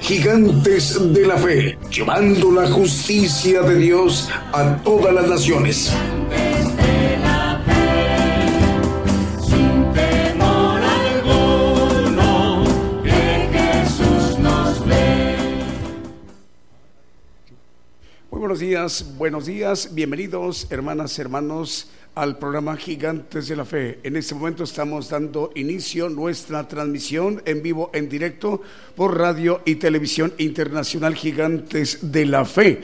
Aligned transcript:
Gigantes 0.00 1.12
de 1.12 1.26
la 1.26 1.36
Fe, 1.36 1.78
llevando 1.90 2.50
la 2.50 2.68
justicia 2.68 3.62
de 3.62 3.76
Dios 3.76 4.28
a 4.52 4.76
todas 4.82 5.14
las 5.14 5.28
naciones. 5.28 5.92
buenos 18.50 18.58
días, 18.58 19.16
buenos 19.16 19.46
días, 19.46 19.94
bienvenidos 19.94 20.66
hermanas, 20.70 21.16
hermanos 21.20 21.88
al 22.14 22.38
programa 22.38 22.76
Gigantes 22.76 23.48
de 23.48 23.56
la 23.56 23.64
Fe. 23.64 24.00
En 24.02 24.16
este 24.16 24.34
momento 24.34 24.64
estamos 24.64 25.08
dando 25.08 25.52
inicio 25.54 26.08
nuestra 26.08 26.66
transmisión 26.66 27.42
en 27.44 27.62
vivo, 27.62 27.90
en 27.94 28.08
directo, 28.08 28.62
por 28.96 29.16
radio 29.18 29.62
y 29.64 29.76
televisión 29.76 30.32
internacional 30.38 31.14
Gigantes 31.14 31.98
de 32.12 32.26
la 32.26 32.44
Fe. 32.44 32.80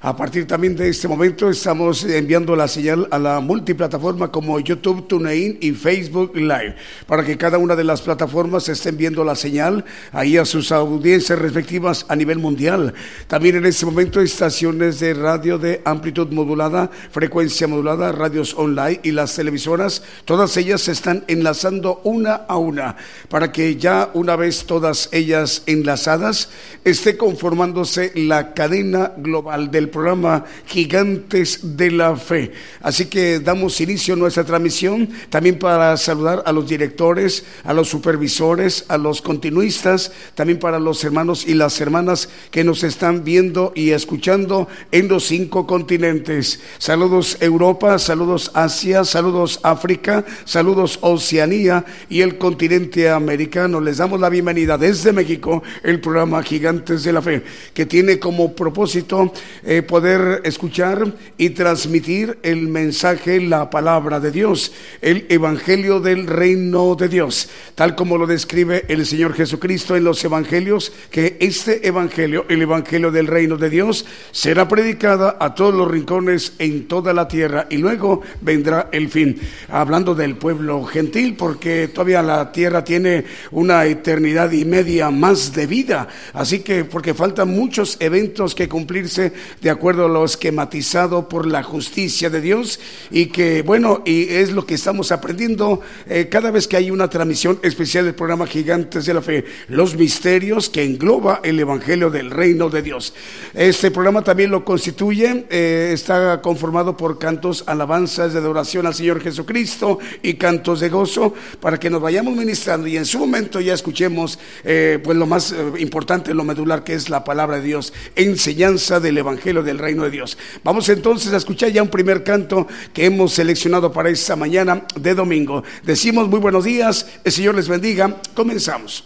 A 0.00 0.16
partir 0.16 0.46
también 0.46 0.76
de 0.76 0.88
este 0.88 1.08
momento 1.08 1.50
estamos 1.50 2.04
enviando 2.04 2.54
la 2.54 2.68
señal 2.68 3.08
a 3.10 3.18
la 3.18 3.40
multiplataforma 3.40 4.30
como 4.30 4.60
YouTube, 4.60 5.08
TuneIn 5.08 5.58
y 5.60 5.72
Facebook 5.72 6.36
Live, 6.36 6.76
para 7.08 7.24
que 7.24 7.36
cada 7.36 7.58
una 7.58 7.74
de 7.74 7.82
las 7.82 8.02
plataformas 8.02 8.68
estén 8.68 8.96
viendo 8.96 9.24
la 9.24 9.34
señal 9.34 9.84
ahí 10.12 10.36
a 10.36 10.44
sus 10.44 10.70
audiencias 10.70 11.36
respectivas 11.36 12.06
a 12.08 12.14
nivel 12.14 12.38
mundial. 12.38 12.94
También 13.26 13.56
en 13.56 13.66
este 13.66 13.86
momento 13.86 14.20
estaciones 14.20 15.00
de 15.00 15.14
radio 15.14 15.58
de 15.58 15.82
amplitud 15.84 16.28
modulada, 16.28 16.88
frecuencia 17.10 17.66
modulada, 17.66 18.12
radios 18.12 18.54
online 18.54 19.00
y 19.02 19.10
las 19.10 19.34
televisoras, 19.34 20.04
todas 20.24 20.56
ellas 20.56 20.80
se 20.82 20.92
están 20.92 21.24
enlazando 21.26 22.02
una 22.04 22.34
a 22.34 22.56
una, 22.56 22.94
para 23.28 23.50
que 23.50 23.74
ya 23.74 24.10
una 24.14 24.36
vez 24.36 24.64
todas 24.64 25.08
ellas 25.10 25.64
enlazadas 25.66 26.50
esté 26.84 27.16
conformándose 27.16 28.12
la 28.14 28.54
cadena 28.54 29.12
global 29.16 29.72
del 29.72 29.87
programa 29.88 30.44
Gigantes 30.66 31.76
de 31.76 31.90
la 31.90 32.16
Fe. 32.16 32.52
Así 32.80 33.06
que 33.06 33.40
damos 33.40 33.80
inicio 33.80 34.14
a 34.14 34.16
nuestra 34.16 34.44
transmisión 34.44 35.08
también 35.30 35.58
para 35.58 35.96
saludar 35.96 36.42
a 36.46 36.52
los 36.52 36.68
directores, 36.68 37.44
a 37.64 37.72
los 37.72 37.88
supervisores, 37.88 38.84
a 38.88 38.98
los 38.98 39.22
continuistas, 39.22 40.12
también 40.34 40.58
para 40.58 40.78
los 40.78 41.02
hermanos 41.04 41.46
y 41.46 41.54
las 41.54 41.80
hermanas 41.80 42.28
que 42.50 42.64
nos 42.64 42.84
están 42.84 43.24
viendo 43.24 43.72
y 43.74 43.90
escuchando 43.90 44.68
en 44.92 45.08
los 45.08 45.24
cinco 45.24 45.66
continentes. 45.66 46.60
Saludos 46.78 47.38
Europa, 47.40 47.98
saludos 47.98 48.50
Asia, 48.54 49.04
saludos 49.04 49.60
África, 49.62 50.24
saludos 50.44 50.98
Oceanía 51.02 51.84
y 52.08 52.20
el 52.20 52.38
continente 52.38 53.10
americano. 53.10 53.80
Les 53.80 53.98
damos 53.98 54.20
la 54.20 54.28
bienvenida 54.28 54.78
desde 54.78 55.12
México, 55.12 55.62
el 55.82 56.00
programa 56.00 56.42
Gigantes 56.42 57.04
de 57.04 57.12
la 57.12 57.22
Fe, 57.22 57.42
que 57.74 57.86
tiene 57.86 58.18
como 58.18 58.54
propósito 58.54 59.32
eh, 59.64 59.77
poder 59.82 60.42
escuchar 60.44 61.14
y 61.36 61.50
transmitir 61.50 62.38
el 62.42 62.68
mensaje, 62.68 63.40
la 63.40 63.70
palabra 63.70 64.20
de 64.20 64.30
Dios, 64.30 64.72
el 65.00 65.26
evangelio 65.28 66.00
del 66.00 66.26
reino 66.26 66.94
de 66.94 67.08
Dios, 67.08 67.48
tal 67.74 67.94
como 67.94 68.18
lo 68.18 68.26
describe 68.26 68.84
el 68.88 69.06
Señor 69.06 69.34
Jesucristo 69.34 69.96
en 69.96 70.04
los 70.04 70.24
evangelios, 70.24 70.92
que 71.10 71.36
este 71.40 71.86
evangelio, 71.86 72.44
el 72.48 72.62
evangelio 72.62 73.10
del 73.10 73.26
reino 73.26 73.56
de 73.56 73.70
Dios, 73.70 74.04
será 74.30 74.68
predicada 74.68 75.36
a 75.40 75.54
todos 75.54 75.74
los 75.74 75.88
rincones 75.88 76.52
en 76.58 76.88
toda 76.88 77.12
la 77.12 77.28
tierra 77.28 77.66
y 77.70 77.76
luego 77.76 78.22
vendrá 78.40 78.88
el 78.92 79.08
fin. 79.08 79.38
Hablando 79.68 80.14
del 80.14 80.36
pueblo 80.36 80.84
gentil, 80.84 81.36
porque 81.36 81.88
todavía 81.88 82.22
la 82.22 82.52
tierra 82.52 82.84
tiene 82.84 83.24
una 83.50 83.84
eternidad 83.84 84.50
y 84.52 84.64
media 84.64 85.10
más 85.10 85.52
de 85.52 85.66
vida, 85.66 86.08
así 86.32 86.60
que 86.60 86.84
porque 86.84 87.14
faltan 87.14 87.48
muchos 87.50 87.96
eventos 88.00 88.54
que 88.54 88.68
cumplirse 88.68 89.32
de 89.68 89.72
acuerdo 89.72 90.06
a 90.06 90.08
lo 90.08 90.24
esquematizado 90.24 91.28
por 91.28 91.46
la 91.46 91.62
justicia 91.62 92.30
de 92.30 92.40
Dios 92.40 92.80
y 93.10 93.26
que, 93.26 93.60
bueno, 93.60 94.00
y 94.06 94.22
es 94.22 94.50
lo 94.50 94.64
que 94.64 94.72
estamos 94.72 95.12
aprendiendo 95.12 95.82
eh, 96.08 96.28
cada 96.30 96.50
vez 96.50 96.66
que 96.66 96.78
hay 96.78 96.90
una 96.90 97.10
transmisión 97.10 97.60
especial 97.62 98.06
del 98.06 98.14
programa 98.14 98.46
Gigantes 98.46 99.04
de 99.04 99.12
la 99.12 99.20
Fe, 99.20 99.44
los 99.68 99.94
misterios 99.94 100.70
que 100.70 100.84
engloba 100.84 101.42
el 101.44 101.60
Evangelio 101.60 102.08
del 102.08 102.30
Reino 102.30 102.70
de 102.70 102.80
Dios. 102.80 103.12
Este 103.52 103.90
programa 103.90 104.24
también 104.24 104.50
lo 104.50 104.64
constituye, 104.64 105.44
eh, 105.50 105.90
está 105.92 106.40
conformado 106.40 106.96
por 106.96 107.18
cantos, 107.18 107.64
alabanzas 107.66 108.32
de 108.32 108.38
adoración 108.38 108.86
al 108.86 108.94
Señor 108.94 109.20
Jesucristo 109.20 109.98
y 110.22 110.34
cantos 110.34 110.80
de 110.80 110.88
gozo 110.88 111.34
para 111.60 111.78
que 111.78 111.90
nos 111.90 112.00
vayamos 112.00 112.34
ministrando 112.34 112.86
y 112.86 112.96
en 112.96 113.04
su 113.04 113.18
momento 113.18 113.60
ya 113.60 113.74
escuchemos 113.74 114.38
eh, 114.64 114.98
pues 115.04 115.18
lo 115.18 115.26
más 115.26 115.54
importante, 115.78 116.32
lo 116.32 116.44
medular 116.44 116.84
que 116.84 116.94
es 116.94 117.10
la 117.10 117.22
palabra 117.22 117.56
de 117.56 117.64
Dios, 117.64 117.92
enseñanza 118.16 118.98
del 118.98 119.18
Evangelio 119.18 119.57
del 119.62 119.78
reino 119.78 120.04
de 120.04 120.10
Dios. 120.10 120.36
Vamos 120.64 120.88
entonces 120.88 121.32
a 121.32 121.36
escuchar 121.36 121.70
ya 121.70 121.82
un 121.82 121.88
primer 121.88 122.24
canto 122.24 122.66
que 122.92 123.06
hemos 123.06 123.32
seleccionado 123.32 123.92
para 123.92 124.10
esta 124.10 124.36
mañana 124.36 124.84
de 124.94 125.14
domingo. 125.14 125.62
Decimos 125.82 126.28
muy 126.28 126.40
buenos 126.40 126.64
días, 126.64 127.06
el 127.24 127.32
Señor 127.32 127.54
les 127.54 127.68
bendiga. 127.68 128.16
Comenzamos. 128.34 129.04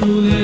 tú 0.00 0.39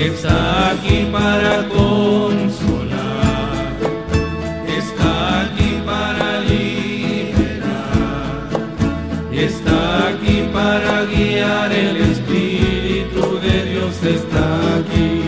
Está 0.00 0.70
aquí 0.70 1.06
para 1.12 1.68
consolar. 1.68 2.96
Está 4.66 5.42
aquí 5.42 5.82
para 5.84 6.40
liberar. 6.40 7.68
Está 9.30 10.08
aquí 10.08 10.48
para 10.54 11.04
guiar. 11.04 11.70
El 11.70 11.98
Espíritu 11.98 13.38
de 13.42 13.64
Dios 13.66 14.02
está 14.02 14.78
aquí. 14.78 15.20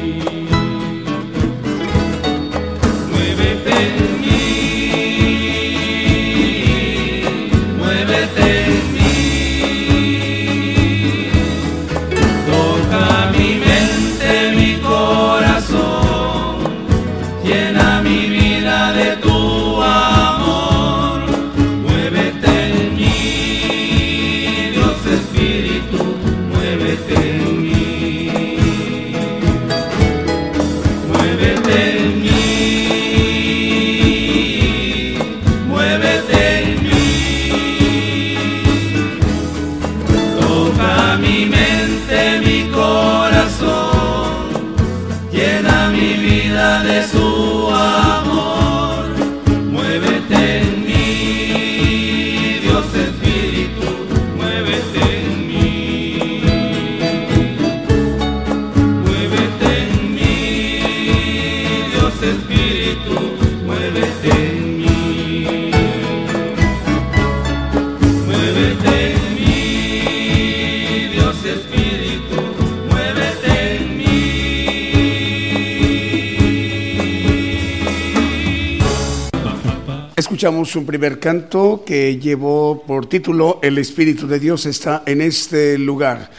Escuchamos 80.42 80.75
un 80.75 80.84
primer 80.84 81.20
canto 81.20 81.84
que 81.87 82.18
llevó 82.18 82.82
por 82.84 83.06
título 83.06 83.61
El 83.62 83.78
Espíritu 83.78 84.26
de 84.26 84.40
Dios 84.40 84.66
está 84.66 85.04
en 85.06 85.20
este 85.20 85.78
lugar. 85.78 86.32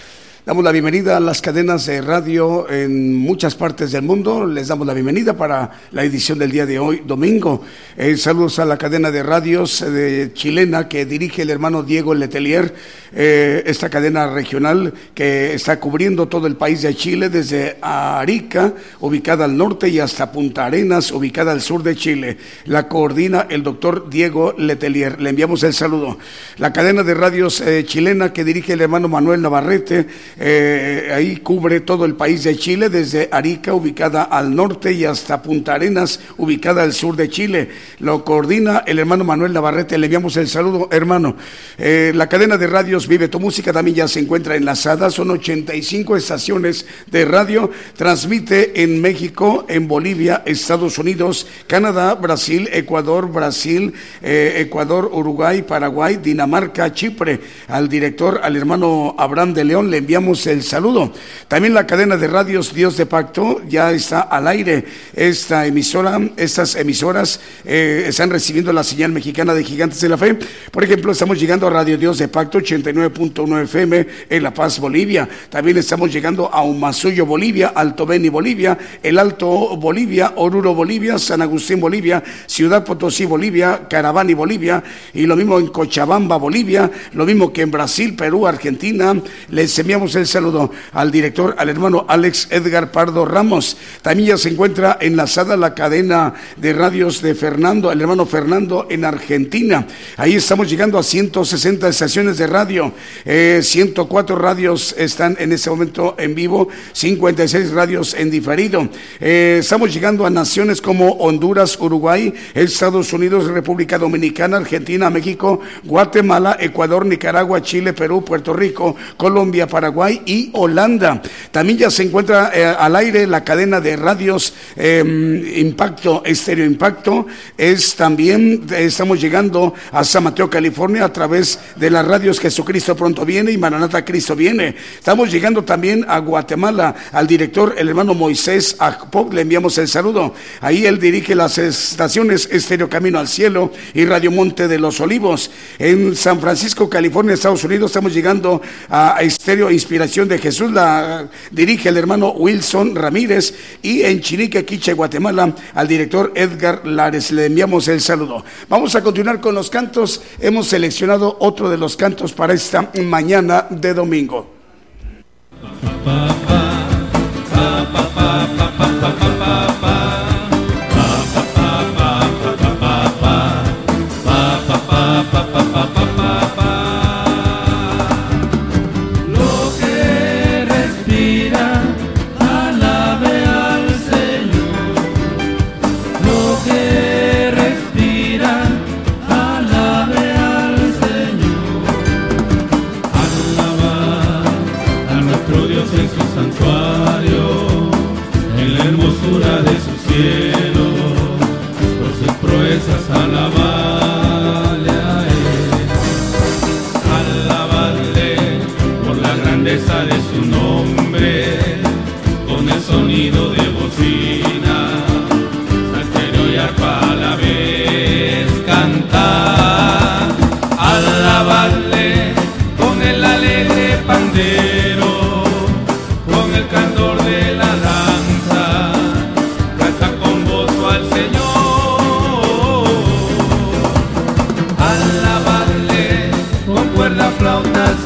Damos 0.46 0.66
la 0.66 0.74
bienvenida 0.74 1.16
a 1.16 1.20
las 1.22 1.42
cadenas 1.42 1.86
de 1.86 2.02
radio 2.02 2.70
en 2.70 3.16
muchas 3.16 3.56
partes 3.56 3.94
del 3.94 4.02
mundo. 4.02 4.46
Les 4.46 4.68
damos 4.68 4.86
la 4.86 4.94
bienvenida 4.94 5.38
para 5.38 5.72
la 5.94 6.04
edición 6.04 6.38
del 6.38 6.52
día 6.52 6.66
de 6.66 6.80
hoy, 6.80 7.02
domingo. 7.08 7.64
Eh, 7.96 8.18
saludos 8.18 8.60
a 8.60 8.66
la 8.66 8.78
cadena 8.78 9.10
de 9.10 9.24
radios 9.24 9.82
eh, 9.82 9.90
de 9.90 10.34
chilena 10.34 10.90
que 10.90 11.06
dirige 11.06 11.44
el 11.44 11.50
hermano 11.50 11.82
Diego 11.82 12.14
Letelier, 12.14 12.74
eh, 13.14 13.64
esta 13.66 13.90
cadena 13.90 14.28
regional 14.28 14.94
que 15.16 15.54
está 15.54 15.80
cubriendo 15.80 16.28
todo 16.28 16.46
el 16.46 16.58
país 16.58 16.82
de 16.82 16.94
Chile, 16.94 17.30
desde 17.30 17.78
Arica, 17.82 18.74
ubicada 19.00 19.46
al 19.46 19.56
norte, 19.56 19.88
y 19.88 20.00
hasta 20.00 20.34
Punta 20.34 20.66
Arenas, 20.66 21.14
ubicada 21.14 21.54
al 21.54 21.62
sur 21.62 21.84
de 21.84 21.96
Chile. 21.96 22.38
La 22.66 22.90
coordina 22.90 23.48
el 23.50 23.64
doctor 23.64 24.10
Diego 24.10 24.54
Letelier. 24.58 25.22
Le 25.22 25.30
enviamos 25.30 25.64
el 25.64 25.74
saludo. 25.74 26.18
La 26.58 26.74
cadena 26.74 27.04
de 27.04 27.14
radios 27.14 27.64
chilena 27.86 28.34
que 28.34 28.44
dirige 28.44 28.74
el 28.74 28.82
hermano 28.82 29.08
Manuel 29.08 29.42
Navarrete, 29.42 30.06
eh, 30.40 31.12
ahí 31.14 31.38
cubre 31.38 31.80
todo 31.82 32.06
el 32.06 32.16
país 32.16 32.44
de 32.44 32.58
Chile, 32.58 32.90
desde 32.90 33.30
Arica, 33.32 33.74
ubicada 33.74 34.24
al 34.24 34.56
norte, 34.56 34.92
y 34.94 35.06
hasta 35.06 35.42
Punta 35.42 35.76
Arenas, 35.76 36.20
ubicada 36.38 36.84
al 36.84 36.94
sur 36.94 37.16
de 37.16 37.30
Chile. 37.30 37.70
Lo 38.00 38.24
coordina 38.26 38.84
el 38.86 39.00
hermano 39.00 39.24
Manuel 39.24 39.54
Navarrete. 39.54 39.98
Le 39.98 40.08
enviamos 40.08 40.38
el 40.38 40.48
saludo, 40.48 40.90
hermano. 40.92 41.36
Eh, 41.78 42.12
la 42.16 42.28
cadena 42.28 42.58
de 42.58 42.68
radios 42.68 43.08
Vive 43.08 43.28
tu 43.28 43.40
Música 43.40 43.72
también 43.74 43.98
ya 43.98 44.08
se 44.08 44.20
encuentra 44.20 44.56
enlazada. 44.56 45.10
Son 45.10 45.30
85 45.30 46.18
estaciones 46.18 46.86
de 47.12 47.26
radio. 47.26 47.70
Transmite 47.96 48.84
en 48.84 49.02
México, 49.02 49.66
en 49.68 49.88
Bolivia, 49.88 50.44
Estados 50.46 50.98
Unidos, 50.98 51.48
Canadá, 51.68 52.16
Brasil, 52.16 52.70
Ecuador, 52.72 53.32
Brasil, 53.32 53.94
eh, 54.22 54.56
Ecuador, 54.58 55.10
Uruguay, 55.14 55.62
Paraguay, 55.62 56.18
Dinamarca, 56.18 56.94
Chipre. 56.94 57.40
Al 57.68 57.90
director, 57.90 58.40
al 58.44 58.56
hermano 58.56 59.16
Abraham 59.18 59.54
de 59.54 59.66
León, 59.66 59.92
le 59.92 59.98
enviamos 59.98 60.23
el 60.24 60.64
saludo. 60.64 61.12
También 61.50 61.74
la 61.74 61.86
cadena 61.86 62.16
de 62.16 62.28
radios 62.28 62.74
Dios 62.74 62.96
de 62.96 63.06
Pacto 63.06 63.62
ya 63.68 63.92
está 63.92 64.22
al 64.22 64.48
aire. 64.48 64.86
Esta 65.14 65.68
emisora, 65.68 66.18
estas 66.38 66.76
emisoras 66.76 67.42
eh, 67.66 68.06
están 68.08 68.30
recibiendo 68.30 68.72
la 68.72 68.86
señal 68.86 69.12
mexicana 69.12 69.54
de 69.54 69.66
Gigantes 69.66 70.00
de 70.00 70.08
la 70.08 70.18
Fe. 70.18 70.38
Por 70.72 70.84
ejemplo, 70.84 71.12
estamos 71.12 71.38
llegando 71.38 71.68
a 71.68 71.72
Radio 71.72 71.98
Dios 71.98 72.20
de 72.20 72.30
Pacto 72.30 72.60
89.9 72.60 73.64
FM 73.64 74.08
en 74.30 74.44
La 74.44 74.54
Paz, 74.54 74.80
Bolivia. 74.80 75.28
También 75.50 75.78
estamos 75.78 76.12
llegando 76.12 76.50
a 76.52 76.64
Humasuyo, 76.64 77.26
Bolivia, 77.26 77.74
Alto 77.76 78.06
Beni, 78.06 78.30
Bolivia, 78.30 78.78
El 79.04 79.20
Alto 79.20 79.76
Bolivia, 79.76 80.34
Oruro, 80.38 80.74
Bolivia, 80.74 81.20
San 81.20 81.42
Agustín, 81.42 81.82
Bolivia, 81.82 82.24
Ciudad 82.46 82.86
Potosí, 82.86 83.26
Bolivia, 83.26 83.88
Caravani, 83.90 84.34
Bolivia, 84.34 84.82
y 85.14 85.26
lo 85.26 85.36
mismo 85.36 85.60
en 85.60 85.68
Cochabamba, 85.68 86.38
Bolivia, 86.38 86.90
lo 87.14 87.26
mismo 87.26 87.52
que 87.52 87.62
en 87.62 87.72
Brasil, 87.72 88.16
Perú, 88.16 88.48
Argentina. 88.48 89.14
Les 89.50 89.78
enviamos 89.78 90.13
el 90.16 90.28
saludo 90.28 90.72
al 90.92 91.12
director, 91.12 91.56
al 91.58 91.70
hermano 91.70 92.06
Alex 92.08 92.48
Edgar 92.52 92.92
Pardo 92.92 93.26
Ramos. 93.26 93.78
También 94.02 94.30
ya 94.30 94.38
se 94.38 94.50
encuentra 94.50 94.98
enlazada 95.02 95.58
la 95.58 95.74
cadena 95.74 96.34
de 96.58 96.74
radios 96.74 97.22
de 97.22 97.36
Fernando, 97.36 97.92
el 97.92 98.02
hermano 98.02 98.26
Fernando 98.26 98.88
en 98.90 99.06
Argentina. 99.06 99.88
Ahí 100.18 100.36
estamos 100.36 100.70
llegando 100.70 100.98
a 100.98 101.04
160 101.04 101.88
estaciones 101.88 102.38
de 102.38 102.48
radio. 102.48 102.94
Eh, 103.26 103.62
104 103.64 104.36
radios 104.36 104.94
están 104.98 105.36
en 105.40 105.52
este 105.52 105.70
momento 105.70 106.16
en 106.18 106.36
vivo, 106.36 106.68
56 106.92 107.72
radios 107.72 108.14
en 108.14 108.30
diferido. 108.30 108.88
Eh, 109.20 109.58
estamos 109.60 109.94
llegando 109.94 110.26
a 110.26 110.30
naciones 110.30 110.82
como 110.82 111.14
Honduras, 111.14 111.78
Uruguay, 111.80 112.34
Estados 112.54 113.14
Unidos, 113.14 113.46
República 113.48 113.98
Dominicana, 113.98 114.58
Argentina, 114.58 115.10
México, 115.10 115.60
Guatemala, 115.84 116.58
Ecuador, 116.60 117.06
Nicaragua, 117.06 117.62
Chile, 117.62 117.94
Perú, 117.94 118.24
Puerto 118.24 118.54
Rico, 118.54 118.96
Colombia, 119.18 119.68
Paraguay 119.68 120.03
y 120.12 120.50
Holanda. 120.54 121.22
También 121.52 121.78
ya 121.78 121.92
se 121.92 122.04
encuentra 122.04 122.52
eh, 122.54 122.66
al 122.66 122.96
aire 122.96 123.28
la 123.28 123.44
cadena 123.44 123.80
de 123.80 123.96
radios 123.96 124.54
eh, 124.76 125.54
Impacto, 125.58 126.24
Estéreo 126.26 126.66
Impacto. 126.66 127.28
Es 127.58 127.96
también, 127.96 128.66
eh, 128.72 128.86
estamos 128.86 129.20
llegando 129.20 129.74
a 129.92 130.04
San 130.04 130.24
Mateo, 130.24 130.50
California, 130.50 131.06
a 131.06 131.14
través 131.14 131.60
de 131.76 131.90
las 131.90 132.06
radios 132.06 132.40
Jesucristo 132.40 132.96
pronto 132.96 133.26
viene 133.26 133.52
y 133.52 133.58
Maranata 133.58 134.04
Cristo 134.04 134.36
viene. 134.36 134.76
Estamos 134.98 135.32
llegando 135.32 135.64
también 135.64 136.06
a 136.08 136.20
Guatemala, 136.20 136.96
al 137.12 137.28
director, 137.28 137.76
el 137.78 137.90
hermano 137.90 138.14
Moisés 138.14 138.76
Akpop, 138.80 139.34
le 139.34 139.42
enviamos 139.42 139.78
el 139.78 139.88
saludo. 139.88 140.34
Ahí 140.62 140.86
él 140.86 141.00
dirige 141.00 141.36
las 141.36 141.58
estaciones 141.58 142.48
Estéreo 142.52 142.90
Camino 142.90 143.20
al 143.20 143.28
Cielo 143.28 143.72
y 143.94 144.06
Radio 144.06 144.32
Monte 144.32 144.68
de 144.68 144.80
los 144.80 145.00
Olivos. 145.00 145.52
En 145.80 146.16
San 146.16 146.40
Francisco, 146.40 146.90
California, 146.90 147.34
Estados 147.34 147.64
Unidos, 147.64 147.92
estamos 147.92 148.14
llegando 148.14 148.62
a 148.90 149.18
Estéreo 149.22 149.72
Inspiración 149.72 149.93
Inspiración 149.94 150.28
de 150.28 150.40
Jesús 150.40 150.72
la 150.72 151.28
dirige 151.52 151.90
el 151.90 151.98
hermano 151.98 152.32
Wilson 152.32 152.96
Ramírez 152.96 153.54
y 153.84 154.02
en 154.02 154.22
Chirique, 154.22 154.66
Quiche, 154.66 154.94
Guatemala, 154.94 155.54
al 155.76 155.88
director 155.88 156.32
Edgar 156.34 156.88
Lares. 156.88 157.30
Le 157.30 157.46
enviamos 157.46 157.88
el 157.90 158.02
saludo. 158.02 158.44
Vamos 158.68 158.96
a 158.96 159.04
continuar 159.04 159.40
con 159.40 159.54
los 159.54 159.70
cantos. 159.70 160.20
Hemos 160.40 160.70
seleccionado 160.70 161.38
otro 161.40 161.70
de 161.70 161.78
los 161.78 161.96
cantos 161.96 162.34
para 162.34 162.56
esta 162.56 162.90
mañana 163.04 163.68
de 163.70 163.94
domingo. 163.94 164.52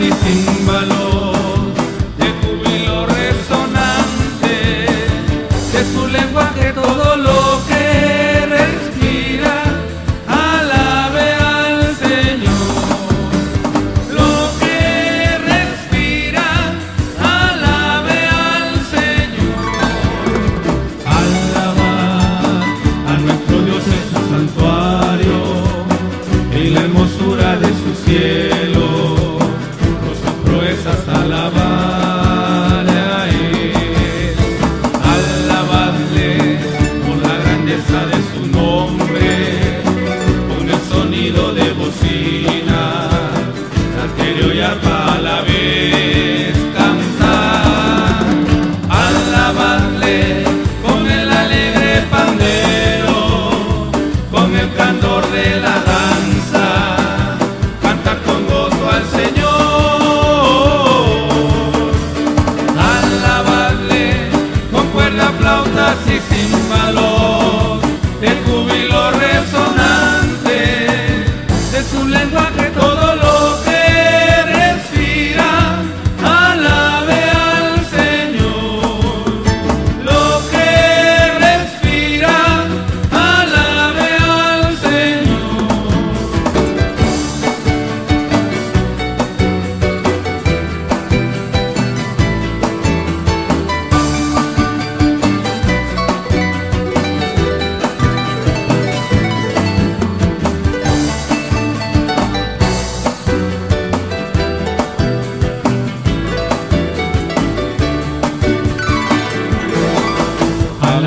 anything 0.08 0.66
but 0.66 0.77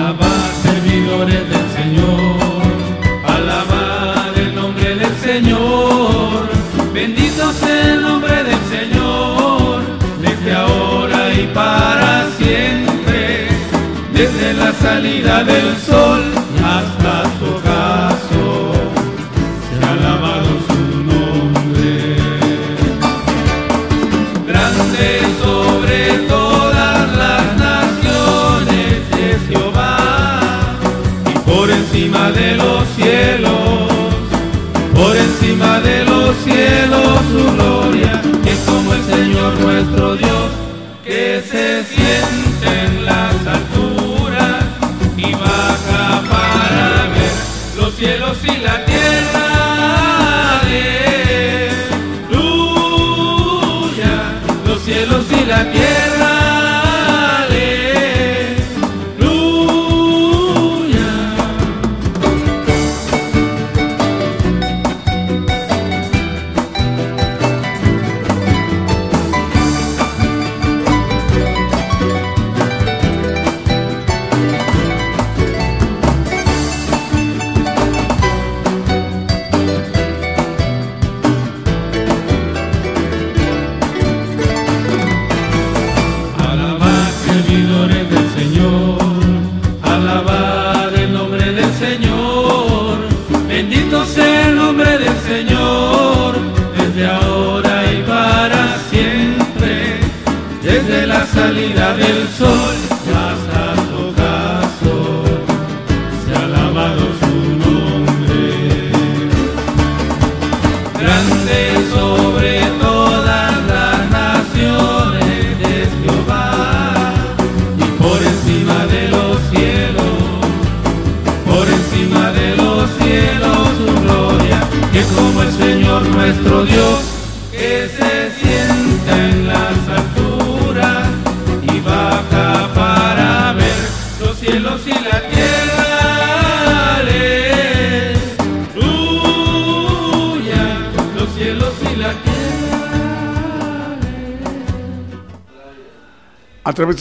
Alabad, 0.01 0.51
servidores 0.63 1.47
del 1.51 1.67
Señor, 1.77 2.63
alabad 3.23 4.35
el 4.35 4.55
nombre 4.55 4.95
del 4.97 5.15
Señor. 5.17 6.49
Bendito 6.95 7.53
sea 7.53 7.93
el 7.93 8.01
nombre 8.01 8.43
del 8.43 8.63
Señor, 8.77 9.83
desde 10.23 10.55
ahora 10.55 11.35
y 11.35 11.47
para 11.49 12.27
siempre, 12.39 13.49
desde 14.15 14.55
la 14.55 14.73
salida 14.73 15.45
del 15.45 15.77
sol 15.77 16.23
hasta 16.65 17.00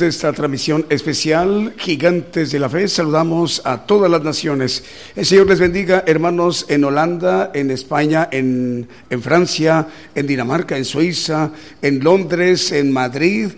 esta 0.01 0.33
transmisión 0.33 0.85
especial, 0.89 1.73
Gigantes 1.77 2.51
de 2.51 2.59
la 2.59 2.69
Fe, 2.69 2.87
saludamos 2.87 3.61
a 3.65 3.85
todas 3.85 4.09
las 4.09 4.23
naciones. 4.23 4.83
El 5.15 5.25
Señor 5.25 5.47
les 5.47 5.59
bendiga, 5.59 6.03
hermanos, 6.07 6.65
en 6.69 6.83
Holanda, 6.83 7.51
en 7.53 7.71
España, 7.71 8.27
en, 8.31 8.87
en 9.09 9.21
Francia, 9.21 9.87
en 10.15 10.27
Dinamarca, 10.27 10.77
en 10.77 10.85
Suiza, 10.85 11.51
en 11.81 12.03
Londres, 12.03 12.71
en 12.71 12.91
Madrid, 12.91 13.49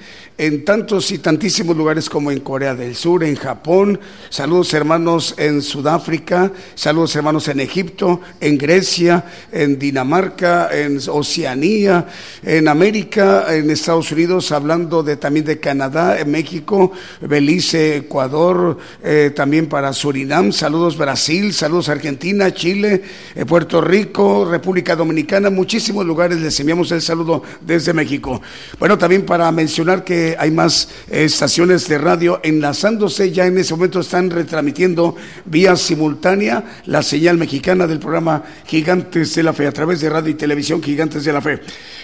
en 0.42 0.66
tantos 0.66 1.12
y 1.12 1.20
tantísimos 1.20 1.78
lugares 1.78 2.10
como 2.10 2.32
en 2.32 2.40
Corea 2.40 2.74
del 2.74 2.96
Sur, 2.96 3.24
en 3.24 3.36
Japón. 3.36 4.00
Saludos 4.32 4.74
hermanos 4.74 5.36
en 5.38 5.62
Sudáfrica, 5.62 6.52
saludos 6.74 7.16
hermanos 7.16 7.48
en 7.48 7.60
Egipto, 7.60 8.22
en 8.40 8.58
Grecia, 8.58 9.24
en 9.52 9.78
Dinamarca, 9.78 10.76
en 10.76 11.00
Oceanía, 11.10 12.08
en 12.42 12.68
América, 12.68 13.54
en 13.56 13.70
Estados 13.70 14.12
Unidos, 14.12 14.52
hablando 14.52 15.04
de 15.04 15.16
también 15.16 15.46
de 15.46 15.60
Canadá, 15.60 16.18
México, 16.26 16.92
Belice, 17.22 17.98
Ecuador, 17.98 18.80
eh, 19.04 19.32
también 19.36 19.68
para 19.68 19.94
Surinam. 19.94 20.52
Saludos 20.52 20.98
Brasil, 20.98 21.54
saludos 21.54 21.88
Argentina, 21.88 22.52
Chile, 22.52 23.04
eh, 23.36 23.46
Puerto 23.46 23.80
Rico, 23.80 24.46
República 24.50 24.96
Dominicana, 24.96 25.52
muchísimos 25.52 26.04
lugares 26.04 26.42
les 26.42 26.60
enviamos 26.60 26.92
el 26.92 27.04
saludo 27.04 27.44
desde 27.62 27.94
México. 27.94 28.42
Bueno, 28.80 28.98
también 28.98 29.24
para 29.24 29.52
mencionar 29.52 30.04
que 30.04 30.31
hay 30.38 30.52
más 30.52 30.90
estaciones 31.10 31.88
de 31.88 31.98
radio 31.98 32.40
enlazándose, 32.44 33.32
ya 33.32 33.46
en 33.46 33.58
ese 33.58 33.74
momento 33.74 34.00
están 34.00 34.30
retransmitiendo 34.30 35.16
vía 35.46 35.76
simultánea 35.76 36.82
la 36.86 37.04
señal 37.04 37.38
mexicana 37.38 37.88
del 37.88 38.00
programa 38.00 38.44
Gigantes 38.66 39.36
de 39.36 39.44
la 39.44 39.54
Fe, 39.54 39.68
a 39.68 39.72
través 39.72 40.02
de 40.02 40.10
radio 40.10 40.30
y 40.32 40.36
televisión 40.36 40.82
Gigantes 40.82 41.24
de 41.24 41.34
la 41.34 41.42
Fe. 41.42 41.60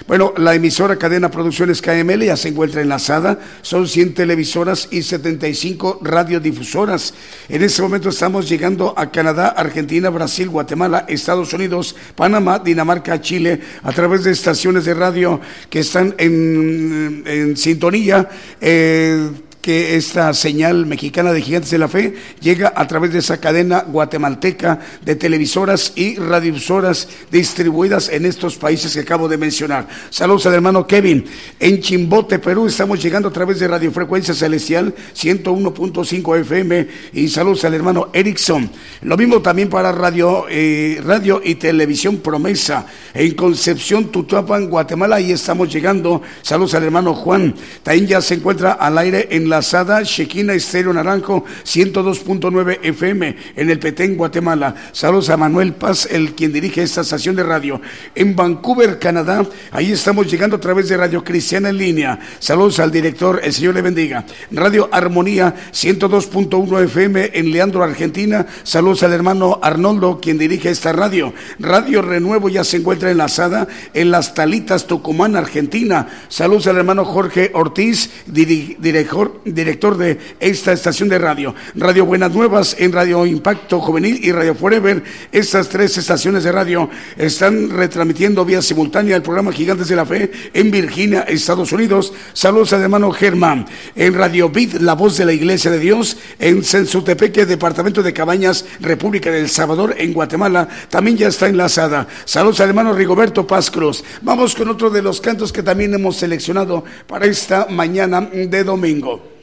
Bueno, 0.07 0.33
la 0.37 0.55
emisora 0.55 0.97
cadena 0.97 1.29
Producciones 1.29 1.81
KML 1.81 2.23
ya 2.23 2.37
se 2.37 2.49
encuentra 2.49 2.81
enlazada, 2.81 3.39
son 3.61 3.87
100 3.87 4.13
televisoras 4.13 4.87
y 4.91 5.01
75 5.01 5.99
radiodifusoras. 6.01 7.13
En 7.49 7.63
este 7.63 7.81
momento 7.81 8.09
estamos 8.09 8.47
llegando 8.49 8.93
a 8.97 9.11
Canadá, 9.11 9.49
Argentina, 9.49 10.09
Brasil, 10.09 10.49
Guatemala, 10.49 11.05
Estados 11.07 11.53
Unidos, 11.53 11.95
Panamá, 12.15 12.59
Dinamarca, 12.59 13.21
Chile, 13.21 13.59
a 13.83 13.91
través 13.91 14.23
de 14.23 14.31
estaciones 14.31 14.85
de 14.85 14.93
radio 14.93 15.39
que 15.69 15.79
están 15.79 16.15
en 16.17 17.55
sintonía 17.55 18.16
eh, 18.61 19.29
que 19.67 19.97
esta 19.97 20.33
señal 20.33 20.85
mexicana 20.85 21.33
de 21.33 21.41
Gigantes 21.41 21.71
de 21.71 21.77
la 21.77 21.89
Fe 21.89 22.13
llega 22.39 22.71
a 22.73 22.87
través 22.87 23.11
de 23.11 23.19
esa 23.19 23.41
cadena 23.41 23.81
guatemalteca 23.81 24.79
de 25.03 25.17
televisoras 25.17 25.91
y 25.93 26.15
radiodifusoras 26.15 27.09
distribuidas 27.29 28.07
en 28.07 28.25
estos 28.25 28.55
países 28.55 28.93
que 28.93 29.01
acabo 29.01 29.27
de 29.27 29.35
mencionar. 29.35 29.85
Saludos 30.09 30.45
al 30.45 30.53
hermano 30.53 30.87
Kevin. 30.87 31.25
En 31.59 31.81
Chimbote, 31.81 32.39
Perú, 32.39 32.67
estamos 32.67 33.03
llegando 33.03 33.27
a 33.27 33.33
través 33.33 33.59
de 33.59 33.67
Radiofrecuencia 33.67 34.33
Celestial 34.33 34.95
101.5 35.13 36.39
FM 36.39 36.87
y 37.11 37.27
saludos 37.27 37.65
al 37.65 37.73
hermano 37.73 38.07
Erickson. 38.13 38.71
Lo 39.01 39.17
mismo 39.17 39.41
también 39.41 39.67
para 39.67 39.91
Radio, 39.91 40.45
eh, 40.49 41.01
radio 41.03 41.41
y 41.43 41.55
Televisión 41.55 42.19
Promesa 42.19 42.85
en 43.13 43.35
Concepción, 43.35 44.13
Tutuapan, 44.13 44.69
Guatemala. 44.69 45.19
y 45.19 45.33
estamos 45.33 45.67
llegando. 45.73 46.21
Saludos 46.41 46.73
al 46.73 46.83
hermano 46.83 47.13
Juan. 47.13 47.53
También 47.83 48.07
ya 48.07 48.21
se 48.21 48.35
encuentra 48.35 48.71
al 48.71 48.97
aire 48.97 49.27
en 49.31 49.49
la 49.49 49.56
enlazada 49.57 50.03
Shekina 50.03 50.53
Estéreo 50.53 50.93
Naranjo 50.93 51.43
102.9 51.65 52.77
FM 52.83 53.35
en 53.55 53.69
el 53.71 53.79
Petén, 53.79 54.15
Guatemala. 54.15 54.75
Saludos 54.91 55.31
a 55.31 55.37
Manuel 55.37 55.73
Paz, 55.73 56.07
el 56.11 56.35
quien 56.35 56.53
dirige 56.53 56.83
esta 56.83 57.01
estación 57.01 57.35
de 57.35 57.41
radio. 57.41 57.81
En 58.13 58.35
Vancouver, 58.35 58.99
Canadá, 58.99 59.43
ahí 59.71 59.91
estamos 59.91 60.29
llegando 60.29 60.57
a 60.57 60.59
través 60.59 60.89
de 60.89 60.97
Radio 60.97 61.23
Cristiana 61.23 61.69
en 61.69 61.77
línea. 61.77 62.19
Saludos 62.37 62.79
al 62.79 62.91
director, 62.91 63.41
el 63.43 63.51
Señor 63.51 63.73
le 63.73 63.81
bendiga. 63.81 64.25
Radio 64.51 64.89
Armonía 64.91 65.55
102.1 65.73 66.83
FM 66.83 67.31
en 67.33 67.51
Leandro, 67.51 67.83
Argentina. 67.83 68.45
Saludos 68.61 69.01
al 69.01 69.13
hermano 69.13 69.59
Arnoldo, 69.63 70.19
quien 70.21 70.37
dirige 70.37 70.69
esta 70.69 70.93
radio. 70.93 71.33
Radio 71.57 72.03
Renuevo 72.03 72.47
ya 72.47 72.63
se 72.63 72.77
encuentra 72.77 73.09
enlazada 73.09 73.67
en 73.95 74.11
Las 74.11 74.35
Talitas, 74.35 74.85
Tucumán, 74.85 75.35
Argentina. 75.35 76.09
Saludos 76.27 76.67
al 76.67 76.77
hermano 76.77 77.05
Jorge 77.05 77.49
Ortiz, 77.55 78.11
director, 78.27 79.41
director 79.53 79.95
de 79.95 80.17
esta 80.39 80.73
estación 80.73 81.07
de 81.07 81.19
radio. 81.19 81.53
Radio 81.75 82.05
Buenas 82.05 82.33
Nuevas 82.33 82.75
en 82.79 82.91
Radio 82.91 83.25
Impacto 83.25 83.79
Juvenil 83.79 84.19
y 84.23 84.31
Radio 84.31 84.55
Forever. 84.55 85.03
Estas 85.31 85.69
tres 85.69 85.97
estaciones 85.97 86.43
de 86.43 86.51
radio 86.51 86.89
están 87.17 87.69
retransmitiendo 87.69 88.43
vía 88.43 88.61
simultánea 88.61 89.15
el 89.15 89.21
programa 89.21 89.51
Gigantes 89.51 89.87
de 89.87 89.95
la 89.95 90.05
Fe 90.05 90.31
en 90.53 90.71
Virginia, 90.71 91.21
Estados 91.21 91.71
Unidos. 91.71 92.13
Saludos 92.33 92.73
al 92.73 92.81
hermano 92.81 93.11
Germán. 93.11 93.67
En 93.95 94.15
Radio 94.15 94.49
Vid, 94.49 94.75
la 94.75 94.93
voz 94.93 95.17
de 95.17 95.25
la 95.25 95.33
Iglesia 95.33 95.69
de 95.69 95.79
Dios. 95.79 96.17
En 96.39 96.63
Sensutepeque, 96.63 97.45
Departamento 97.45 98.01
de 98.01 98.13
Cabañas, 98.13 98.65
República 98.79 99.29
del 99.29 99.49
Salvador, 99.49 99.93
en 99.97 100.13
Guatemala. 100.13 100.67
También 100.89 101.17
ya 101.17 101.27
está 101.27 101.47
enlazada. 101.47 102.07
Saludos 102.25 102.59
al 102.61 102.69
hermano 102.69 102.93
Rigoberto 102.93 103.45
Paz. 103.45 103.67
Vamos 104.21 104.55
con 104.55 104.69
otro 104.69 104.89
de 104.89 105.01
los 105.01 105.19
cantos 105.19 105.51
que 105.51 105.61
también 105.61 105.93
hemos 105.93 106.17
seleccionado 106.17 106.83
para 107.05 107.25
esta 107.25 107.67
mañana 107.69 108.21
de 108.21 108.63
domingo. 108.63 109.36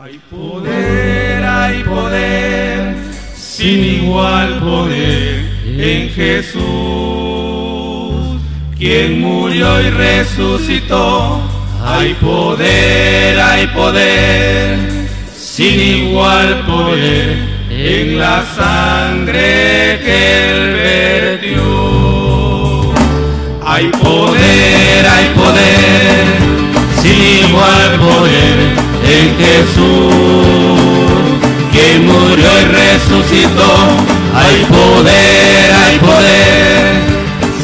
Hay 0.00 0.18
poder, 0.30 1.44
hay 1.44 1.82
poder, 1.84 2.96
sin 3.36 3.84
igual 3.84 4.58
poder 4.58 5.44
en 5.66 6.08
Jesús, 6.08 6.62
quien 8.76 9.20
murió 9.20 9.80
y 9.82 9.90
resucitó. 9.90 11.42
Hay 11.84 12.14
poder, 12.14 13.38
hay 13.38 13.66
poder, 13.68 14.78
sin 15.36 15.78
igual 15.78 16.64
poder 16.64 17.36
en 17.70 18.18
la 18.18 18.44
sangre 18.56 20.00
que 20.02 20.50
él 20.50 20.72
vertió. 20.72 21.62
Hay 23.64 23.88
poder, 23.88 25.06
hay 25.06 25.28
poder, 25.34 26.24
sin 27.02 27.46
igual 27.46 27.98
poder 28.00 28.91
en 29.04 29.36
Jesús, 29.36 30.92
que 31.72 31.98
murió 31.98 32.50
y 32.60 32.64
resucitó. 32.64 33.72
Hay 34.34 34.64
poder, 34.64 35.72
hay 35.82 35.98
poder, 35.98 37.00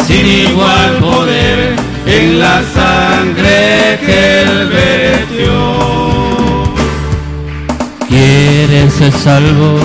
sin 0.07 0.27
igual 0.27 0.97
poder, 0.99 1.77
en 2.07 2.39
la 2.39 2.63
sangre 2.75 3.99
que 4.05 4.43
él 4.43 4.69
vertió. 4.69 5.59
Quieres 8.09 8.93
ser 8.95 9.13
salvo 9.13 9.79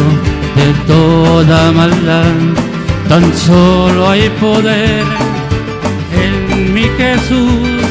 de 0.55 0.73
toda 0.87 1.71
maldad, 1.71 2.33
tan 3.09 3.33
solo 3.37 4.09
hay 4.09 4.29
poder 4.41 5.03
en 6.21 6.73
mi 6.73 6.83
Jesús. 6.97 7.81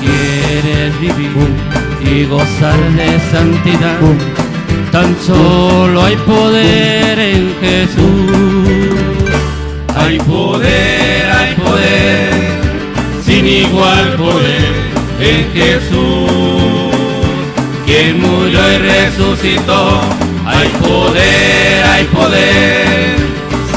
Quieres 0.00 1.00
vivir 1.00 1.30
y 2.04 2.24
gozar 2.24 2.78
de 2.96 3.20
santidad. 3.30 3.98
Tan 4.92 5.16
solo 5.24 6.04
hay 6.04 6.16
poder 6.16 7.18
en 7.18 7.54
Jesús. 7.60 8.90
Hay 9.96 10.18
poder, 10.18 11.30
hay 11.30 11.54
poder, 11.54 12.32
sin 13.24 13.46
igual 13.46 14.14
poder 14.16 14.72
en 15.20 15.52
Jesús. 15.52 16.94
Quien 17.86 18.20
murió 18.20 18.60
y 18.72 18.78
resucitó. 18.78 20.00
Hay 20.46 20.68
poder, 20.68 21.84
hay 21.84 22.04
poder, 22.06 23.16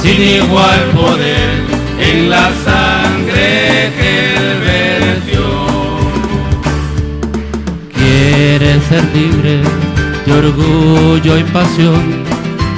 sin 0.02 0.22
igual 0.22 0.80
poder 0.96 1.50
en 2.00 2.30
la 2.30 2.50
sangre 2.66 3.92
que 3.98 4.33
ser 8.82 9.04
libre 9.14 9.62
de 10.26 10.34
orgullo 10.34 11.38
y 11.38 11.44
pasión, 11.44 12.24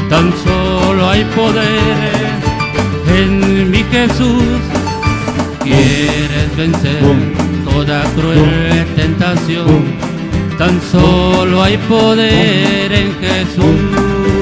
tan 0.10 0.34
solo 0.44 1.10
hay 1.10 1.24
poder 1.36 2.26
en 3.18 3.72
mi 3.72 3.84
Jesús. 3.84 4.62
Quieres 5.64 6.56
vencer 6.58 7.02
toda 7.70 8.04
cruel 8.16 8.86
tentación, 8.96 9.84
tan 10.58 10.80
solo 10.92 11.64
hay 11.64 11.78
poder 11.78 12.92
en 12.92 13.14
Jesús. 13.20 14.36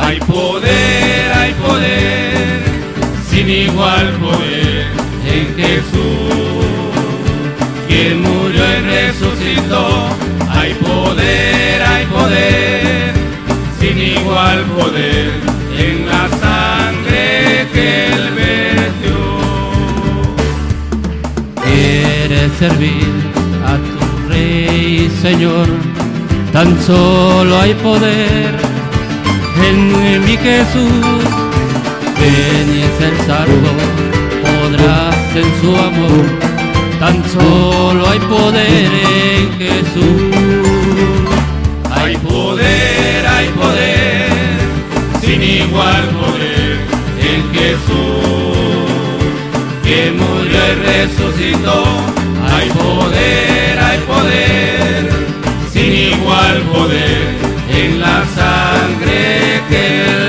Hay 0.00 0.20
poder, 0.20 1.32
hay 1.34 1.52
poder, 1.54 2.62
sin 3.30 3.48
igual 3.48 4.10
poder 4.20 4.86
en 5.26 5.46
Jesús. 5.56 6.38
Quien 7.86 8.22
murió 8.22 8.62
y 8.62 8.80
resucitó. 8.82 10.27
Hay 10.58 10.74
poder, 10.74 11.82
hay 11.82 12.04
poder, 12.06 13.12
sin 13.78 13.96
igual 13.96 14.64
poder, 14.76 15.30
en 15.78 16.06
la 16.06 16.28
sangre 16.42 17.68
que 17.72 18.06
él 18.12 18.22
vertió. 18.34 19.18
Quieres 21.62 22.50
servir 22.58 23.12
a 23.70 23.74
tu 23.86 24.28
Rey 24.28 25.10
Señor, 25.22 25.68
tan 26.52 26.76
solo 26.82 27.60
hay 27.60 27.74
poder 27.74 28.54
en 29.68 30.24
mi 30.24 30.36
Jesús. 30.36 31.24
Ven 32.20 32.68
y 32.80 32.84
ser 32.98 33.14
salvo, 33.28 33.72
podrás 34.42 35.36
en 35.36 35.48
su 35.60 35.70
amor, 35.76 36.47
tan 36.98 37.22
solo 37.30 38.08
hay 38.08 38.18
poder 38.20 38.90
en 39.36 39.58
Jesús. 39.58 40.38
Hay 41.90 42.16
poder, 42.16 43.26
hay 43.26 43.48
poder, 43.48 44.30
sin 45.20 45.42
igual 45.42 46.04
poder 46.20 46.78
en 47.30 47.40
Jesús, 47.54 48.90
que 49.82 50.12
murió 50.12 50.58
y 50.58 50.74
resucitó. 50.86 51.84
Hay 52.50 52.68
poder, 52.70 53.78
hay 53.78 53.98
poder, 54.00 55.10
sin 55.72 55.92
igual 55.92 56.62
poder 56.72 57.38
en 57.70 58.00
la 58.00 58.24
sangre 58.34 59.62
que 59.68 60.27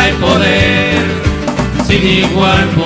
hay 0.00 0.12
poder, 0.14 1.02
sin 1.86 2.06
igual 2.06 2.68
poder 2.70 2.79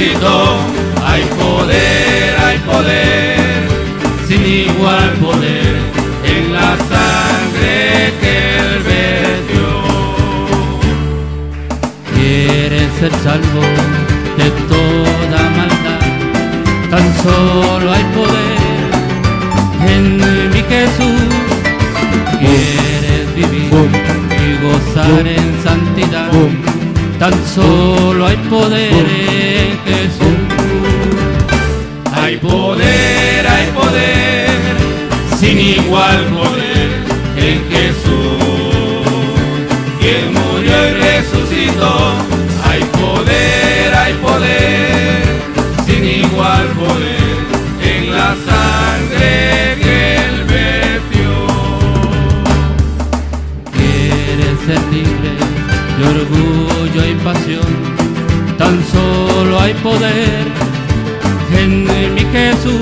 Hay 0.00 1.24
poder, 1.24 2.36
hay 2.38 2.58
poder, 2.58 3.66
sin 4.28 4.46
igual 4.46 5.10
poder 5.14 5.76
en 6.24 6.52
la 6.52 6.76
sangre 6.92 8.12
que 8.20 8.58
él 8.58 8.78
vertió. 8.94 9.66
Quieres 12.14 12.92
ser 13.00 13.10
salvo 13.24 13.62
de 14.36 14.48
toda 14.68 15.40
maldad, 15.58 16.04
tan 16.90 17.06
solo 17.24 17.92
hay 17.92 18.04
poder 18.14 18.78
en 19.96 20.16
mi 20.52 20.62
Jesús. 20.62 21.28
Quieres 22.38 23.34
vivir 23.34 23.72
y 24.30 24.64
gozar 24.64 25.26
en 25.26 25.60
santidad, 25.64 26.30
tan 27.18 27.34
solo 27.52 28.26
hay 28.26 28.36
poder 28.48 28.92
en 28.92 29.47
poder, 32.40 33.46
hay 33.46 33.66
poder, 33.72 34.48
sin 35.38 35.58
igual 35.58 36.24
poder 36.26 36.88
en 37.36 37.70
Jesús, 37.70 38.38
quien 40.00 40.32
murió 40.32 40.88
y 40.88 40.94
resucitó. 40.94 42.12
Hay 42.64 42.82
poder, 42.84 43.94
hay 43.94 44.14
poder, 44.14 45.22
sin 45.86 46.04
igual 46.04 46.66
poder 46.68 47.38
en 47.82 48.12
la 48.12 48.36
sangre 48.48 49.76
que 49.82 50.16
él 50.16 50.44
vertió. 50.44 51.32
Quieres 53.72 54.58
ser 54.66 54.80
libre 54.92 55.32
de 55.98 56.04
orgullo 56.04 57.04
y 57.04 57.14
pasión, 57.24 57.72
tan 58.58 58.84
solo 58.92 59.60
hay 59.60 59.74
poder 59.74 60.47
Jesús. 62.38 62.80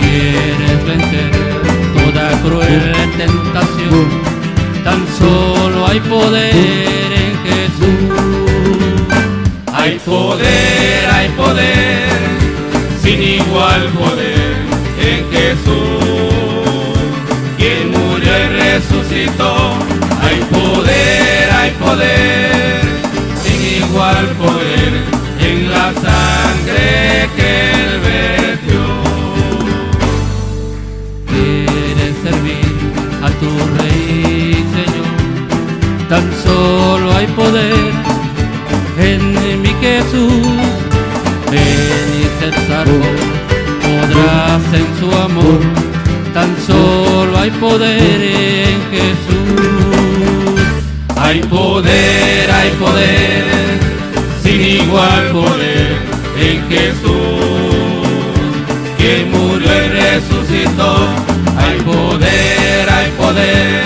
Quieres 0.00 0.78
vencer 0.86 1.30
toda 1.96 2.26
cruel 2.42 2.92
tentación, 3.18 4.08
tan 4.84 5.00
solo 5.18 5.86
hay 5.88 6.00
poder 6.00 6.54
en 7.24 7.34
Jesús. 7.48 8.00
Hay 9.72 9.98
poder, 9.98 11.10
hay 11.12 11.28
poder, 11.30 12.08
sin 13.02 13.20
igual 13.20 13.82
poder 14.02 14.54
en 15.10 15.20
Jesús, 15.36 16.98
quien 17.58 17.90
murió 17.90 18.32
y 18.44 18.48
resucitó. 18.62 19.54
Hay 20.22 20.38
poder, 20.56 21.50
hay 21.58 21.70
poder, 21.84 22.80
sin 23.42 23.60
igual 23.82 24.26
poder 24.38 24.59
en 38.98 39.62
mi 39.62 39.68
Jesús. 39.80 40.30
Ven 41.50 42.08
y 42.20 42.26
ser 42.38 42.54
salvo, 42.68 43.04
podrás 43.82 44.62
en 44.72 44.88
su 45.00 45.16
amor, 45.16 45.60
tan 46.32 46.54
solo 46.66 47.38
hay 47.38 47.50
poder 47.50 48.20
en 48.22 48.78
Jesús. 48.92 50.60
Hay 51.16 51.40
poder, 51.42 52.50
hay 52.50 52.70
poder, 52.70 53.44
sin 54.42 54.60
igual 54.60 55.30
poder 55.32 55.96
en 56.40 56.68
Jesús, 56.68 58.06
que 58.96 59.26
murió 59.30 59.70
y 59.84 59.88
resucitó. 59.88 61.08
Hay 61.58 61.78
poder, 61.80 62.88
hay 62.90 63.10
poder, 63.18 63.79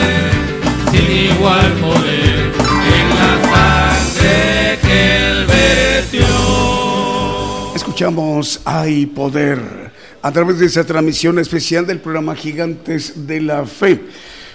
Escuchamos 8.05 8.61
Hay 8.67 9.07
Poder 9.07 9.91
a 10.21 10.31
través 10.31 10.59
de 10.59 10.67
esta 10.67 10.85
transmisión 10.85 11.39
especial 11.39 11.87
del 11.87 12.01
programa 12.01 12.37
Gigantes 12.37 13.27
de 13.27 13.41
la 13.41 13.65
Fe. 13.65 13.99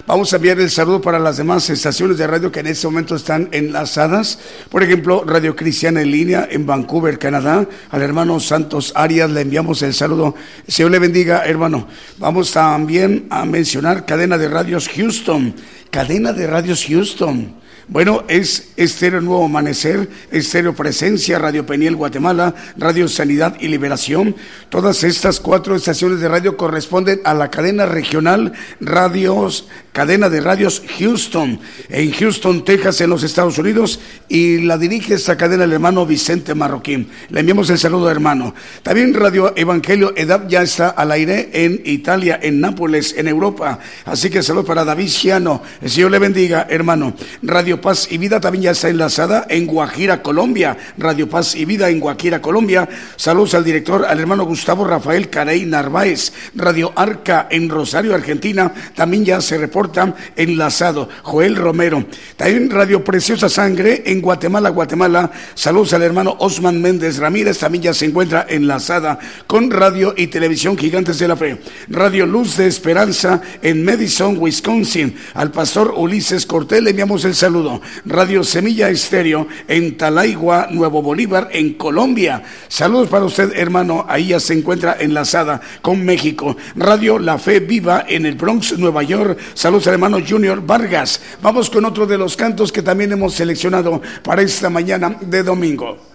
Vamos 0.05 0.31
a 0.31 0.35
enviar 0.35 0.59
el 0.59 0.69
saludo 0.69 1.01
para 1.01 1.17
las 1.17 1.37
demás 1.37 1.67
estaciones 1.71 2.19
de 2.19 2.27
radio 2.27 2.51
que 2.51 2.59
en 2.59 2.67
este 2.67 2.85
momento 2.85 3.15
están 3.15 3.49
enlazadas. 3.51 4.37
Por 4.69 4.83
ejemplo, 4.83 5.23
Radio 5.25 5.55
Cristiana 5.55 6.03
en 6.03 6.11
línea 6.11 6.47
en 6.51 6.67
Vancouver, 6.67 7.17
Canadá. 7.17 7.67
Al 7.89 8.03
hermano 8.03 8.39
Santos 8.39 8.91
Arias 8.95 9.31
le 9.31 9.41
enviamos 9.41 9.81
el 9.81 9.95
saludo. 9.95 10.35
Señor 10.67 10.91
le 10.91 10.99
bendiga, 10.99 11.43
hermano. 11.43 11.87
Vamos 12.19 12.51
también 12.51 13.25
a 13.31 13.45
mencionar 13.45 14.05
Cadena 14.05 14.37
de 14.37 14.47
Radios 14.47 14.87
Houston. 14.89 15.55
Cadena 15.89 16.33
de 16.33 16.45
Radios 16.45 16.85
Houston. 16.87 17.58
Bueno, 17.91 18.23
es 18.27 18.69
Estéreo 18.77 19.19
Nuevo 19.19 19.45
Amanecer, 19.45 20.07
Estéreo 20.29 20.75
Presencia, 20.75 21.39
Radio 21.39 21.65
Peniel 21.65 21.95
Guatemala, 21.95 22.53
Radio 22.77 23.07
Sanidad 23.07 23.55
y 23.59 23.67
Liberación. 23.67 24.35
Todas 24.69 25.03
estas 25.03 25.39
cuatro 25.39 25.75
estaciones 25.75 26.19
de 26.19 26.27
radio 26.27 26.55
corresponden 26.55 27.19
a 27.23 27.33
la 27.33 27.49
cadena 27.49 27.87
regional 27.87 28.53
Radios, 28.79 29.67
cadena 29.91 30.29
de 30.29 30.39
radios 30.39 30.83
Houston, 30.99 31.59
en 31.89 32.11
Houston, 32.11 32.63
Texas, 32.63 33.01
en 33.01 33.09
los 33.09 33.23
Estados 33.23 33.57
Unidos, 33.57 33.99
y 34.27 34.59
la 34.59 34.77
dirige 34.77 35.15
esta 35.15 35.35
cadena 35.35 35.63
el 35.63 35.73
hermano 35.73 36.05
Vicente 36.05 36.53
Marroquín. 36.53 37.09
Le 37.29 37.39
enviamos 37.39 37.71
el 37.71 37.79
saludo, 37.79 38.11
hermano. 38.11 38.53
También 38.83 39.15
Radio 39.15 39.51
Evangelio 39.55 40.13
EDAP 40.15 40.47
ya 40.47 40.61
está 40.61 40.89
al 40.89 41.11
aire 41.11 41.49
en 41.53 41.81
Italia, 41.85 42.39
en 42.39 42.61
Nápoles, 42.61 43.15
en 43.17 43.27
Europa. 43.27 43.79
Así 44.05 44.29
que 44.29 44.43
saludo 44.43 44.65
para 44.65 44.85
David 44.85 45.09
Ciano. 45.09 45.63
El 45.81 45.89
Señor 45.89 46.11
le 46.11 46.19
bendiga, 46.19 46.67
hermano. 46.69 47.15
Radio 47.41 47.78
Radio 47.79 47.91
Paz 47.91 48.11
y 48.11 48.17
Vida 48.17 48.41
también 48.41 48.63
ya 48.63 48.71
está 48.71 48.89
enlazada 48.89 49.45
en 49.47 49.65
Guajira, 49.65 50.21
Colombia. 50.21 50.75
Radio 50.97 51.29
Paz 51.29 51.55
y 51.55 51.63
Vida 51.63 51.89
en 51.89 52.01
Guajira, 52.01 52.41
Colombia. 52.41 52.89
Saludos 53.15 53.53
al 53.53 53.63
director, 53.63 54.03
al 54.05 54.19
hermano 54.19 54.43
Gustavo 54.43 54.83
Rafael 54.83 55.29
Carey 55.29 55.65
Narváez. 55.65 56.33
Radio 56.55 56.91
Arca 56.93 57.47
en 57.49 57.69
Rosario, 57.69 58.13
Argentina, 58.13 58.73
también 58.95 59.23
ya 59.23 59.39
se 59.39 59.57
reporta 59.57 60.13
enlazado. 60.35 61.07
Joel 61.23 61.55
Romero. 61.55 62.03
También 62.35 62.69
Radio 62.69 63.01
Preciosa 63.01 63.47
Sangre 63.47 64.03
en 64.07 64.19
Guatemala, 64.19 64.71
Guatemala. 64.71 65.31
Saludos 65.55 65.93
al 65.93 66.03
hermano 66.03 66.35
Osman 66.39 66.81
Méndez 66.81 67.17
Ramírez, 67.17 67.59
también 67.59 67.85
ya 67.85 67.93
se 67.93 68.07
encuentra 68.07 68.45
enlazada 68.49 69.19
con 69.47 69.71
Radio 69.71 70.13
y 70.17 70.27
Televisión 70.27 70.77
Gigantes 70.77 71.17
de 71.17 71.29
la 71.29 71.37
Fe. 71.37 71.61
Radio 71.87 72.25
Luz 72.25 72.57
de 72.57 72.67
Esperanza 72.67 73.41
en 73.61 73.85
Madison, 73.85 74.37
Wisconsin. 74.37 75.15
Al 75.33 75.51
pastor 75.51 75.93
Ulises 75.95 76.45
Cortés 76.45 76.83
le 76.83 76.89
enviamos 76.89 77.23
el 77.23 77.35
saludo. 77.35 77.68
Radio 78.05 78.43
Semilla 78.43 78.89
Estéreo 78.89 79.47
en 79.67 79.97
Talaigua, 79.97 80.67
Nuevo 80.71 81.01
Bolívar, 81.01 81.49
en 81.51 81.73
Colombia. 81.73 82.43
Saludos 82.67 83.09
para 83.09 83.25
usted, 83.25 83.53
hermano. 83.55 84.05
Ahí 84.07 84.27
ya 84.27 84.39
se 84.39 84.53
encuentra 84.53 84.97
enlazada 84.99 85.61
con 85.81 86.03
México. 86.03 86.55
Radio 86.75 87.19
La 87.19 87.37
Fe 87.37 87.59
Viva 87.59 88.05
en 88.07 88.25
el 88.25 88.35
Bronx, 88.35 88.77
Nueva 88.77 89.03
York. 89.03 89.37
Saludos 89.53 89.87
al 89.87 89.93
hermano 89.93 90.17
Junior 90.27 90.65
Vargas. 90.65 91.21
Vamos 91.41 91.69
con 91.69 91.85
otro 91.85 92.05
de 92.05 92.17
los 92.17 92.35
cantos 92.35 92.71
que 92.71 92.81
también 92.81 93.11
hemos 93.11 93.33
seleccionado 93.33 94.01
para 94.23 94.41
esta 94.41 94.69
mañana 94.69 95.17
de 95.21 95.43
domingo. 95.43 96.08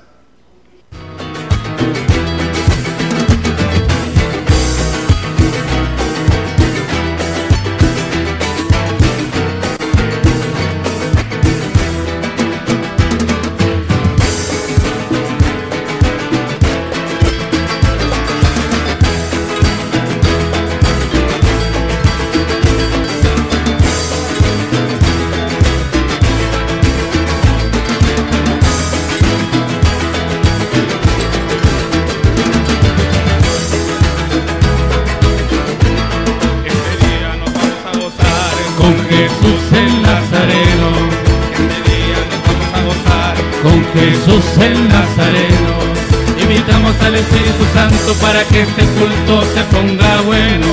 Que 48.51 48.63
este 48.63 48.85
culto 48.99 49.43
se 49.55 49.63
ponga 49.75 50.21
bueno. 50.23 50.67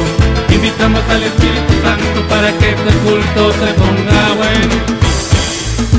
Invitamos 0.50 1.02
al 1.10 1.24
Espíritu 1.24 1.74
Santo 1.84 2.28
para 2.30 2.52
que 2.58 2.70
este 2.70 2.94
culto 3.06 3.52
se 3.54 3.74
ponga 3.74 4.24
bueno. 4.38 4.76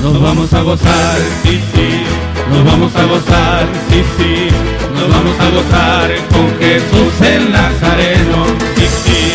Nos 0.03 0.23
vamos 0.23 0.53
a 0.53 0.63
gozar, 0.63 1.19
sí, 1.43 1.61
sí. 1.75 2.05
Nos 2.51 2.65
vamos 2.65 2.95
a 2.97 3.05
gozar, 3.05 3.67
sí, 3.89 4.03
sí. 4.17 4.49
Nos 4.95 5.09
vamos 5.09 5.37
a 5.41 5.49
gozar 5.51 6.11
con 6.33 6.47
Jesús 6.59 7.13
el 7.21 7.53
Nazareno, 7.53 8.47
sí, 8.77 8.87
sí. 9.05 9.33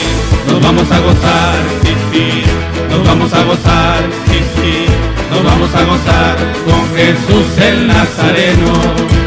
Nos 0.52 0.62
vamos 0.62 0.92
a 0.92 1.00
gozar, 1.00 1.56
sí, 1.84 1.94
sí. 2.12 2.44
Nos 2.90 3.08
vamos 3.08 3.34
a 3.34 3.44
gozar, 3.44 4.04
sí, 4.28 4.40
sí 4.56 5.08
nos 5.38 5.44
vamos 5.44 5.74
a 5.76 5.84
gozar 5.84 6.36
con 6.66 6.96
Jesús 6.96 7.58
el 7.62 7.88
Nazareno. 7.88 9.27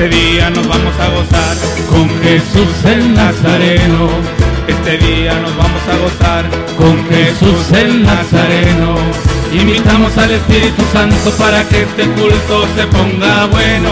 Este 0.00 0.16
día 0.16 0.48
nos 0.48 0.66
vamos 0.66 0.94
a 0.98 1.08
gozar 1.10 1.56
con 1.90 2.08
Jesús 2.22 2.84
el 2.86 3.12
Nazareno. 3.12 4.08
Este 4.66 4.96
día 4.96 5.38
nos 5.40 5.54
vamos 5.58 5.82
a 5.92 5.96
gozar 5.98 6.50
con 6.78 7.06
Jesús 7.10 7.70
el 7.78 8.02
Nazareno. 8.02 8.94
Invitamos 9.52 10.16
al 10.16 10.30
Espíritu 10.30 10.82
Santo 10.90 11.30
para 11.32 11.68
que 11.68 11.82
este 11.82 12.08
culto 12.12 12.66
se 12.74 12.86
ponga 12.86 13.44
bueno. 13.48 13.90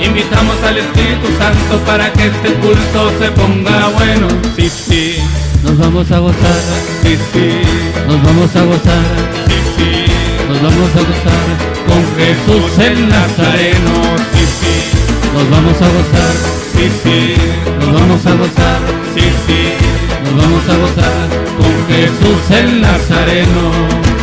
Invitamos 0.00 0.62
al 0.62 0.78
Espíritu 0.78 1.26
Santo 1.36 1.84
para 1.84 2.12
que 2.12 2.26
este 2.28 2.54
culto 2.54 3.10
se 3.18 3.28
ponga 3.32 3.88
bueno. 3.88 4.28
Sí, 4.54 4.68
sí. 4.68 5.16
Nos 5.64 5.76
vamos 5.76 6.08
a 6.12 6.20
gozar. 6.20 6.62
Sí, 7.02 7.18
sí. 7.32 7.62
Nos 8.06 8.22
vamos 8.22 8.54
a 8.54 8.62
gozar. 8.62 9.02
Sí, 9.48 9.54
sí. 9.76 10.04
Nos 10.48 10.62
vamos 10.62 10.90
a 10.94 11.00
gozar 11.00 11.46
con 11.88 12.02
Jesús 12.16 12.78
el 12.78 13.08
Nazareno. 13.08 13.94
Sí, 14.34 14.46
sí 14.46 14.57
nos 15.34 15.50
vamos 15.50 15.80
a 15.80 15.88
gozar, 15.88 16.34
sí, 16.72 16.90
sí, 17.02 17.34
nos 17.80 17.92
vamos 17.92 18.26
a 18.26 18.32
gozar, 18.34 18.80
sí, 19.14 19.24
sí, 19.46 19.62
nos 20.24 20.42
vamos 20.42 20.68
a 20.68 20.76
gozar 20.76 21.28
con 21.58 21.74
Jesús 21.88 22.50
el 22.50 22.80
Nazareno. 22.80 24.17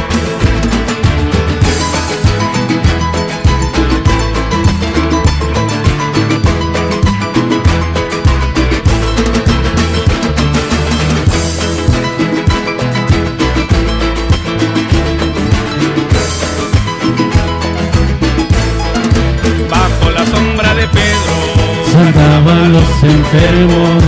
Sanaban 22.46 22.74
los 22.74 23.04
enfermos. 23.04 24.04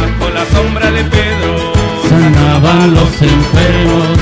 Bajo 0.00 0.30
la 0.32 0.44
sombra 0.46 0.90
de 0.90 1.04
Pedro 1.04 1.72
sanaban 2.08 2.94
los 2.94 3.22
enfermos. 3.22 4.18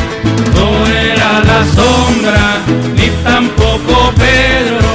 No 0.54 0.86
era 0.86 1.40
la 1.40 1.64
sombra, 1.64 2.58
ni 2.96 3.08
tampoco 3.22 4.12
Pedro. 4.16 4.88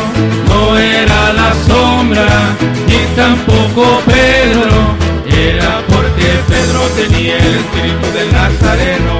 No 0.50 0.78
era 0.78 1.34
la 1.34 1.54
sombra, 1.68 2.28
ni 2.88 3.16
tampoco 3.16 4.02
Pedro. 4.06 4.96
Era 5.32 5.82
porque 5.88 6.28
Pedro 6.50 6.82
tenía 6.98 7.38
el 7.38 7.56
espíritu 7.56 8.08
del 8.14 8.32
Nazareno. 8.34 9.20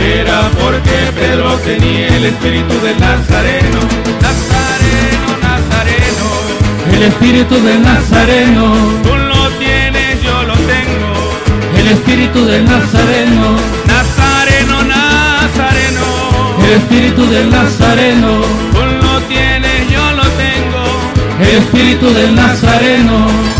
Era 0.00 0.48
porque 0.60 0.96
Pedro 1.14 1.56
tenía 1.58 2.08
el 2.08 2.24
espíritu 2.24 2.80
del 2.80 2.98
Nazareno 3.00 4.19
el 7.00 7.06
espíritu 7.06 7.54
del 7.62 7.82
Nazareno. 7.82 8.74
Tú 9.02 9.16
lo 9.16 9.48
tienes, 9.58 10.22
yo 10.22 10.42
lo 10.42 10.54
tengo. 10.54 11.12
El 11.78 11.86
espíritu 11.88 12.44
del 12.44 12.64
Nazareno. 12.66 13.56
Nazareno, 13.86 14.82
Nazareno. 14.84 16.04
El 16.62 16.72
espíritu 16.72 17.26
del 17.26 17.50
Nazareno. 17.50 18.42
Tú 18.72 18.84
lo 19.02 19.20
tienes, 19.22 19.90
yo 19.90 20.12
lo 20.12 20.26
tengo. 20.44 20.84
El 21.40 21.56
espíritu 21.62 22.12
del 22.12 22.34
Nazareno. 22.34 23.59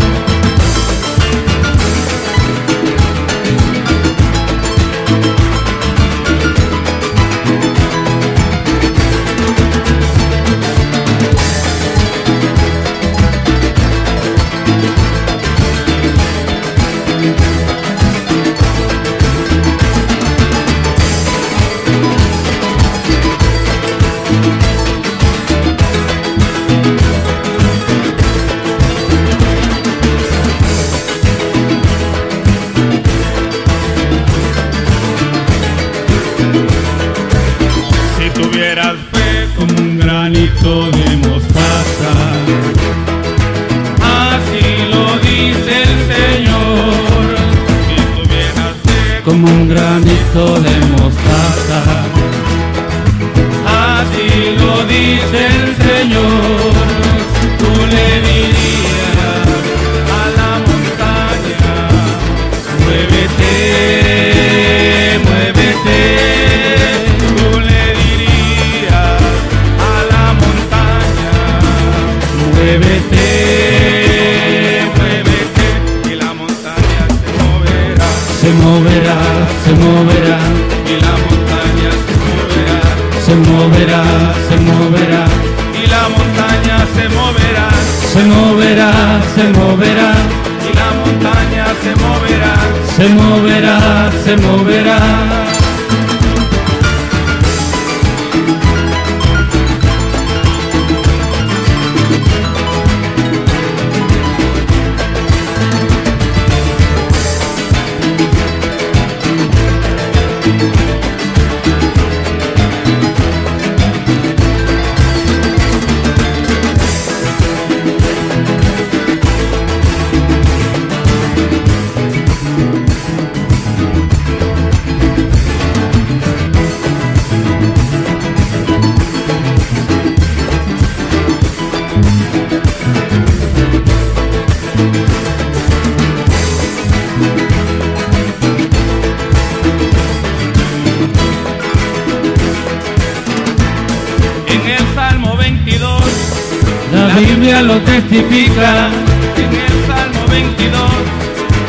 Lo 147.61 147.77
testifica. 147.81 148.89
En 149.37 149.51
el 149.53 149.75
Salmo 149.85 150.25
22, 150.31 150.81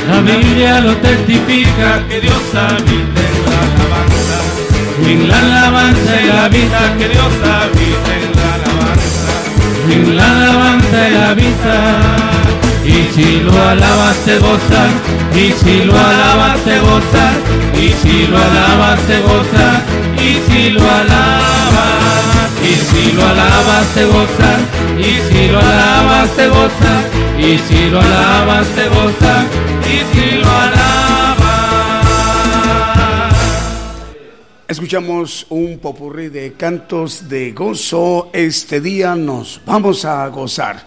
la 0.08 0.20
Biblia 0.22 0.80
lo 0.80 0.96
testifica 0.96 2.02
que 2.08 2.20
Dios 2.20 2.42
habita 2.54 3.20
en 3.28 3.38
la 3.44 3.58
alabanza. 3.68 4.38
En 5.06 5.28
la 5.28 5.38
alabanza 5.38 6.22
y 6.22 6.26
la 6.28 6.48
vida 6.48 6.94
que 6.98 7.08
Dios 7.08 7.32
habita 7.44 8.10
en 8.16 8.30
la 8.38 8.48
alabanza. 8.56 9.32
En 9.90 10.16
la 10.16 10.26
alabanza 10.32 11.08
y 11.08 11.12
la 11.12 11.34
vida. 11.34 11.76
Y 12.84 13.14
si 13.14 13.40
lo 13.40 13.52
alabas 13.52 14.16
te 14.24 14.38
gozas, 14.38 14.90
y 15.34 15.52
si 15.52 15.84
lo 15.84 15.92
alabas 15.92 16.58
te 16.64 16.80
gozas, 16.80 17.34
y 17.76 17.88
si 18.02 18.26
lo 18.28 18.38
alabas 18.38 18.98
te 19.06 19.20
gozas, 19.20 19.82
y 20.22 20.40
si 20.48 20.70
lo 20.70 20.80
alabas, 20.80 22.50
y 22.62 22.74
si 22.74 23.12
lo 23.12 23.26
alabas 23.26 23.86
te 23.94 24.04
gozas, 24.04 24.60
y 24.98 25.20
si 25.28 25.48
lo 25.48 25.58
alabas 25.58 26.30
te 26.36 26.48
gozas, 26.48 27.04
y 27.38 27.58
si 27.58 27.90
lo 27.90 28.00
alabas 28.00 28.68
te 28.68 28.88
gozas, 28.88 29.46
y 29.84 30.16
si 30.16 30.36
lo 30.36 30.48
alabas. 30.48 31.02
Escuchamos 34.68 35.46
un 35.50 35.78
popurrí 35.80 36.28
de 36.28 36.54
cantos 36.54 37.28
de 37.28 37.52
gozo. 37.52 38.30
Este 38.32 38.80
día 38.80 39.14
nos 39.14 39.60
vamos 39.66 40.04
a 40.04 40.26
gozar. 40.28 40.86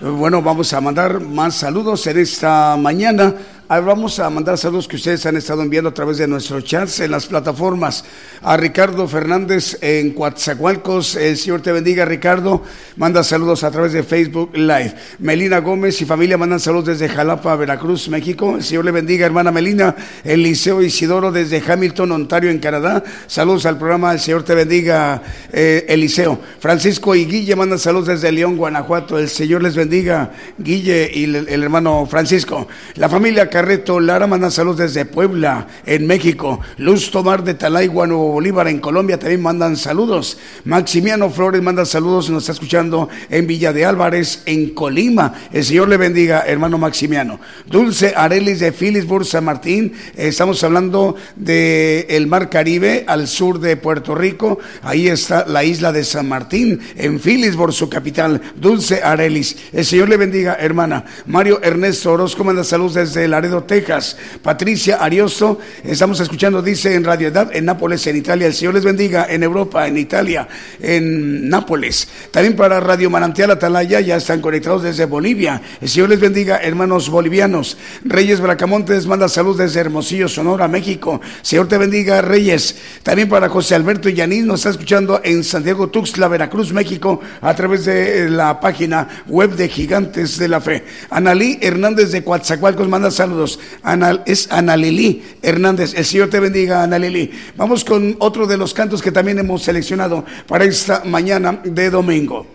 Bueno, 0.00 0.42
vamos 0.42 0.72
a 0.72 0.80
mandar 0.80 1.20
más 1.20 1.54
saludos 1.54 2.06
en 2.06 2.18
esta 2.18 2.76
mañana. 2.76 3.34
Ah, 3.72 3.78
Vamos 3.78 4.18
a 4.18 4.28
mandar 4.30 4.58
saludos 4.58 4.88
que 4.88 4.96
ustedes 4.96 5.24
han 5.26 5.36
estado 5.36 5.62
enviando 5.62 5.90
a 5.90 5.94
través 5.94 6.18
de 6.18 6.26
nuestros 6.26 6.64
chats 6.64 6.98
en 6.98 7.12
las 7.12 7.26
plataformas. 7.26 8.04
A 8.42 8.56
Ricardo 8.56 9.06
Fernández 9.06 9.78
en 9.80 10.10
Coatzacoalcos, 10.12 11.14
el 11.14 11.36
Señor 11.36 11.62
te 11.62 11.70
bendiga, 11.70 12.04
Ricardo. 12.04 12.64
Manda 12.96 13.22
saludos 13.22 13.62
a 13.62 13.70
través 13.70 13.92
de 13.92 14.02
Facebook 14.02 14.56
Live. 14.56 14.96
Melina 15.20 15.58
Gómez 15.58 16.02
y 16.02 16.04
familia 16.04 16.36
mandan 16.36 16.58
saludos 16.58 16.86
desde 16.86 17.08
Jalapa, 17.08 17.54
Veracruz, 17.54 18.08
México. 18.08 18.56
El 18.56 18.64
Señor 18.64 18.86
le 18.86 18.90
bendiga, 18.90 19.24
hermana 19.24 19.52
Melina. 19.52 19.94
Eliseo 20.24 20.82
Isidoro 20.82 21.30
desde 21.30 21.62
Hamilton, 21.64 22.10
Ontario, 22.10 22.50
en 22.50 22.58
Canadá. 22.58 23.04
Saludos 23.28 23.66
al 23.66 23.78
programa, 23.78 24.12
el 24.12 24.18
Señor 24.18 24.42
te 24.42 24.56
bendiga, 24.56 25.22
eh, 25.52 25.86
Eliseo. 25.88 26.40
Francisco 26.58 27.14
y 27.14 27.24
Guille 27.24 27.54
mandan 27.54 27.78
saludos 27.78 28.08
desde 28.08 28.32
León, 28.32 28.56
Guanajuato. 28.56 29.16
El 29.16 29.28
Señor 29.28 29.62
les 29.62 29.76
bendiga, 29.76 30.32
Guille 30.58 31.08
y 31.14 31.22
el, 31.22 31.48
el 31.48 31.62
hermano 31.62 32.04
Francisco. 32.10 32.66
La 32.96 33.08
familia 33.08 33.48
Carreto 33.60 34.00
Lara 34.00 34.26
manda 34.26 34.50
saludos 34.50 34.78
desde 34.78 35.04
Puebla, 35.04 35.66
en 35.84 36.06
México. 36.06 36.60
Luz 36.78 37.10
Tomar 37.10 37.44
de 37.44 37.52
Talaigua, 37.52 38.06
Nuevo 38.06 38.32
Bolívar, 38.32 38.68
en 38.68 38.80
Colombia, 38.80 39.18
también 39.18 39.42
mandan 39.42 39.76
saludos. 39.76 40.38
Maximiano 40.64 41.28
Flores 41.28 41.60
manda 41.60 41.84
saludos, 41.84 42.30
nos 42.30 42.44
está 42.44 42.52
escuchando 42.52 43.10
en 43.28 43.46
Villa 43.46 43.74
de 43.74 43.84
Álvarez, 43.84 44.44
en 44.46 44.70
Colima. 44.70 45.34
El 45.52 45.62
Señor 45.62 45.90
le 45.90 45.98
bendiga, 45.98 46.44
hermano 46.46 46.78
Maximiano. 46.78 47.38
Dulce 47.66 48.14
Arelis 48.16 48.60
de 48.60 48.72
Philipsburg, 48.72 49.26
San 49.26 49.44
Martín. 49.44 49.92
Estamos 50.16 50.64
hablando 50.64 51.16
del 51.36 52.06
el 52.08 52.26
Mar 52.28 52.48
Caribe, 52.48 53.04
al 53.06 53.28
sur 53.28 53.60
de 53.60 53.76
Puerto 53.76 54.14
Rico. 54.14 54.58
Ahí 54.82 55.08
está 55.08 55.44
la 55.46 55.64
isla 55.64 55.92
de 55.92 56.04
San 56.04 56.26
Martín, 56.26 56.80
en 56.96 57.20
Philipsburg, 57.20 57.74
su 57.74 57.90
capital. 57.90 58.40
Dulce 58.56 59.02
Arelis. 59.02 59.54
El 59.70 59.84
Señor 59.84 60.08
le 60.08 60.16
bendiga, 60.16 60.54
hermana. 60.54 61.04
Mario 61.26 61.60
Ernesto 61.62 62.10
Orozco 62.12 62.42
manda 62.42 62.64
saludos 62.64 62.94
desde 62.94 63.28
Texas. 63.64 64.16
Patricia 64.42 64.96
Ariosto, 64.96 65.58
estamos 65.84 66.20
escuchando, 66.20 66.62
dice 66.62 66.94
en 66.94 67.04
Radio 67.04 67.28
Edad, 67.28 67.50
en 67.52 67.64
Nápoles, 67.64 68.06
en 68.06 68.16
Italia. 68.16 68.46
El 68.46 68.54
Señor 68.54 68.74
les 68.74 68.84
bendiga 68.84 69.26
en 69.28 69.42
Europa, 69.42 69.86
en 69.88 69.98
Italia, 69.98 70.46
en 70.80 71.48
Nápoles. 71.48 72.08
También 72.30 72.54
para 72.54 72.78
Radio 72.78 73.10
Manantial 73.10 73.50
Atalaya, 73.50 74.00
ya 74.00 74.16
están 74.16 74.40
conectados 74.40 74.84
desde 74.84 75.04
Bolivia. 75.04 75.60
El 75.80 75.88
Señor 75.88 76.08
les 76.08 76.20
bendiga, 76.20 76.58
hermanos 76.58 77.10
bolivianos. 77.10 77.76
Reyes 78.04 78.40
Bracamontes 78.40 79.06
manda 79.06 79.28
salud 79.28 79.58
desde 79.58 79.80
Hermosillo, 79.80 80.28
Sonora, 80.28 80.68
México. 80.68 81.20
Señor 81.42 81.66
te 81.66 81.78
bendiga, 81.78 82.22
Reyes. 82.22 82.76
También 83.02 83.28
para 83.28 83.48
José 83.48 83.74
Alberto 83.74 84.08
Yanis, 84.08 84.44
nos 84.44 84.60
está 84.60 84.70
escuchando 84.70 85.20
en 85.24 85.42
Santiago 85.42 85.88
Tuxtla, 85.88 86.28
Veracruz, 86.28 86.72
México, 86.72 87.20
a 87.40 87.54
través 87.54 87.84
de 87.84 88.30
la 88.30 88.60
página 88.60 89.08
web 89.26 89.56
de 89.56 89.68
Gigantes 89.68 90.38
de 90.38 90.48
la 90.48 90.60
Fe. 90.60 90.84
Analí 91.10 91.58
Hernández 91.60 92.12
de 92.12 92.22
Coatzacoalcos 92.22 92.88
manda 92.88 93.10
saludos. 93.10 93.39
Ana, 93.82 94.22
es 94.26 94.50
Ana 94.50 94.76
Lili 94.76 95.22
Hernández. 95.42 95.94
El 95.94 96.04
Señor 96.04 96.30
te 96.30 96.40
bendiga, 96.40 96.82
Ana 96.82 96.98
Lili. 96.98 97.30
Vamos 97.56 97.84
con 97.84 98.16
otro 98.18 98.46
de 98.46 98.56
los 98.56 98.74
cantos 98.74 99.02
que 99.02 99.12
también 99.12 99.38
hemos 99.38 99.62
seleccionado 99.62 100.24
para 100.46 100.64
esta 100.64 101.02
mañana 101.04 101.60
de 101.64 101.90
domingo. 101.90 102.46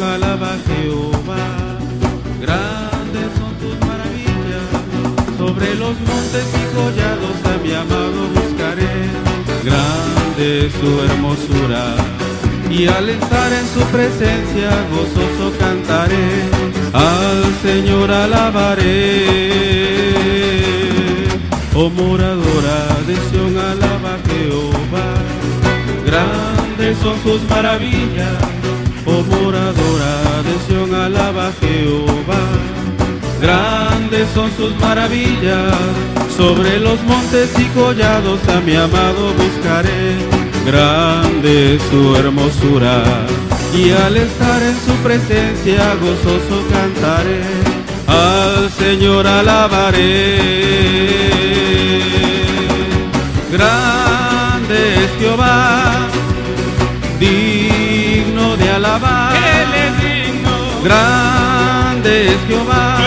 Alaba 0.00 0.54
a 0.54 0.58
Jehová. 0.68 1.44
Grandes 2.40 3.28
son 3.38 3.52
sus 3.60 3.76
maravillas. 3.86 4.66
Sobre 5.36 5.74
los 5.74 5.94
montes 6.08 6.46
y 6.60 6.64
collados 6.74 7.36
a 7.44 7.54
mi 7.62 7.72
amado 7.74 8.20
buscaré. 8.34 8.94
Grande 9.64 10.70
su 10.80 10.90
hermosura. 11.04 11.84
Y 12.70 12.86
al 12.86 13.10
estar 13.10 13.52
en 13.52 13.66
su 13.74 13.80
presencia 13.92 14.70
gozoso 14.90 15.52
cantaré. 15.58 16.28
Al 16.94 17.42
Señor 17.62 18.10
alabaré. 18.10 19.62
moradora 21.90 22.78
de 23.06 23.16
Sion, 23.30 23.58
alaba 23.58 24.16
Jehová. 24.28 25.08
Grandes 26.06 26.98
son 26.98 27.16
sus 27.22 27.42
maravillas, 27.48 28.38
oh 29.22 29.42
moradora 29.42 31.06
alaba 31.06 31.52
Jehová. 31.60 32.42
Grandes 33.40 34.28
son 34.34 34.50
sus 34.56 34.76
maravillas, 34.78 35.74
sobre 36.36 36.78
los 36.78 37.02
montes 37.02 37.50
y 37.58 37.64
collados 37.78 38.40
a 38.48 38.60
mi 38.60 38.76
amado 38.76 39.32
buscaré. 39.34 40.16
Grande 40.64 41.78
su 41.90 42.16
hermosura, 42.16 43.02
y 43.74 43.90
al 43.90 44.16
estar 44.16 44.62
en 44.62 44.76
su 44.86 44.94
presencia 45.02 45.94
gozoso 46.00 46.62
cantaré. 46.70 47.42
Al 48.06 48.70
Señor 48.70 49.26
alabaré 49.26 50.82
grande 53.52 55.04
es 55.04 55.10
Jehová, 55.20 56.08
grande 60.82 62.26
es 62.26 62.46
Jehová, 62.48 62.98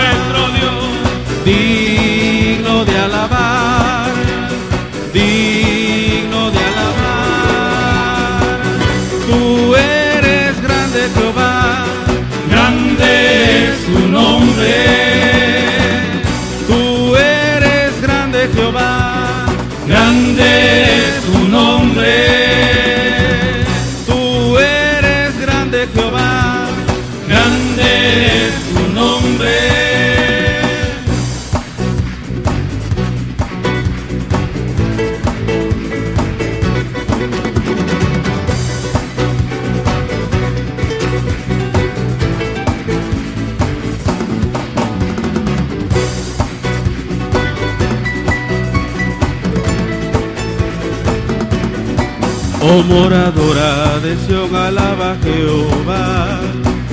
Oh 52.78 52.82
moradora 52.82 53.98
de 54.02 54.14
Sion, 54.26 54.54
alaba 54.54 55.16
Jehová. 55.24 56.38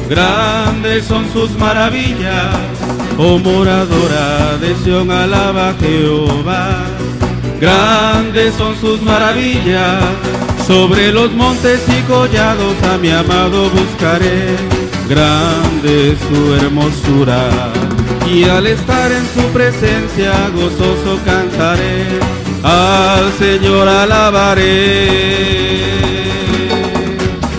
Grandes 0.09 1.03
son 1.03 1.29
sus 1.33 1.51
maravillas. 1.57 2.55
Oh 3.17 3.37
moradora 3.37 4.57
de 4.61 4.75
Sion, 4.81 5.11
alaba 5.11 5.75
Jehová. 5.81 6.85
Grandes 7.59 8.53
son 8.53 8.77
sus 8.77 9.01
maravillas. 9.01 10.01
Sobre 10.65 11.11
los 11.11 11.33
montes 11.33 11.81
y 11.89 12.01
collados 12.03 12.81
a 12.83 12.97
mi 12.97 13.09
amado 13.09 13.69
buscaré. 13.69 14.55
Grande 15.09 16.15
su 16.29 16.55
hermosura. 16.55 17.73
Y 18.33 18.45
al 18.45 18.67
estar 18.67 19.11
en 19.11 19.25
su 19.35 19.45
presencia 19.51 20.31
gozoso 20.55 21.19
cantaré 21.25 22.52
al 22.63 23.31
Señor 23.33 23.87
alabaré. 23.87 25.09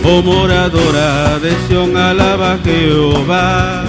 Oh 0.02 0.22
moradora 0.22 1.38
de 1.38 1.54
Sion, 1.66 1.96
alaba 1.96 2.58
Jehová. 2.64 3.84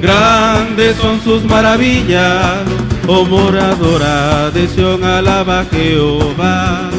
Grandes 0.00 0.96
son 0.96 1.20
sus 1.22 1.44
maravillas. 1.44 2.58
Oh 3.06 3.24
moradora 3.24 4.50
de 4.50 4.68
Sion, 4.68 5.02
alaba 5.04 5.64
Jehová. 5.70 6.90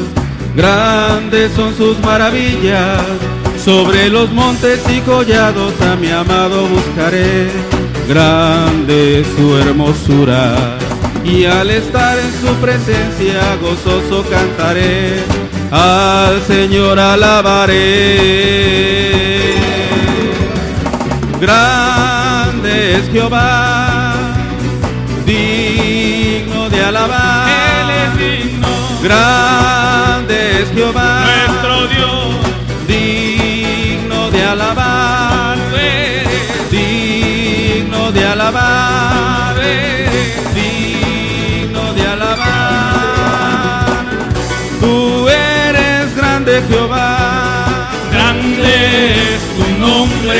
Grandes 0.56 1.52
son 1.52 1.74
sus 1.76 1.98
maravillas. 2.00 3.02
Sobre 3.64 4.08
los 4.08 4.30
montes 4.32 4.80
y 4.90 5.00
collados 5.00 5.74
a 5.82 5.96
mi 5.96 6.10
amado 6.10 6.66
buscaré. 6.66 7.48
Grande 8.08 9.24
su 9.36 9.56
hermosura 9.58 10.79
y 11.24 11.44
al 11.44 11.70
estar 11.70 12.18
en 12.18 12.32
su 12.40 12.54
presencia 12.56 13.56
gozoso 13.60 14.24
cantaré, 14.28 15.16
al 15.70 16.42
Señor 16.46 16.98
alabaré. 16.98 18.30
Grande 21.40 22.96
es 22.96 23.10
Jehová, 23.10 24.14
digno 25.24 26.68
de 26.68 26.84
alabar. 26.84 27.48
Él 27.48 27.90
es 27.90 28.18
digno. 28.18 28.68
Grande 29.02 30.62
es 30.62 30.70
Jehová, 30.72 31.24
nuestro 31.24 31.86
Dios, 31.88 32.36
digno 32.86 34.30
de 34.30 34.44
alabar. 34.44 35.56
Digno 36.70 38.12
de 38.12 38.26
alabar. 38.26 39.10
Jehová, 40.54 40.69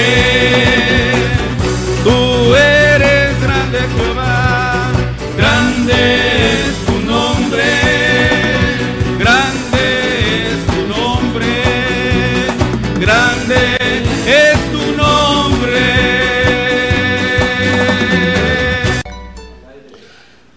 nombre. 0.00 0.79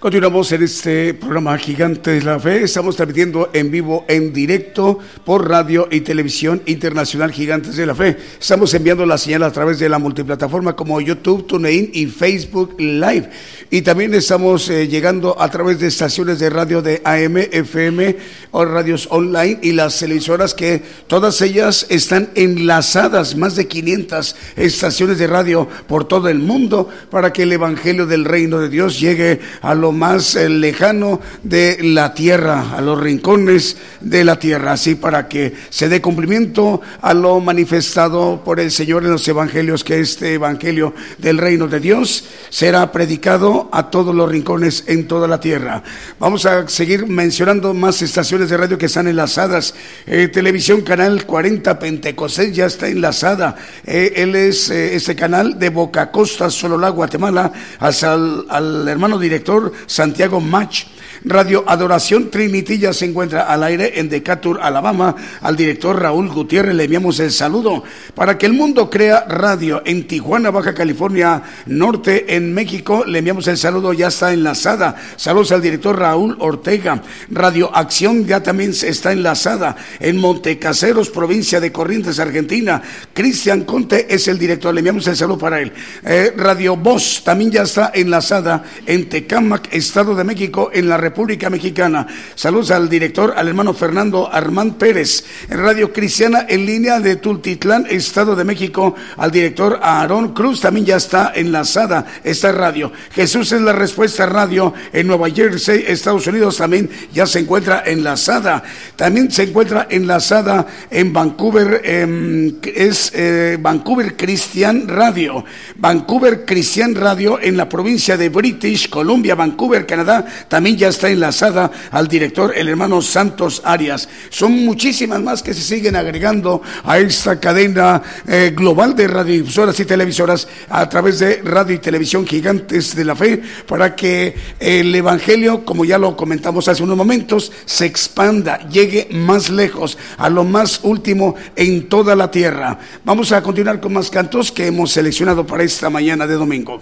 Continuamos 0.03 0.51
en 0.51 0.63
este 0.63 1.13
programa 1.13 1.57
Gigante 1.57 2.11
de 2.11 2.21
la 2.23 2.37
Fe. 2.37 2.63
Estamos 2.63 2.97
transmitiendo 2.97 3.49
en 3.53 3.71
vivo, 3.71 4.03
en 4.09 4.33
directo, 4.33 4.99
por 5.23 5.47
radio 5.47 5.87
y 5.89 6.01
televisión 6.01 6.61
internacional 6.65 7.31
Gigantes 7.31 7.77
de 7.77 7.85
la 7.85 7.95
Fe. 7.95 8.17
Estamos 8.37 8.73
enviando 8.73 9.05
la 9.05 9.17
señal 9.17 9.43
a 9.43 9.51
través 9.53 9.79
de 9.79 9.87
la 9.87 9.99
multiplataforma 9.99 10.75
como 10.75 10.99
YouTube, 10.99 11.47
TuneIn 11.47 11.91
y 11.93 12.07
Facebook 12.07 12.75
Live. 12.77 13.29
Y 13.71 13.81
también 13.81 14.13
estamos 14.13 14.67
eh, 14.67 14.89
llegando 14.89 15.41
a 15.41 15.49
través 15.49 15.79
de 15.79 15.87
estaciones 15.87 16.37
de 16.37 16.49
radio 16.49 16.81
de 16.81 17.01
AM, 17.05 17.37
FM 17.37 18.17
o 18.51 18.65
radios 18.65 19.07
online 19.09 19.59
y 19.61 19.71
las 19.71 19.97
televisoras 19.97 20.53
que 20.53 20.83
todas 21.07 21.41
ellas 21.41 21.87
están 21.89 22.29
enlazadas, 22.35 23.37
más 23.37 23.55
de 23.55 23.69
500 23.69 24.35
estaciones 24.57 25.17
de 25.17 25.27
radio 25.27 25.65
por 25.87 26.05
todo 26.09 26.27
el 26.27 26.39
mundo 26.39 26.89
para 27.09 27.31
que 27.31 27.43
el 27.43 27.53
Evangelio 27.53 28.05
del 28.05 28.25
Reino 28.25 28.59
de 28.59 28.67
Dios 28.67 28.99
llegue 28.99 29.39
a 29.61 29.73
lo 29.73 29.92
más 29.93 30.35
eh, 30.35 30.49
lejano 30.49 31.21
de 31.43 31.77
la 31.81 32.13
tierra, 32.13 32.75
a 32.75 32.81
los 32.81 32.99
rincones 32.99 33.77
de 34.01 34.23
la 34.23 34.37
tierra, 34.37 34.73
así 34.73 34.95
para 34.95 35.27
que 35.27 35.53
se 35.69 35.89
dé 35.89 36.01
cumplimiento 36.01 36.81
a 37.01 37.13
lo 37.13 37.39
manifestado 37.39 38.43
por 38.43 38.59
el 38.59 38.71
Señor 38.71 39.03
en 39.03 39.11
los 39.11 39.27
evangelios, 39.27 39.83
que 39.83 39.99
este 39.99 40.33
evangelio 40.33 40.93
del 41.17 41.37
reino 41.37 41.67
de 41.67 41.79
Dios 41.79 42.25
será 42.49 42.91
predicado 42.91 43.69
a 43.71 43.89
todos 43.89 44.13
los 44.13 44.29
rincones 44.29 44.83
en 44.87 45.07
toda 45.07 45.27
la 45.27 45.39
tierra. 45.39 45.83
Vamos 46.19 46.45
a 46.45 46.67
seguir 46.67 47.07
mencionando 47.07 47.73
más 47.73 48.01
estaciones 48.01 48.49
de 48.49 48.57
radio 48.57 48.77
que 48.77 48.87
están 48.87 49.07
enlazadas. 49.07 49.73
Eh, 50.05 50.27
televisión 50.27 50.81
Canal 50.81 51.25
40 51.25 51.79
Pentecostés 51.79 52.55
ya 52.55 52.65
está 52.65 52.87
enlazada. 52.87 53.55
Eh, 53.85 54.13
él 54.17 54.35
es 54.35 54.69
este 54.69 55.15
canal 55.15 55.57
de 55.59 55.69
Boca 55.69 56.11
Costa, 56.11 56.49
Sololá, 56.49 56.89
Guatemala, 56.89 57.51
hasta 57.79 58.13
al 58.13 58.87
hermano 58.87 59.17
director 59.19 59.71
Santiago 59.87 60.39
Mach. 60.39 60.85
Radio 61.25 61.63
Adoración 61.67 62.29
Trinity 62.29 62.77
ya 62.77 62.93
se 62.93 63.05
encuentra 63.05 63.43
al 63.43 63.63
aire 63.63 63.99
en 63.99 64.09
Decatur, 64.09 64.59
Alabama. 64.61 65.15
Al 65.41 65.55
director 65.55 66.01
Raúl 66.01 66.29
Gutiérrez 66.29 66.75
le 66.75 66.83
enviamos 66.85 67.19
el 67.19 67.31
saludo. 67.31 67.83
Para 68.15 68.37
que 68.37 68.45
el 68.45 68.53
mundo 68.53 68.89
crea 68.89 69.25
radio 69.27 69.81
en 69.85 70.07
Tijuana, 70.07 70.51
Baja 70.51 70.73
California 70.73 71.41
Norte, 71.65 72.35
en 72.35 72.53
México, 72.53 73.03
le 73.05 73.19
enviamos 73.19 73.47
el 73.47 73.57
saludo, 73.57 73.93
ya 73.93 74.07
está 74.07 74.33
enlazada. 74.33 74.95
Saludos 75.15 75.51
al 75.51 75.61
director 75.61 75.97
Raúl 75.97 76.37
Ortega. 76.39 77.01
Radio 77.29 77.75
Acción 77.75 78.25
ya 78.25 78.41
también 78.43 78.71
está 78.71 79.11
enlazada 79.11 79.75
en 79.99 80.17
Montecaseros, 80.17 81.09
provincia 81.09 81.59
de 81.59 81.71
Corrientes, 81.71 82.19
Argentina. 82.19 82.81
Cristian 83.13 83.63
Conte 83.63 84.13
es 84.13 84.27
el 84.27 84.37
director, 84.37 84.73
le 84.73 84.79
enviamos 84.79 85.07
el 85.07 85.15
saludo 85.15 85.37
para 85.37 85.61
él. 85.61 85.71
Eh, 86.05 86.33
Radio 86.35 86.75
Voz 86.75 87.21
también 87.23 87.51
ya 87.51 87.63
está 87.63 87.91
enlazada 87.93 88.63
en 88.85 89.09
Tecámac, 89.09 89.73
Estado 89.73 90.15
de 90.15 90.23
México, 90.23 90.69
en 90.73 90.89
la 90.89 90.97
República 91.03 91.49
Mexicana. 91.49 92.07
Saludos 92.33 92.71
al 92.71 92.87
director, 92.87 93.33
al 93.35 93.49
hermano 93.49 93.73
Fernando 93.73 94.31
Armán 94.31 94.75
Pérez. 94.75 95.25
Radio 95.49 95.91
Cristiana 95.91 96.45
en 96.47 96.65
línea 96.65 96.99
de 97.01 97.17
Tultitlán, 97.17 97.87
Estado 97.89 98.35
de 98.35 98.45
México, 98.45 98.95
al 99.17 99.31
director 99.31 99.79
Aarón 99.81 100.33
Cruz 100.33 100.61
también 100.61 100.85
ya 100.85 100.95
está 100.95 101.33
enlazada 101.35 102.05
esta 102.23 102.53
radio. 102.53 102.91
Jesús 103.11 103.51
es 103.51 103.61
la 103.61 103.73
respuesta 103.73 104.25
radio 104.25 104.73
en 104.93 105.07
Nueva 105.07 105.29
Jersey, 105.29 105.83
Estados 105.87 106.25
Unidos 106.25 106.57
también 106.57 106.89
ya 107.13 107.25
se 107.25 107.39
encuentra 107.39 107.83
enlazada. 107.85 108.63
También 108.95 109.29
se 109.29 109.43
encuentra 109.43 109.87
enlazada 109.89 110.65
en 110.89 111.11
Vancouver, 111.11 111.81
em, 111.83 112.55
es 112.63 113.11
eh, 113.13 113.57
Vancouver 113.59 114.15
Christian 114.15 114.87
Radio. 114.87 115.43
Vancouver 115.75 116.45
Christian 116.45 116.95
Radio 116.95 117.39
en 117.41 117.57
la 117.57 117.67
provincia 117.67 118.15
de 118.15 118.29
British 118.29 118.89
Columbia, 118.89 119.35
Vancouver, 119.35 119.85
Canadá, 119.85 120.25
también 120.47 120.77
ya 120.77 120.87
está 120.93 121.09
enlazada 121.09 121.71
al 121.91 122.07
director, 122.07 122.53
el 122.55 122.69
hermano 122.69 123.01
Santos 123.01 123.61
Arias. 123.65 124.07
Son 124.29 124.51
muchísimas 124.63 125.21
más 125.21 125.43
que 125.43 125.53
se 125.53 125.61
siguen 125.61 125.95
agregando 125.95 126.61
a 126.83 126.99
esta 126.99 127.39
cadena 127.39 128.01
eh, 128.27 128.53
global 128.55 128.95
de 128.95 129.07
radiodifusoras 129.07 129.79
y 129.79 129.85
televisoras 129.85 130.47
a 130.69 130.87
través 130.87 131.19
de 131.19 131.41
radio 131.43 131.75
y 131.75 131.79
televisión 131.79 132.25
gigantes 132.25 132.95
de 132.95 133.05
la 133.05 133.15
fe 133.15 133.41
para 133.67 133.95
que 133.95 134.35
el 134.59 134.93
Evangelio, 134.93 135.65
como 135.65 135.83
ya 135.83 135.97
lo 135.97 136.15
comentamos 136.15 136.67
hace 136.67 136.83
unos 136.83 136.97
momentos, 136.97 137.51
se 137.65 137.85
expanda, 137.85 138.67
llegue 138.69 139.07
más 139.11 139.49
lejos, 139.49 139.97
a 140.17 140.29
lo 140.29 140.43
más 140.43 140.79
último 140.83 141.35
en 141.55 141.89
toda 141.89 142.15
la 142.15 142.29
tierra. 142.29 142.79
Vamos 143.03 143.31
a 143.31 143.41
continuar 143.41 143.79
con 143.79 143.93
más 143.93 144.09
cantos 144.09 144.51
que 144.51 144.67
hemos 144.67 144.91
seleccionado 144.91 145.45
para 145.45 145.63
esta 145.63 145.89
mañana 145.89 146.27
de 146.27 146.35
domingo. 146.35 146.81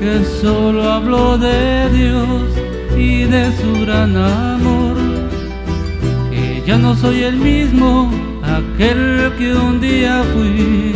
que 0.00 0.24
solo 0.40 0.90
hablo 0.90 1.38
de 1.38 1.88
Dios 1.90 2.42
y 2.96 3.24
de 3.24 3.44
su 3.58 3.80
gran 3.84 4.16
amor, 4.16 4.96
que 6.30 6.62
ya 6.66 6.76
no 6.78 6.94
soy 6.94 7.22
el 7.22 7.36
mismo, 7.36 8.10
aquel 8.42 9.32
que 9.38 9.54
un 9.54 9.80
día 9.80 10.22
fui, 10.32 10.92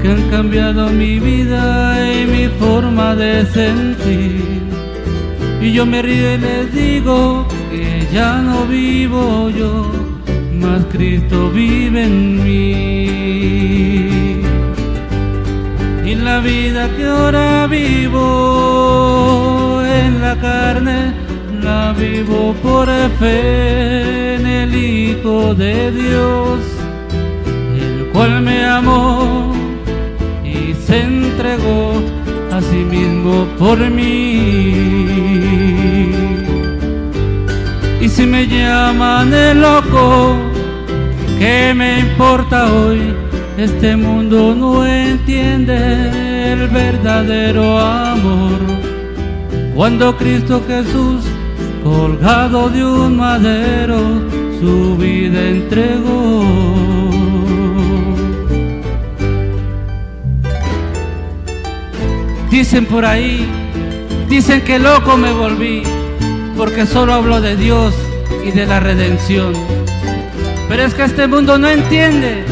que 0.00 0.08
han 0.08 0.22
cambiado 0.30 0.88
mi 0.90 1.18
vida 1.18 2.12
y 2.12 2.26
mi 2.26 2.46
forma 2.58 3.14
de 3.14 3.46
sentir. 3.46 4.62
Y 5.60 5.72
yo 5.72 5.86
me 5.86 6.02
río 6.02 6.34
y 6.34 6.38
les 6.38 6.74
digo 6.74 7.46
que 7.70 8.06
ya 8.12 8.40
no 8.42 8.66
vivo 8.66 9.50
yo, 9.50 9.90
mas 10.60 10.84
Cristo 10.92 11.50
vive 11.50 12.04
en 12.04 12.44
mí 12.44 13.93
la 16.34 16.40
vida 16.40 16.82
que 16.96 17.04
ahora 17.06 17.68
vivo 17.68 18.20
en 19.86 20.20
la 20.20 20.34
carne, 20.40 21.12
la 21.62 21.92
vivo 21.92 22.56
por 22.60 22.88
fe 23.20 24.34
en 24.34 24.44
el 24.44 24.74
Hijo 24.74 25.54
de 25.54 25.92
Dios, 25.92 26.58
el 27.86 28.06
cual 28.12 28.42
me 28.42 28.64
amó 28.64 29.52
y 30.44 30.74
se 30.74 31.02
entregó 31.02 32.02
a 32.52 32.60
sí 32.60 32.80
mismo 32.96 33.46
por 33.56 33.78
mí. 33.78 34.74
Y 38.00 38.08
si 38.08 38.26
me 38.26 38.48
llaman 38.48 39.32
el 39.32 39.60
loco, 39.60 40.36
¿qué 41.38 41.72
me 41.76 42.00
importa 42.00 42.72
hoy? 42.72 43.14
Este 43.56 43.94
mundo 43.94 44.52
no 44.52 44.84
entiende 44.84 46.23
el 46.52 46.68
verdadero 46.68 47.78
amor. 47.78 48.60
Cuando 49.74 50.16
Cristo 50.16 50.62
Jesús, 50.66 51.24
colgado 51.82 52.68
de 52.68 52.84
un 52.84 53.16
madero, 53.16 53.98
su 54.60 54.96
vida 54.96 55.40
entregó. 55.48 56.44
Dicen 62.50 62.86
por 62.86 63.04
ahí, 63.04 63.48
dicen 64.28 64.60
que 64.62 64.78
loco 64.78 65.16
me 65.16 65.32
volví, 65.32 65.82
porque 66.56 66.86
solo 66.86 67.14
hablo 67.14 67.40
de 67.40 67.56
Dios 67.56 67.94
y 68.46 68.52
de 68.52 68.66
la 68.66 68.78
redención. 68.78 69.52
Pero 70.68 70.84
es 70.84 70.94
que 70.94 71.04
este 71.04 71.26
mundo 71.26 71.58
no 71.58 71.68
entiende 71.68 72.44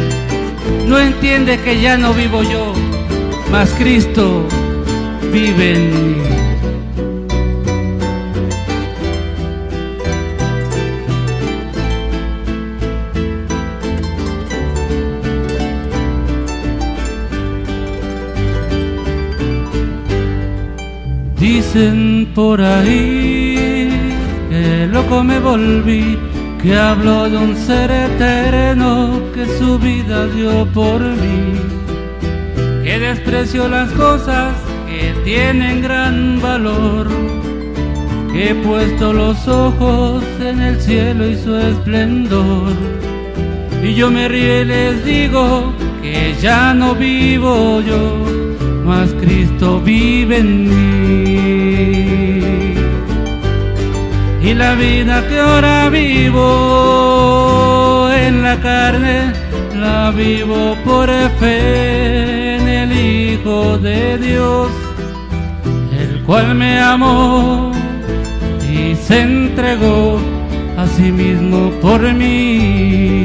no 0.87 0.99
entiende 0.99 1.59
que 1.61 1.81
ya 1.81 1.97
no 1.97 2.13
vivo 2.13 2.43
yo, 2.43 2.72
mas 3.53 3.71
Cristo 3.75 4.47
vive 5.31 5.75
en 5.75 5.91
mí. 5.91 6.23
Dicen 21.39 22.29
por 22.35 22.61
ahí 22.61 23.91
que 24.49 24.89
loco 24.91 25.23
me 25.23 25.39
volví 25.39 26.19
que 26.63 26.75
hablo 26.77 27.29
de 27.29 27.37
un 27.37 27.57
ser 27.57 27.91
eterno 27.91 29.21
que 29.35 29.45
su 29.59 29.79
vida 29.79 30.29
dio 30.29 30.65
por 30.73 31.01
mí, 31.01 31.59
desprecio 33.15 33.69
las 33.69 33.91
cosas 33.93 34.55
que 34.89 35.13
tienen 35.23 35.83
gran 35.83 36.41
valor, 36.41 37.09
he 38.35 38.55
puesto 38.55 39.13
los 39.13 39.47
ojos 39.47 40.25
en 40.41 40.63
el 40.63 40.81
cielo 40.81 41.29
y 41.29 41.37
su 41.37 41.55
esplendor, 41.55 42.73
y 43.85 43.93
yo 43.93 44.11
me 44.11 44.29
río 44.29 44.63
y 44.63 44.65
les 44.65 45.05
digo 45.05 45.75
que 46.01 46.35
ya 46.41 46.73
no 46.73 46.95
vivo 46.95 47.83
yo, 47.83 48.17
mas 48.87 49.11
Cristo 49.21 49.79
vive 49.83 50.39
en 50.39 50.69
mí. 50.71 51.29
Y 54.43 54.55
la 54.55 54.75
vida 54.75 55.23
que 55.29 55.39
ahora 55.39 55.91
vivo 55.91 56.49
en 58.11 58.43
la 58.43 58.59
carne, 58.59 59.35
la 59.79 60.11
vivo 60.13 60.75
por 60.87 61.11
fe 61.39 62.32
De 63.63 64.19
Dios, 64.19 64.69
el 65.99 66.23
cual 66.23 66.55
me 66.55 66.79
amó 66.79 67.73
y 68.61 68.95
se 68.95 69.23
entregó 69.23 70.19
a 70.77 70.87
sí 70.87 71.11
mismo 71.11 71.71
por 71.81 72.01
mí. 72.13 73.25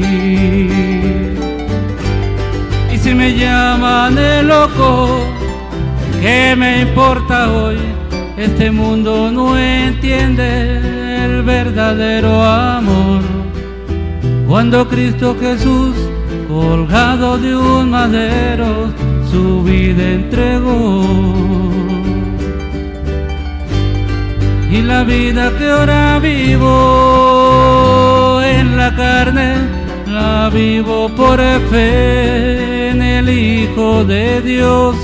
Y 2.92 2.96
si 2.98 3.14
me 3.14 3.36
llaman 3.36 4.14
de 4.14 4.42
loco, 4.42 5.20
¿qué 6.20 6.54
me 6.56 6.80
importa 6.82 7.52
hoy? 7.52 7.78
Este 8.36 8.70
mundo 8.70 9.30
no 9.30 9.58
entiende 9.58 10.78
el 11.24 11.42
verdadero 11.42 12.42
amor. 12.42 13.22
Cuando 14.48 14.88
Cristo 14.88 15.36
Jesús, 15.38 15.94
colgado 16.48 17.38
de 17.38 17.54
un 17.54 17.90
madero, 17.90 18.92
su 19.30 19.62
vida 19.62 20.02
entregó. 20.02 21.78
y 24.70 24.82
la 24.82 25.02
vida 25.04 25.50
que 25.58 25.66
ahora 25.66 26.18
vivo 26.18 26.68
en 28.44 28.76
la 28.76 28.94
carne, 28.94 29.54
la 30.06 30.50
vivo 30.50 31.08
por 31.16 31.38
fe 31.70 32.90
en 32.90 33.00
el 33.00 33.30
Hijo 33.30 34.04
de 34.04 34.42
Dios, 34.42 34.94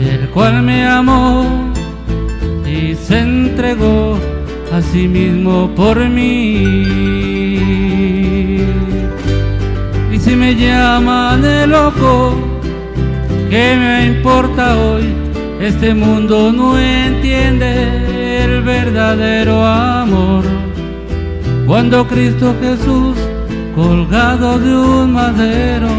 el 0.00 0.28
cual 0.28 0.62
me 0.62 0.86
amó 0.86 1.44
y 2.64 2.94
se 2.94 3.18
entregó 3.18 4.16
a 4.72 4.80
sí 4.80 5.08
mismo 5.08 5.68
por 5.74 5.98
mí. 6.08 6.62
Y 10.12 10.18
si 10.18 10.36
me 10.36 10.54
llaman 10.54 11.42
de 11.42 11.66
loco, 11.66 12.45
¿qué 13.56 13.74
me 13.84 14.06
importa 14.06 14.76
hoy? 14.76 15.04
Este 15.60 15.94
mundo 15.94 16.52
no 16.52 16.78
entiende 16.78 17.70
el 18.42 18.62
verdadero 18.62 19.64
amor. 19.64 20.44
Cuando 21.66 22.06
Cristo 22.06 22.54
Jesús, 22.60 23.16
colgado 23.74 24.58
de 24.58 24.72
un 24.76 25.12
madero, 25.12 25.92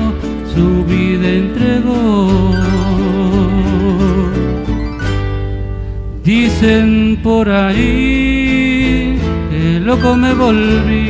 su 0.53 0.85
vida 0.85 1.27
entregó. 1.43 2.51
Dicen 6.23 7.19
por 7.23 7.49
ahí 7.49 9.17
que 9.49 9.79
loco 9.79 10.15
me 10.15 10.31
volví 10.33 11.07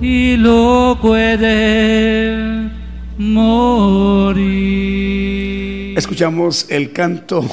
y 0.00 0.36
loco 0.38 1.16
he 1.16 1.36
de 1.36 2.39
morir. 3.20 4.48
Escuchamos 5.98 6.66
el 6.70 6.92
canto, 6.92 7.44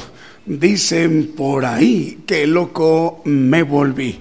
dicen 0.46 1.34
por 1.36 1.66
ahí 1.66 2.20
que 2.26 2.48
loco 2.48 3.22
me 3.26 3.64
volví. 3.64 4.18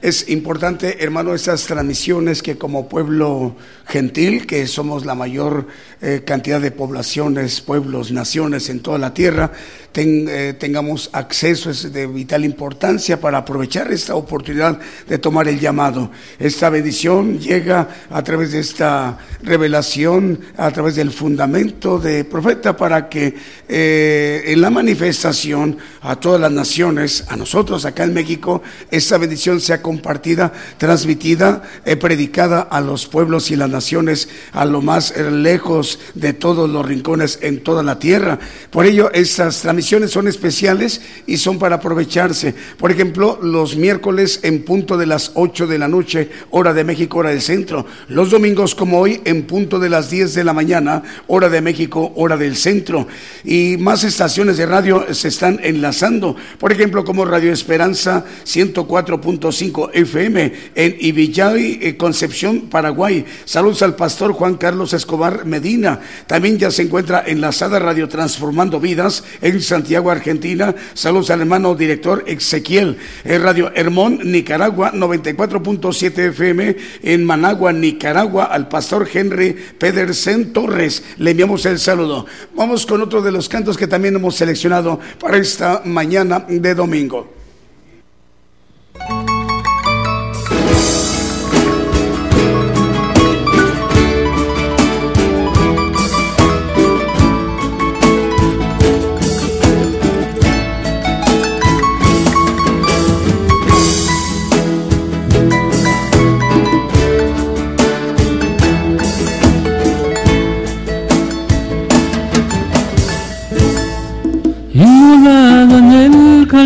Es 0.00 0.28
importante, 0.28 1.02
hermano, 1.02 1.34
estas 1.34 1.64
transmisiones 1.66 2.44
que 2.44 2.56
como 2.56 2.88
pueblo 2.88 3.56
gentil, 3.86 4.46
que 4.46 4.66
somos 4.66 5.04
la 5.04 5.14
mayor 5.14 5.66
eh, 6.00 6.22
cantidad 6.24 6.60
de 6.60 6.70
poblaciones, 6.70 7.60
pueblos, 7.60 8.12
naciones 8.12 8.68
en 8.68 8.80
toda 8.80 8.98
la 8.98 9.14
tierra, 9.14 9.52
eh, 9.96 10.54
tengamos 10.58 11.08
acceso, 11.12 11.70
es 11.70 11.92
de 11.92 12.06
vital 12.06 12.44
importancia 12.44 13.20
para 13.20 13.38
aprovechar 13.38 13.92
esta 13.92 14.16
oportunidad 14.16 14.78
de 15.08 15.18
tomar 15.18 15.46
el 15.46 15.60
llamado. 15.60 16.10
Esta 16.38 16.68
bendición 16.68 17.38
llega 17.38 17.88
a 18.10 18.22
través 18.22 18.52
de 18.52 18.58
esta 18.58 19.18
revelación, 19.42 20.40
a 20.56 20.70
través 20.72 20.96
del 20.96 21.12
fundamento 21.12 21.98
de 21.98 22.24
profeta, 22.24 22.76
para 22.76 23.08
que 23.08 23.34
eh, 23.68 24.42
en 24.46 24.60
la 24.60 24.70
manifestación 24.70 25.78
a 26.00 26.16
todas 26.16 26.40
las 26.40 26.52
naciones, 26.52 27.24
a 27.28 27.36
nosotros 27.36 27.84
acá 27.84 28.04
en 28.04 28.14
México, 28.14 28.62
esta 28.90 29.16
bendición 29.18 29.60
sea 29.60 29.80
compartida, 29.80 30.52
transmitida, 30.76 31.62
predicada 32.00 32.62
a 32.62 32.80
los 32.80 33.06
pueblos 33.06 33.50
y 33.50 33.56
las 33.56 33.70
naciones, 33.74 34.28
a 34.52 34.64
lo 34.64 34.80
más 34.80 35.12
lejos 35.16 35.98
de 36.14 36.32
todos 36.32 36.70
los 36.70 36.86
rincones 36.86 37.40
en 37.42 37.60
toda 37.60 37.82
la 37.82 37.98
tierra. 37.98 38.38
Por 38.70 38.86
ello, 38.86 39.10
estas 39.12 39.60
transmisiones 39.60 40.12
son 40.12 40.28
especiales 40.28 41.02
y 41.26 41.36
son 41.36 41.58
para 41.58 41.76
aprovecharse. 41.76 42.54
Por 42.78 42.92
ejemplo, 42.92 43.38
los 43.42 43.76
miércoles 43.76 44.40
en 44.42 44.62
punto 44.62 44.96
de 44.96 45.06
las 45.06 45.32
8 45.34 45.66
de 45.66 45.78
la 45.78 45.88
noche, 45.88 46.30
hora 46.50 46.72
de 46.72 46.84
México, 46.84 47.18
hora 47.18 47.30
del 47.30 47.42
centro. 47.42 47.84
Los 48.08 48.30
domingos 48.30 48.74
como 48.74 49.00
hoy 49.00 49.20
en 49.24 49.42
punto 49.42 49.78
de 49.78 49.90
las 49.90 50.10
10 50.10 50.34
de 50.34 50.44
la 50.44 50.52
mañana, 50.52 51.02
hora 51.26 51.48
de 51.48 51.60
México, 51.60 52.12
hora 52.16 52.36
del 52.36 52.56
centro. 52.56 53.06
Y 53.44 53.76
más 53.78 54.04
estaciones 54.04 54.56
de 54.56 54.66
radio 54.66 55.06
se 55.12 55.28
están 55.28 55.58
enlazando. 55.62 56.36
Por 56.58 56.72
ejemplo, 56.72 57.04
como 57.04 57.24
Radio 57.24 57.52
Esperanza 57.52 58.24
104.5 58.44 59.90
FM 59.92 60.52
en 60.74 60.96
Ibillay, 61.00 61.78
eh, 61.82 61.96
Concepción, 61.96 62.68
Paraguay. 62.68 63.24
Al 63.64 63.96
pastor 63.96 64.34
Juan 64.34 64.56
Carlos 64.58 64.92
Escobar 64.92 65.46
Medina. 65.46 65.98
También 66.26 66.58
ya 66.58 66.70
se 66.70 66.82
encuentra 66.82 67.24
enlazada 67.26 67.78
Radio 67.78 68.10
Transformando 68.10 68.78
Vidas 68.78 69.24
en 69.40 69.62
Santiago, 69.62 70.10
Argentina. 70.10 70.74
Saludos 70.92 71.30
al 71.30 71.40
hermano 71.40 71.74
director 71.74 72.24
Ezequiel. 72.26 72.98
En 73.24 73.42
Radio 73.42 73.72
Hermón, 73.74 74.20
Nicaragua, 74.22 74.92
94.7 74.92 76.28
FM. 76.28 76.76
En 77.02 77.24
Managua, 77.24 77.72
Nicaragua, 77.72 78.44
al 78.44 78.68
pastor 78.68 79.08
Henry 79.10 79.56
Pedersen 79.78 80.52
Torres. 80.52 81.02
Le 81.16 81.30
enviamos 81.30 81.64
el 81.64 81.78
saludo. 81.78 82.26
Vamos 82.54 82.84
con 82.84 83.00
otro 83.00 83.22
de 83.22 83.32
los 83.32 83.48
cantos 83.48 83.78
que 83.78 83.86
también 83.86 84.14
hemos 84.14 84.36
seleccionado 84.36 85.00
para 85.18 85.38
esta 85.38 85.80
mañana 85.86 86.44
de 86.46 86.74
domingo. 86.74 87.33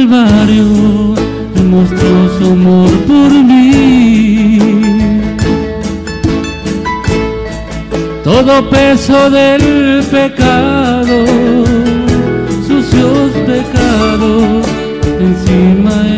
Calvario 0.09 1.15
mostró 1.69 2.39
su 2.39 2.53
amor 2.53 2.91
por 3.07 3.31
mí. 3.31 4.59
Todo 8.25 8.71
peso 8.71 9.29
del 9.29 10.03
pecado, 10.11 11.25
sucios 12.67 13.33
pecados, 13.47 14.67
encima 15.21 16.18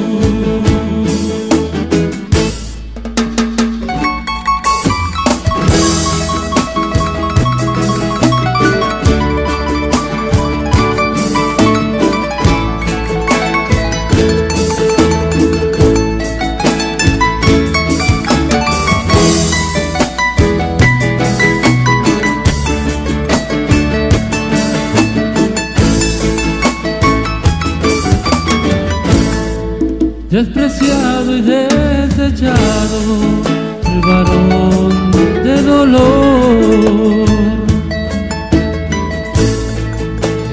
Dolor. 35.85 37.25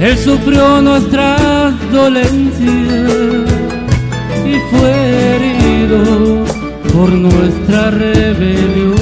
Él 0.01 0.17
sufrió 0.17 0.81
nuestras 0.81 1.73
dolencias 1.93 3.51
y 4.47 4.55
fue 4.71 4.91
herido 5.31 6.45
por 6.93 7.11
nuestra 7.11 7.91
rebelión. 7.91 8.97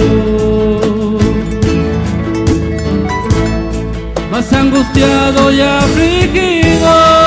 Más 4.30 4.52
angustiado 4.52 5.52
y 5.52 5.60
afligido 5.60 7.25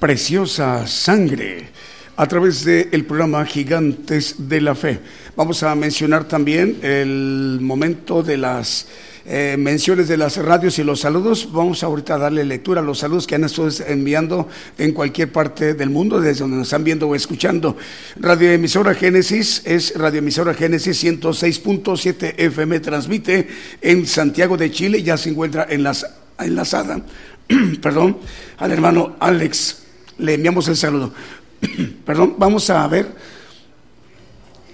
Preciosa 0.00 0.86
Sangre 0.86 1.68
a 2.16 2.26
través 2.26 2.64
del 2.64 3.04
programa 3.04 3.44
Gigantes 3.46 4.34
de 4.48 4.60
la 4.60 4.74
Fe. 4.74 4.98
Vamos 5.36 5.62
a 5.62 5.74
mencionar 5.76 6.26
también 6.26 6.78
el 6.82 7.58
momento 7.60 8.24
de 8.24 8.36
las 8.36 8.88
eh, 9.24 9.56
menciones 9.56 10.08
de 10.08 10.16
las 10.16 10.36
radios 10.38 10.78
y 10.80 10.82
los 10.82 11.00
saludos. 11.00 11.52
Vamos 11.52 11.84
ahorita 11.84 12.14
a 12.14 12.18
darle 12.18 12.44
lectura 12.44 12.80
a 12.80 12.84
los 12.84 12.98
saludos 12.98 13.26
que 13.26 13.36
han 13.36 13.44
estado 13.44 13.68
enviando 13.86 14.48
en 14.78 14.92
cualquier 14.92 15.30
parte 15.30 15.74
del 15.74 15.90
mundo, 15.90 16.20
desde 16.20 16.40
donde 16.40 16.56
nos 16.56 16.66
están 16.66 16.82
viendo 16.82 17.06
o 17.06 17.14
escuchando. 17.14 17.76
Radio 18.16 18.50
Emisora 18.50 18.94
Génesis 18.94 19.62
es 19.64 19.94
Radio 19.96 20.18
Emisora 20.18 20.54
Génesis 20.54 21.04
106.7 21.04 22.34
FM, 22.36 22.80
transmite 22.80 23.46
en 23.80 24.06
Santiago 24.06 24.56
de 24.56 24.72
Chile, 24.72 25.02
ya 25.04 25.16
se 25.16 25.30
encuentra 25.30 25.68
enlazada, 25.70 27.02
perdón, 27.82 28.18
al 28.58 28.72
hermano 28.72 29.16
Alex. 29.20 29.84
Le 30.18 30.34
enviamos 30.34 30.68
el 30.68 30.76
saludo. 30.76 31.12
Perdón, 32.04 32.34
vamos 32.38 32.70
a 32.70 32.86
ver 32.88 33.08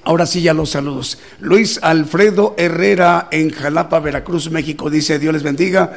Ahora 0.07 0.27
sí, 0.27 0.43
ya 0.43 0.53
los 0.53 0.70
saludos. 0.70 1.18
Luis 1.41 1.81
Alfredo 1.83 2.55
Herrera 2.59 3.29
en 3.31 3.51
Jalapa, 3.51 4.01
Veracruz, 4.01 4.51
México, 4.51 4.91
dice 4.91 5.18
Dios 5.18 5.33
les 5.33 5.43
bendiga. 5.43 5.97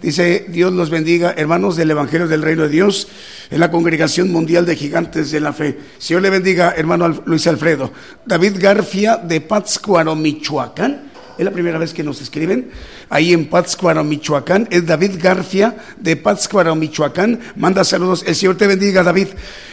Dice 0.00 0.46
Dios 0.48 0.72
los 0.72 0.90
bendiga, 0.90 1.34
hermanos 1.36 1.76
del 1.76 1.90
Evangelio 1.90 2.26
del 2.26 2.42
Reino 2.42 2.64
de 2.64 2.70
Dios, 2.70 3.06
en 3.50 3.60
la 3.60 3.70
Congregación 3.70 4.32
Mundial 4.32 4.66
de 4.66 4.74
Gigantes 4.74 5.30
de 5.30 5.38
la 5.38 5.52
Fe. 5.52 5.78
Señor 5.98 6.22
le 6.22 6.30
bendiga, 6.30 6.74
hermano 6.76 7.08
Luis 7.26 7.46
Alfredo. 7.46 7.92
David 8.24 8.54
Garfia 8.58 9.18
de 9.18 9.42
Pátzcuaro, 9.42 10.16
Michoacán. 10.16 11.11
Es 11.38 11.44
la 11.44 11.50
primera 11.50 11.78
vez 11.78 11.94
que 11.94 12.02
nos 12.02 12.20
escriben 12.20 12.70
ahí 13.08 13.32
en 13.32 13.46
Pátzcuaro, 13.46 14.04
Michoacán. 14.04 14.68
Es 14.70 14.86
David 14.86 15.12
Garfia 15.20 15.76
de 15.98 16.16
Pátzcuaro, 16.16 16.74
Michoacán. 16.74 17.40
Manda 17.56 17.84
saludos. 17.84 18.24
El 18.26 18.34
Señor 18.34 18.56
te 18.56 18.66
bendiga, 18.66 19.02
David. 19.02 19.28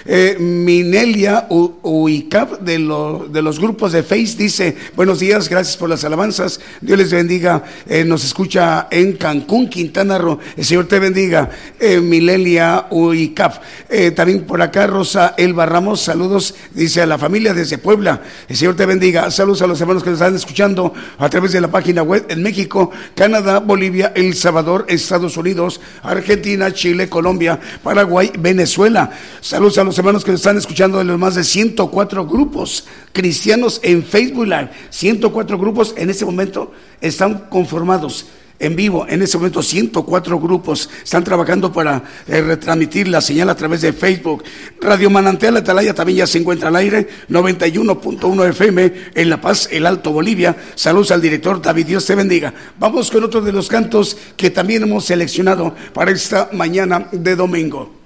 Eh, 0.05 0.37
Minelia 0.39 1.47
Uicab 1.49 2.59
de, 2.59 2.79
los 2.79 3.59
grupos 3.59 3.91
de 3.91 4.03
Face 4.03 4.35
dice, 4.37 4.75
buenos 4.95 5.19
días, 5.19 5.49
gracias 5.49 5.77
por 5.77 5.89
las 5.89 6.03
alabanzas. 6.03 6.59
Dios 6.81 6.97
les 6.97 7.11
bendiga. 7.11 7.63
Eh, 7.87 8.03
nos 8.05 8.23
escucha 8.23 8.87
en 8.91 9.13
Cancún, 9.13 9.69
Quintana 9.69 10.17
Roo. 10.17 10.39
El 10.55 10.65
Señor 10.65 10.87
te 10.87 10.99
bendiga. 10.99 11.49
Eh, 11.79 11.99
Minelia 11.99 12.87
Uicab. 12.89 13.59
Eh, 13.89 14.11
también 14.11 14.45
por 14.45 14.61
acá 14.61 14.87
Rosa 14.87 15.35
Elba 15.37 15.65
Ramos, 15.65 16.01
saludos, 16.01 16.55
dice 16.73 17.01
a 17.01 17.05
la 17.05 17.17
familia 17.17 17.53
desde 17.53 17.77
Puebla. 17.77 18.21
El 18.47 18.55
Señor 18.55 18.75
te 18.75 18.85
bendiga. 18.85 19.31
Saludos 19.31 19.61
a 19.61 19.67
los 19.67 19.79
hermanos 19.81 20.03
que 20.03 20.09
nos 20.09 20.19
están 20.19 20.35
escuchando 20.35 20.93
a 21.17 21.29
través 21.29 21.48
de 21.51 21.61
la 21.61 21.69
página 21.69 22.03
web 22.03 22.25
en 22.29 22.43
México, 22.43 22.91
Canadá, 23.15 23.59
Bolivia, 23.59 24.11
El 24.15 24.33
Salvador, 24.35 24.85
Estados 24.87 25.37
Unidos, 25.37 25.81
Argentina, 26.03 26.73
Chile, 26.73 27.09
Colombia, 27.09 27.59
Paraguay, 27.83 28.31
Venezuela. 28.39 29.11
Saludos 29.41 29.77
a 29.77 29.83
los 29.83 29.97
hermanos 29.97 30.23
que 30.23 30.31
nos 30.31 30.41
están 30.41 30.57
escuchando 30.57 30.97
de 30.97 31.03
los 31.03 31.19
más 31.19 31.35
de 31.35 31.43
104 31.43 32.25
grupos 32.25 32.85
cristianos 33.13 33.79
en 33.83 34.03
Facebook 34.03 34.45
Live. 34.45 34.69
104 34.89 35.57
grupos 35.57 35.93
en 35.97 36.09
este 36.09 36.25
momento 36.25 36.71
están 37.01 37.45
conformados 37.49 38.27
en 38.59 38.75
vivo. 38.75 39.05
En 39.07 39.21
ese 39.21 39.37
momento 39.37 39.63
104 39.63 40.39
grupos 40.39 40.89
están 41.03 41.23
trabajando 41.23 41.71
para 41.71 42.03
eh, 42.27 42.41
retransmitir 42.41 43.07
la 43.07 43.21
señal 43.21 43.49
a 43.49 43.55
través 43.55 43.81
de 43.81 43.93
Facebook. 43.93 44.43
Radio 44.81 45.09
Manantial 45.09 45.57
Atalaya 45.57 45.93
también 45.93 46.19
ya 46.19 46.27
se 46.27 46.37
encuentra 46.37 46.69
al 46.69 46.75
aire, 46.75 47.07
91.1 47.29 48.49
FM 48.49 48.93
en 49.15 49.29
La 49.29 49.41
Paz, 49.41 49.69
el 49.71 49.85
Alto 49.85 50.11
Bolivia. 50.11 50.55
Saludos 50.75 51.11
al 51.11 51.21
director 51.21 51.61
David, 51.61 51.87
Dios 51.87 52.05
te 52.05 52.15
bendiga. 52.15 52.53
Vamos 52.79 53.09
con 53.09 53.23
otro 53.23 53.41
de 53.41 53.51
los 53.51 53.69
cantos 53.69 54.17
que 54.35 54.49
también 54.49 54.83
hemos 54.83 55.05
seleccionado 55.05 55.73
para 55.93 56.11
esta 56.11 56.49
mañana 56.53 57.07
de 57.11 57.35
domingo. 57.35 57.99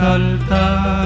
Exaltar 0.00 0.99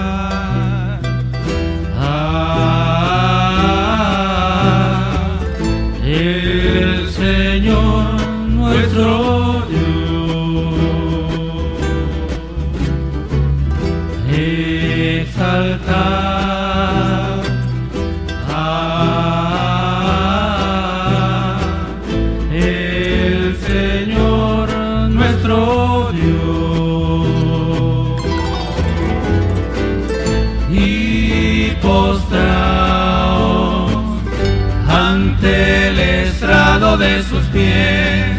pies, 37.54 38.36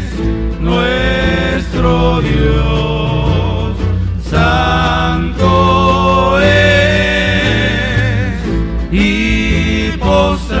nuestro 0.60 2.20
Dios 2.20 3.76
santo 4.30 6.38
es. 6.40 6.46
Y 8.92 9.90
postraos 9.98 10.54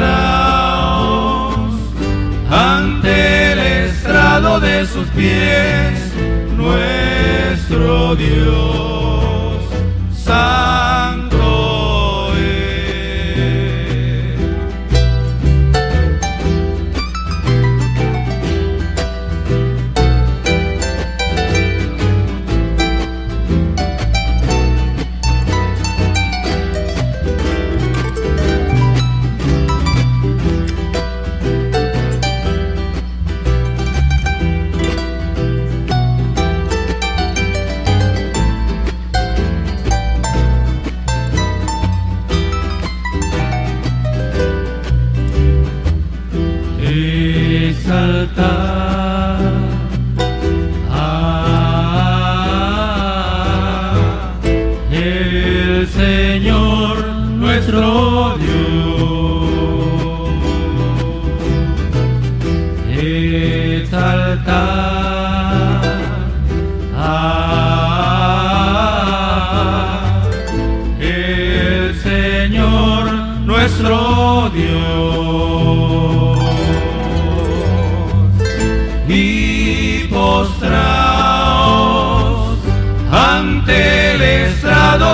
ante 2.50 3.52
el 3.52 3.58
estrado 3.58 4.58
de 4.60 4.86
sus 4.86 5.06
pies, 5.08 6.00
nuestro 6.56 8.16
Dios 8.16 8.85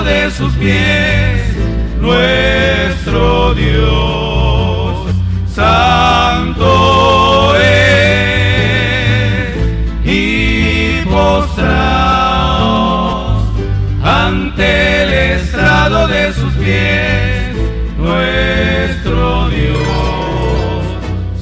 de 0.03 0.29
sus 0.31 0.53
pies, 0.55 1.41
nuestro 2.01 3.53
Dios 3.53 4.97
santo 5.53 6.65
es 7.55 7.63
y 10.03 11.01
postraos 11.05 11.83
ante 14.03 15.03
el 15.03 15.13
estrado 15.13 16.07
de 16.07 16.33
sus 16.33 16.51
pies, 16.55 17.55
nuestro 17.97 19.49
Dios 19.49 20.83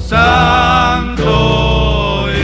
santo 0.06 1.28
es. 2.28 2.42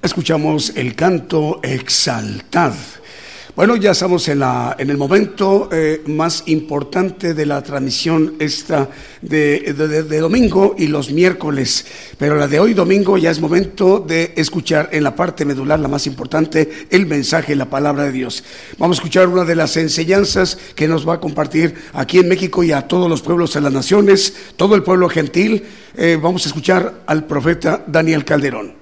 Escuchamos 0.00 0.72
el 0.76 0.94
canto 0.94 1.51
Exaltad. 1.62 2.74
Bueno, 3.54 3.76
ya 3.76 3.90
estamos 3.90 4.26
en, 4.28 4.38
la, 4.38 4.76
en 4.78 4.88
el 4.88 4.96
momento 4.96 5.68
eh, 5.70 6.00
más 6.06 6.44
importante 6.46 7.34
de 7.34 7.44
la 7.44 7.62
transmisión 7.62 8.36
esta 8.38 8.88
de, 9.20 9.74
de- 9.76 10.20
domingo 10.20 10.74
y 10.78 10.86
los 10.86 11.10
miércoles, 11.12 11.84
pero 12.16 12.36
la 12.36 12.48
de 12.48 12.58
hoy 12.58 12.72
domingo 12.72 13.18
ya 13.18 13.30
es 13.30 13.40
momento 13.42 13.98
de 14.00 14.32
escuchar 14.36 14.88
en 14.92 15.04
la 15.04 15.14
parte 15.14 15.44
medular, 15.44 15.78
la 15.78 15.88
más 15.88 16.06
importante, 16.06 16.86
el 16.88 17.04
mensaje, 17.04 17.54
la 17.54 17.68
palabra 17.68 18.04
de 18.04 18.12
Dios. 18.12 18.42
Vamos 18.78 18.96
a 18.96 19.00
escuchar 19.00 19.28
una 19.28 19.44
de 19.44 19.54
las 19.54 19.76
enseñanzas 19.76 20.56
que 20.74 20.88
nos 20.88 21.06
va 21.06 21.14
a 21.14 21.20
compartir 21.20 21.74
aquí 21.92 22.20
en 22.20 22.28
México 22.28 22.62
y 22.64 22.72
a 22.72 22.88
todos 22.88 23.10
los 23.10 23.20
pueblos 23.20 23.52
de 23.52 23.60
las 23.60 23.72
naciones, 23.74 24.32
todo 24.56 24.74
el 24.76 24.82
pueblo 24.82 25.10
gentil. 25.10 25.62
Eh, 25.94 26.18
vamos 26.20 26.46
a 26.46 26.48
escuchar 26.48 27.02
al 27.06 27.26
profeta 27.26 27.84
Daniel 27.86 28.24
Calderón. 28.24 28.81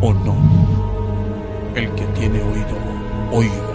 o 0.00 0.12
no. 0.12 0.36
El 1.74 1.90
que 1.94 2.04
tiene 2.18 2.42
oído, 2.42 2.76
oiga. 3.30 3.70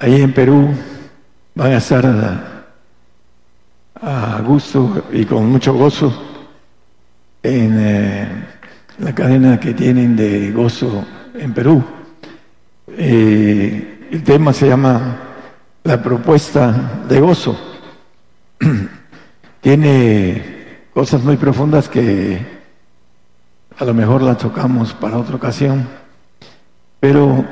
Ahí 0.00 0.20
en 0.20 0.32
Perú 0.32 0.68
van 1.54 1.72
a 1.72 1.76
estar 1.78 2.04
a, 4.02 4.40
gusto 4.44 5.04
y 5.12 5.24
con 5.24 5.46
mucho 5.46 5.72
gozo 5.72 6.12
en 7.42 7.76
eh, 7.78 8.28
la 8.98 9.14
cadena 9.14 9.58
que 9.58 9.72
tienen 9.72 10.14
de 10.14 10.52
gozo 10.52 11.06
en 11.34 11.54
Perú. 11.54 11.82
Eh, 12.88 14.08
el 14.10 14.22
tema 14.22 14.52
se 14.52 14.68
llama 14.68 15.20
La 15.84 16.02
propuesta 16.02 17.04
de 17.08 17.20
gozo. 17.20 17.58
Tiene 19.62 20.86
cosas 20.92 21.22
muy 21.22 21.36
profundas 21.38 21.88
que 21.88 22.53
a 23.78 23.84
lo 23.84 23.94
mejor 23.94 24.22
la 24.22 24.36
tocamos 24.36 24.92
para 24.94 25.18
otra 25.18 25.36
ocasión, 25.36 25.86
pero 27.00 27.44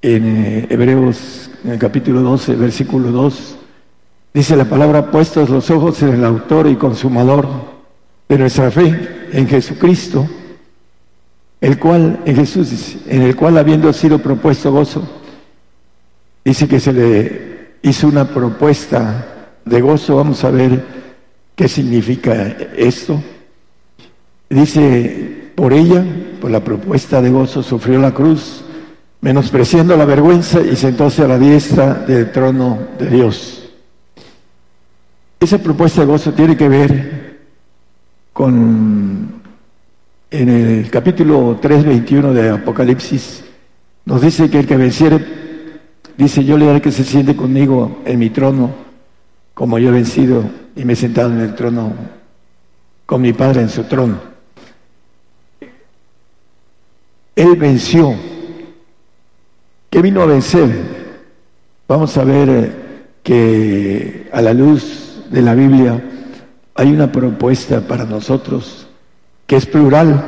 en 0.00 0.24
eh, 0.26 0.66
Hebreos, 0.70 1.50
en 1.64 1.72
el 1.72 1.78
capítulo 1.78 2.20
12, 2.20 2.54
versículo 2.54 3.10
2, 3.10 3.56
dice 4.32 4.56
la 4.56 4.64
palabra, 4.64 5.10
puestos 5.10 5.48
los 5.50 5.70
ojos 5.70 6.02
en 6.02 6.14
el 6.14 6.24
autor 6.24 6.68
y 6.68 6.76
consumador 6.76 7.48
de 8.28 8.38
nuestra 8.38 8.70
fe, 8.70 9.28
en 9.32 9.48
Jesucristo, 9.48 10.28
el 11.60 11.78
cual, 11.78 12.20
en 12.24 12.36
Jesús, 12.36 12.96
en 13.06 13.22
el 13.22 13.36
cual 13.36 13.58
habiendo 13.58 13.92
sido 13.92 14.18
propuesto 14.18 14.72
gozo, 14.72 15.02
dice 16.44 16.68
que 16.68 16.80
se 16.80 16.92
le 16.92 17.52
hizo 17.82 18.06
una 18.06 18.28
propuesta 18.28 19.50
de 19.64 19.80
gozo, 19.80 20.16
vamos 20.16 20.42
a 20.44 20.50
ver 20.50 20.84
qué 21.56 21.68
significa 21.68 22.56
esto. 22.76 23.20
Dice, 24.52 25.50
por 25.54 25.72
ella, 25.72 26.04
por 26.38 26.50
la 26.50 26.62
propuesta 26.62 27.22
de 27.22 27.30
gozo, 27.30 27.62
sufrió 27.62 27.98
la 27.98 28.12
cruz, 28.12 28.62
menospreciando 29.22 29.96
la 29.96 30.04
vergüenza 30.04 30.60
y 30.60 30.76
sentóse 30.76 31.22
a 31.22 31.28
la 31.28 31.38
diestra 31.38 31.94
del 31.94 32.30
trono 32.32 32.78
de 32.98 33.08
Dios. 33.08 33.70
Esa 35.40 35.56
propuesta 35.56 36.02
de 36.02 36.06
gozo 36.06 36.34
tiene 36.34 36.54
que 36.54 36.68
ver 36.68 37.40
con, 38.34 39.40
en 40.30 40.48
el 40.50 40.90
capítulo 40.90 41.58
3.21 41.58 42.32
de 42.32 42.50
Apocalipsis, 42.50 43.44
nos 44.04 44.20
dice 44.20 44.50
que 44.50 44.58
el 44.58 44.66
que 44.66 44.76
venciere, 44.76 45.24
dice, 46.18 46.44
yo 46.44 46.58
le 46.58 46.66
daré 46.66 46.82
que 46.82 46.92
se 46.92 47.04
siente 47.04 47.34
conmigo 47.34 48.02
en 48.04 48.18
mi 48.18 48.28
trono, 48.28 48.70
como 49.54 49.78
yo 49.78 49.88
he 49.88 49.92
vencido 49.92 50.44
y 50.76 50.84
me 50.84 50.92
he 50.92 50.96
sentado 50.96 51.32
en 51.32 51.40
el 51.40 51.54
trono 51.54 51.94
con 53.06 53.22
mi 53.22 53.32
Padre 53.32 53.62
en 53.62 53.70
su 53.70 53.84
trono. 53.84 54.31
Él 57.34 57.56
venció. 57.56 58.14
¿Qué 59.90 60.02
vino 60.02 60.22
a 60.22 60.26
vencer? 60.26 60.70
Vamos 61.88 62.16
a 62.16 62.24
ver 62.24 62.48
eh, 62.48 62.72
que 63.22 64.28
a 64.32 64.40
la 64.42 64.54
luz 64.54 65.24
de 65.30 65.42
la 65.42 65.54
Biblia 65.54 66.02
hay 66.74 66.92
una 66.92 67.10
propuesta 67.10 67.80
para 67.80 68.04
nosotros 68.04 68.86
que 69.46 69.56
es 69.56 69.66
plural, 69.66 70.24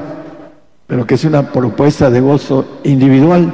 pero 0.87 1.07
que 1.07 1.15
es 1.15 1.25
una 1.25 1.51
propuesta 1.51 2.11
de 2.11 2.21
gozo 2.21 2.81
individual. 2.85 3.53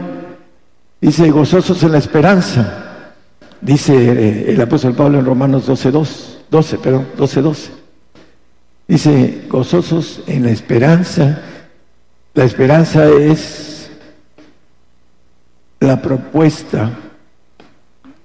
Dice, 1.01 1.31
gozosos 1.31 1.83
en 1.83 1.93
la 1.93 1.99
esperanza. 1.99 3.13
Dice 3.61 3.95
eh, 3.95 4.53
el 4.53 4.61
apóstol 4.61 4.95
Pablo 4.95 5.19
en 5.19 5.27
Romanos 5.27 5.67
12, 5.67 5.91
12, 6.51 6.79
perdón, 6.79 7.07
12, 7.17 7.43
12. 7.43 7.73
Dice, 8.89 9.43
gozosos 9.49 10.23
en 10.27 10.45
la 10.45 10.51
esperanza 10.51 11.43
la 12.41 12.47
esperanza 12.47 13.07
es 13.07 13.91
la 15.79 16.01
propuesta, 16.01 16.91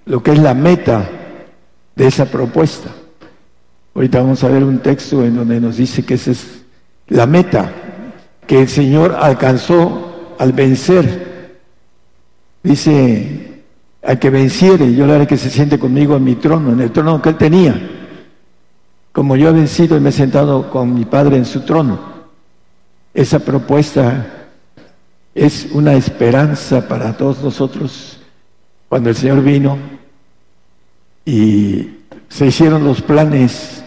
lo 0.05 0.23
que 0.23 0.31
es 0.31 0.39
la 0.39 0.53
meta 0.53 1.05
de 1.97 2.07
esa 2.07 2.23
propuesta. 2.23 2.91
Ahorita 3.93 4.21
vamos 4.21 4.41
a 4.41 4.47
ver 4.47 4.63
un 4.63 4.79
texto 4.79 5.25
en 5.25 5.35
donde 5.35 5.59
nos 5.59 5.75
dice 5.75 6.05
que 6.05 6.13
esa 6.13 6.31
es 6.31 6.63
la 7.09 7.25
meta 7.25 7.69
que 8.47 8.61
el 8.61 8.69
Señor 8.69 9.17
alcanzó 9.19 10.35
al 10.39 10.53
vencer. 10.53 11.57
Dice, 12.63 13.63
al 14.01 14.17
que 14.17 14.29
venciere, 14.29 14.95
yo 14.95 15.05
le 15.07 15.15
haré 15.15 15.27
que 15.27 15.35
se 15.35 15.49
siente 15.49 15.77
conmigo 15.77 16.15
en 16.15 16.23
mi 16.23 16.35
trono, 16.35 16.71
en 16.71 16.79
el 16.79 16.91
trono 16.91 17.21
que 17.21 17.27
él 17.27 17.35
tenía. 17.35 17.75
Como 19.11 19.35
yo 19.35 19.49
he 19.49 19.51
vencido 19.51 19.97
y 19.97 19.99
me 19.99 20.07
he 20.07 20.13
sentado 20.13 20.69
con 20.69 20.93
mi 20.93 21.03
Padre 21.03 21.35
en 21.35 21.43
su 21.43 21.65
trono. 21.65 22.14
Esa 23.15 23.39
propuesta 23.39 24.27
es 25.33 25.69
una 25.71 25.93
esperanza 25.93 26.85
para 26.85 27.15
todos 27.15 27.41
nosotros. 27.41 28.19
Cuando 28.89 29.09
el 29.09 29.15
Señor 29.15 29.41
vino 29.41 29.77
y 31.23 31.91
se 32.27 32.47
hicieron 32.47 32.83
los 32.83 33.01
planes 33.01 33.85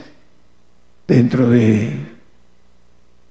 dentro 1.06 1.50
de 1.50 2.06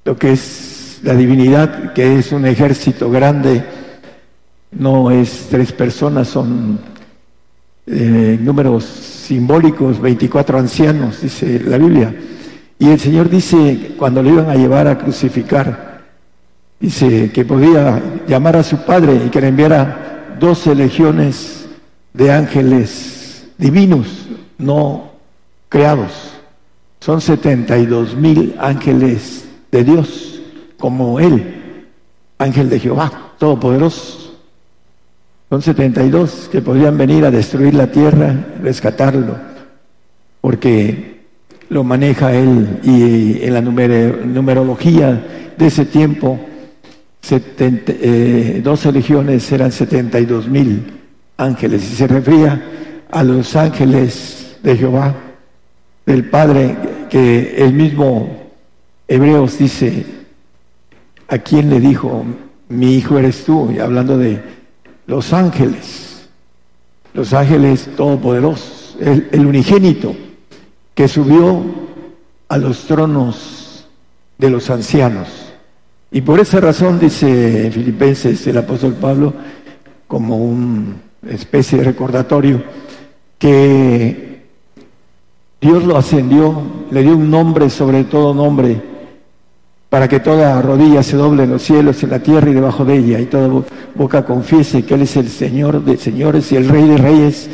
lo 0.06 0.16
que 0.16 0.34
es 0.34 1.00
la 1.02 1.16
divinidad, 1.16 1.94
que 1.94 2.20
es 2.20 2.32
un 2.32 2.46
ejército 2.46 3.10
grande, 3.10 3.66
no 4.74 5.10
es 5.10 5.48
tres 5.50 5.72
personas, 5.72 6.28
son 6.28 6.80
eh, 7.88 8.38
números 8.40 8.84
simbólicos, 8.84 10.00
24 10.00 10.60
ancianos, 10.60 11.24
dice 11.24 11.60
la 11.60 11.80
Biblia. 11.80 12.16
Y 12.78 12.88
el 12.92 13.00
Señor 13.00 13.32
dice, 13.32 13.96
cuando 13.98 14.22
le 14.22 14.30
iban 14.30 14.48
a 14.52 14.56
llevar 14.56 14.88
a 14.88 15.00
crucificar, 15.00 15.87
Dice 16.80 17.32
que 17.32 17.44
podía 17.44 18.02
llamar 18.28 18.58
a 18.58 18.64
su 18.64 18.78
padre 18.78 19.20
y 19.26 19.30
que 19.30 19.42
le 19.42 19.48
enviara 19.48 20.36
doce 20.40 20.76
legiones 20.76 21.68
de 22.14 22.32
ángeles 22.32 23.48
divinos, 23.58 24.28
no 24.58 25.12
creados. 25.70 26.34
Son 27.00 27.20
setenta 27.20 27.78
y 27.78 27.86
dos 27.86 28.16
mil 28.16 28.56
ángeles 28.60 29.48
de 29.72 29.84
Dios, 29.84 30.42
como 30.78 31.20
Él, 31.20 31.86
ángel 32.38 32.70
de 32.70 32.80
Jehová, 32.80 33.34
todopoderoso. 33.40 34.36
Son 35.50 35.62
setenta 35.62 36.04
y 36.04 36.10
dos 36.10 36.50
que 36.52 36.62
podrían 36.62 36.98
venir 36.98 37.26
a 37.26 37.32
destruir 37.32 37.74
la 37.74 37.88
tierra, 37.88 38.36
rescatarlo, 38.62 39.36
porque 40.42 41.22
lo 41.70 41.84
maneja 41.84 42.34
Él 42.34 42.80
y 42.84 43.44
en 43.44 43.54
la 43.54 43.62
numerología 43.62 45.54
de 45.58 45.68
ese 45.68 45.86
tiempo 45.86 46.40
70, 47.28 47.92
eh, 48.00 48.64
legiones 48.94 49.52
eran 49.52 49.72
72 49.72 50.48
mil 50.48 50.86
ángeles 51.36 51.92
y 51.92 51.96
se 51.96 52.08
refería 52.08 53.06
a 53.12 53.22
los 53.22 53.54
ángeles 53.58 54.58
de 54.64 54.78
Jehová, 54.78 55.14
del 56.06 56.30
Padre, 56.30 56.78
que 57.10 57.56
el 57.58 57.74
mismo 57.74 58.48
Hebreos 59.10 59.58
dice, 59.58 60.06
¿a 61.28 61.38
quién 61.40 61.70
le 61.70 61.82
dijo, 61.82 62.24
mi 62.70 62.96
hijo 62.96 63.18
eres 63.20 63.44
tú? 63.44 63.72
Y 63.72 63.80
hablando 63.80 64.18
de 64.18 64.42
los 65.06 65.34
ángeles, 65.34 66.30
los 67.14 67.34
ángeles 67.34 67.90
todopoderosos, 67.98 68.96
el 69.02 69.46
unigénito 69.46 70.16
que 70.96 71.10
subió 71.10 71.62
a 72.48 72.58
los 72.58 72.88
tronos 72.88 73.86
de 74.38 74.50
los 74.50 74.70
ancianos 74.70 75.47
y 76.12 76.22
por 76.22 76.40
esa 76.40 76.60
razón, 76.60 77.00
dice 77.00 77.68
en 77.68 77.72
Filipenses 77.72 78.46
el 78.48 78.58
apóstol 78.58 78.94
Pablo, 78.94 79.34
como 80.08 80.38
una 80.38 80.96
especie 81.30 81.80
de 81.80 81.84
recordatorio, 81.84 82.64
que 83.38 84.46
Dios 85.60 85.84
lo 85.84 85.98
ascendió, 85.98 86.62
le 86.92 87.02
dio 87.02 87.16
un 87.16 87.30
nombre 87.30 87.70
sobre 87.70 88.06
todo 88.06 88.34
nombre, 88.34 88.82
para 89.90 90.08
que 90.08 90.20
toda 90.20 90.62
rodilla 90.62 91.04
se 91.04 91.18
doble 91.18 91.44
en 91.44 91.52
los 91.52 91.64
cielos, 91.64 92.02
en 92.04 92.10
la 92.10 92.20
tierra 92.20 92.50
y 92.50 92.54
debajo 92.54 92.86
de 92.86 92.96
ella, 92.96 93.20
y 93.20 93.26
toda 93.26 93.64
boca 93.96 94.26
confiese 94.26 94.86
que 94.86 94.94
Él 94.94 95.02
es 95.02 95.18
el 95.18 95.30
Señor 95.30 95.84
de 95.84 95.98
señores 95.98 96.52
y 96.52 96.56
el 96.56 96.70
Rey 96.70 96.88
de 96.88 96.98
reyes, 96.98 97.50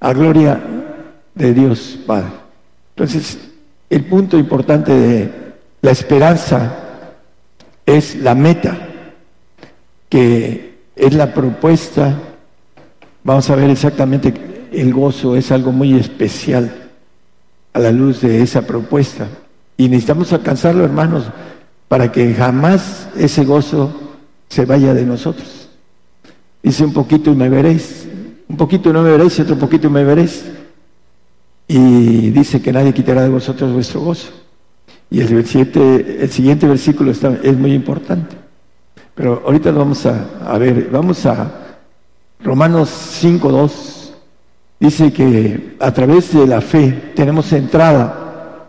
a 0.00 0.12
gloria 0.12 0.60
de 1.34 1.54
Dios 1.54 1.98
Padre. 2.06 2.30
Entonces, 2.94 3.38
el 3.90 4.04
punto 4.04 4.38
importante 4.38 4.92
de 4.92 5.30
la 5.82 5.90
esperanza 5.90 6.85
es 7.86 8.16
la 8.16 8.34
meta, 8.34 8.76
que 10.08 10.74
es 10.96 11.14
la 11.14 11.32
propuesta. 11.32 12.18
Vamos 13.22 13.48
a 13.48 13.56
ver 13.56 13.70
exactamente, 13.70 14.34
el 14.72 14.92
gozo 14.92 15.36
es 15.36 15.52
algo 15.52 15.72
muy 15.72 15.96
especial 15.98 16.90
a 17.72 17.78
la 17.78 17.92
luz 17.92 18.20
de 18.20 18.42
esa 18.42 18.62
propuesta. 18.62 19.28
Y 19.76 19.88
necesitamos 19.88 20.32
alcanzarlo, 20.32 20.84
hermanos, 20.84 21.24
para 21.88 22.10
que 22.10 22.34
jamás 22.34 23.08
ese 23.16 23.44
gozo 23.44 23.94
se 24.48 24.64
vaya 24.64 24.92
de 24.94 25.04
nosotros. 25.04 25.68
Dice 26.62 26.84
un 26.84 26.92
poquito 26.92 27.30
y 27.30 27.36
me 27.36 27.48
veréis, 27.48 28.08
un 28.48 28.56
poquito 28.56 28.92
no 28.92 29.02
me 29.02 29.10
veréis, 29.10 29.38
otro 29.38 29.56
poquito 29.56 29.86
y 29.86 29.90
me 29.90 30.02
veréis. 30.02 30.44
Y 31.68 32.30
dice 32.30 32.60
que 32.60 32.72
nadie 32.72 32.94
quitará 32.94 33.22
de 33.22 33.28
vosotros 33.28 33.72
vuestro 33.72 34.00
gozo. 34.00 34.45
Y 35.10 35.20
el, 35.20 35.32
el 35.32 36.30
siguiente 36.30 36.66
versículo 36.66 37.10
está, 37.10 37.38
es 37.42 37.56
muy 37.56 37.72
importante. 37.72 38.36
Pero 39.14 39.42
ahorita 39.44 39.72
lo 39.72 39.78
vamos 39.78 40.04
a, 40.06 40.58
ver. 40.58 40.88
Vamos 40.90 41.24
a 41.26 41.50
Romanos 42.40 42.90
5.2. 43.22 44.12
Dice 44.78 45.12
que 45.12 45.76
a 45.80 45.90
través 45.90 46.34
de 46.34 46.46
la 46.46 46.60
fe 46.60 47.12
tenemos 47.14 47.50
entrada, 47.52 48.68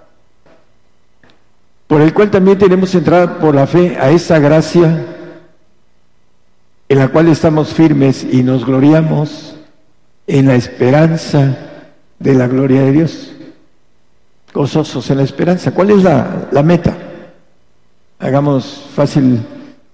por 1.85 2.01
el 2.01 2.13
cual 2.13 2.31
también 2.31 2.57
tenemos 2.57 2.95
entrada 2.95 3.39
por 3.39 3.53
la 3.53 3.67
fe 3.67 3.97
a 3.99 4.09
esa 4.09 4.39
gracia 4.39 5.05
en 6.87 6.97
la 6.97 7.09
cual 7.09 7.27
estamos 7.27 7.73
firmes 7.73 8.25
y 8.31 8.41
nos 8.41 8.65
gloriamos 8.65 9.57
en 10.27 10.47
la 10.47 10.55
esperanza 10.55 11.57
de 12.19 12.33
la 12.33 12.47
gloria 12.47 12.83
de 12.83 12.91
Dios 12.93 13.36
gozosos 14.57 15.07
en 15.11 15.17
la 15.17 15.23
esperanza. 15.23 15.71
¿Cuál 15.71 15.91
es 15.91 16.03
la, 16.03 16.63
meta? 16.63 16.97
hagamos 18.17 18.89
fácil 18.95 19.45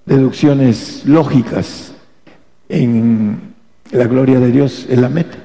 deducciones 0.05 1.05
lógicas 1.05 1.91
en 2.69 3.53
la 3.91 4.05
gloria 4.05 4.39
de 4.39 4.51
Dios, 4.51 4.85
en 4.89 5.01
la 5.01 5.09
meta. 5.09 5.37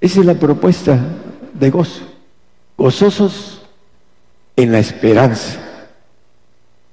Esa 0.00 0.18
es 0.18 0.26
la 0.26 0.34
propuesta 0.34 0.98
de 1.52 1.70
gozo. 1.70 2.02
Gozosos 2.76 3.62
en 4.56 4.72
la 4.72 4.80
esperanza. 4.80 5.60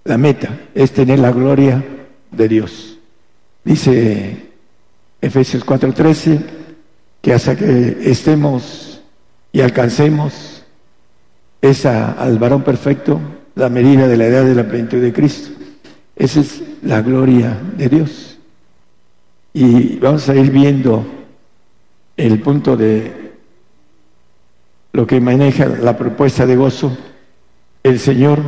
La 0.04 0.20
meta 0.20 0.60
es 0.76 0.92
tener 0.92 1.18
la 1.18 1.32
gloria 1.32 1.84
de 2.30 2.48
Dios. 2.48 3.00
Dice 3.64 4.52
Efesios 5.20 5.66
4:13 5.66 6.40
que 7.20 7.34
hasta 7.34 7.56
que 7.56 7.98
estemos 8.04 9.02
y 9.52 9.62
alcancemos 9.62 10.61
esa 11.62 12.14
al 12.14 12.40
varón 12.40 12.64
perfecto, 12.64 13.20
la 13.56 13.70
medida 13.70 14.08
de 14.08 14.18
la 14.18 14.26
edad 14.26 14.46
de 14.46 14.56
la 14.56 14.68
plenitud 14.68 15.02
de 15.02 15.14
Cristo. 15.14 15.52
Esa 16.16 16.40
es 16.40 16.62
la 16.84 17.02
gloria 17.02 17.58
de 17.78 17.90
Dios. 17.90 18.38
Y 19.54 19.98
vamos 19.98 20.28
a 20.30 20.36
ir 20.36 20.50
viendo 20.52 21.06
el 22.18 22.40
punto 22.40 22.78
de 22.78 23.34
lo 24.94 25.06
que 25.06 25.20
maneja 25.20 25.66
la 25.66 25.98
propuesta 25.98 26.46
de 26.46 26.56
gozo. 26.56 26.98
El 27.84 28.00
Señor 28.00 28.40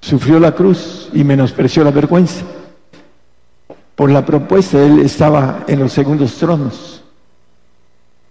sufrió 0.00 0.38
la 0.38 0.54
cruz 0.54 1.10
y 1.12 1.24
menospreció 1.24 1.84
la 1.84 1.90
vergüenza. 1.90 2.44
Por 3.94 4.10
la 4.10 4.26
propuesta, 4.26 4.82
Él 4.82 5.00
estaba 5.00 5.64
en 5.68 5.78
los 5.78 5.92
segundos 5.92 6.34
tronos 6.34 7.02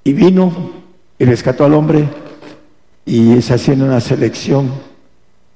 y 0.04 0.14
vino 0.14 0.72
y 1.18 1.26
rescató 1.26 1.66
al 1.66 1.74
hombre 1.74 2.08
y 3.06 3.34
es 3.34 3.52
haciendo 3.52 3.86
una 3.86 4.00
selección 4.00 4.72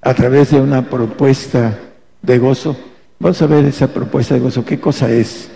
a 0.01 0.13
través 0.13 0.51
de 0.51 0.61
una 0.61 0.89
propuesta 0.89 1.77
de 2.21 2.37
gozo. 2.37 2.75
Vamos 3.19 3.41
a 3.41 3.47
ver 3.47 3.65
esa 3.65 3.87
propuesta 3.87 4.35
de 4.35 4.41
gozo, 4.41 4.63
qué 4.63 4.79
cosa 4.79 5.09
es, 5.09 5.49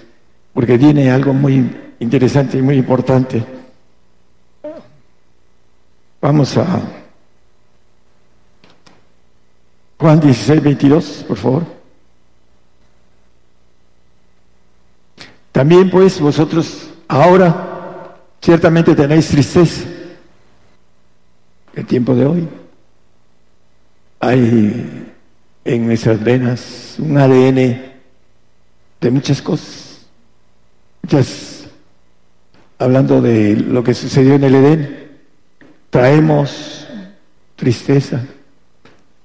porque 0.53 0.77
tiene 0.77 1.11
algo 1.11 1.33
muy 1.33 1.93
interesante 1.99 2.57
y 2.57 2.61
muy 2.61 2.77
importante. 2.77 3.43
Vamos 6.21 6.57
a 6.57 6.81
Juan 9.99 10.19
16, 10.19 10.63
22, 10.63 11.25
por 11.27 11.37
favor. 11.37 11.63
También 15.51 15.89
pues 15.89 16.19
vosotros 16.19 16.89
ahora 17.07 18.17
ciertamente 18.41 18.95
tenéis 18.95 19.27
tristeza. 19.27 19.85
El 21.73 21.85
tiempo 21.85 22.15
de 22.15 22.25
hoy. 22.25 22.47
Hay 24.19 25.13
en 25.63 25.87
nuestras 25.87 26.23
venas 26.23 26.95
un 26.99 27.17
ADN 27.17 27.81
de 28.99 29.11
muchas 29.11 29.41
cosas. 29.41 30.05
Muchas, 31.01 31.67
hablando 32.77 33.21
de 33.21 33.55
lo 33.55 33.83
que 33.83 33.93
sucedió 33.93 34.35
en 34.35 34.43
el 34.43 34.55
Edén, 34.55 35.11
traemos 35.89 36.87
tristeza, 37.55 38.21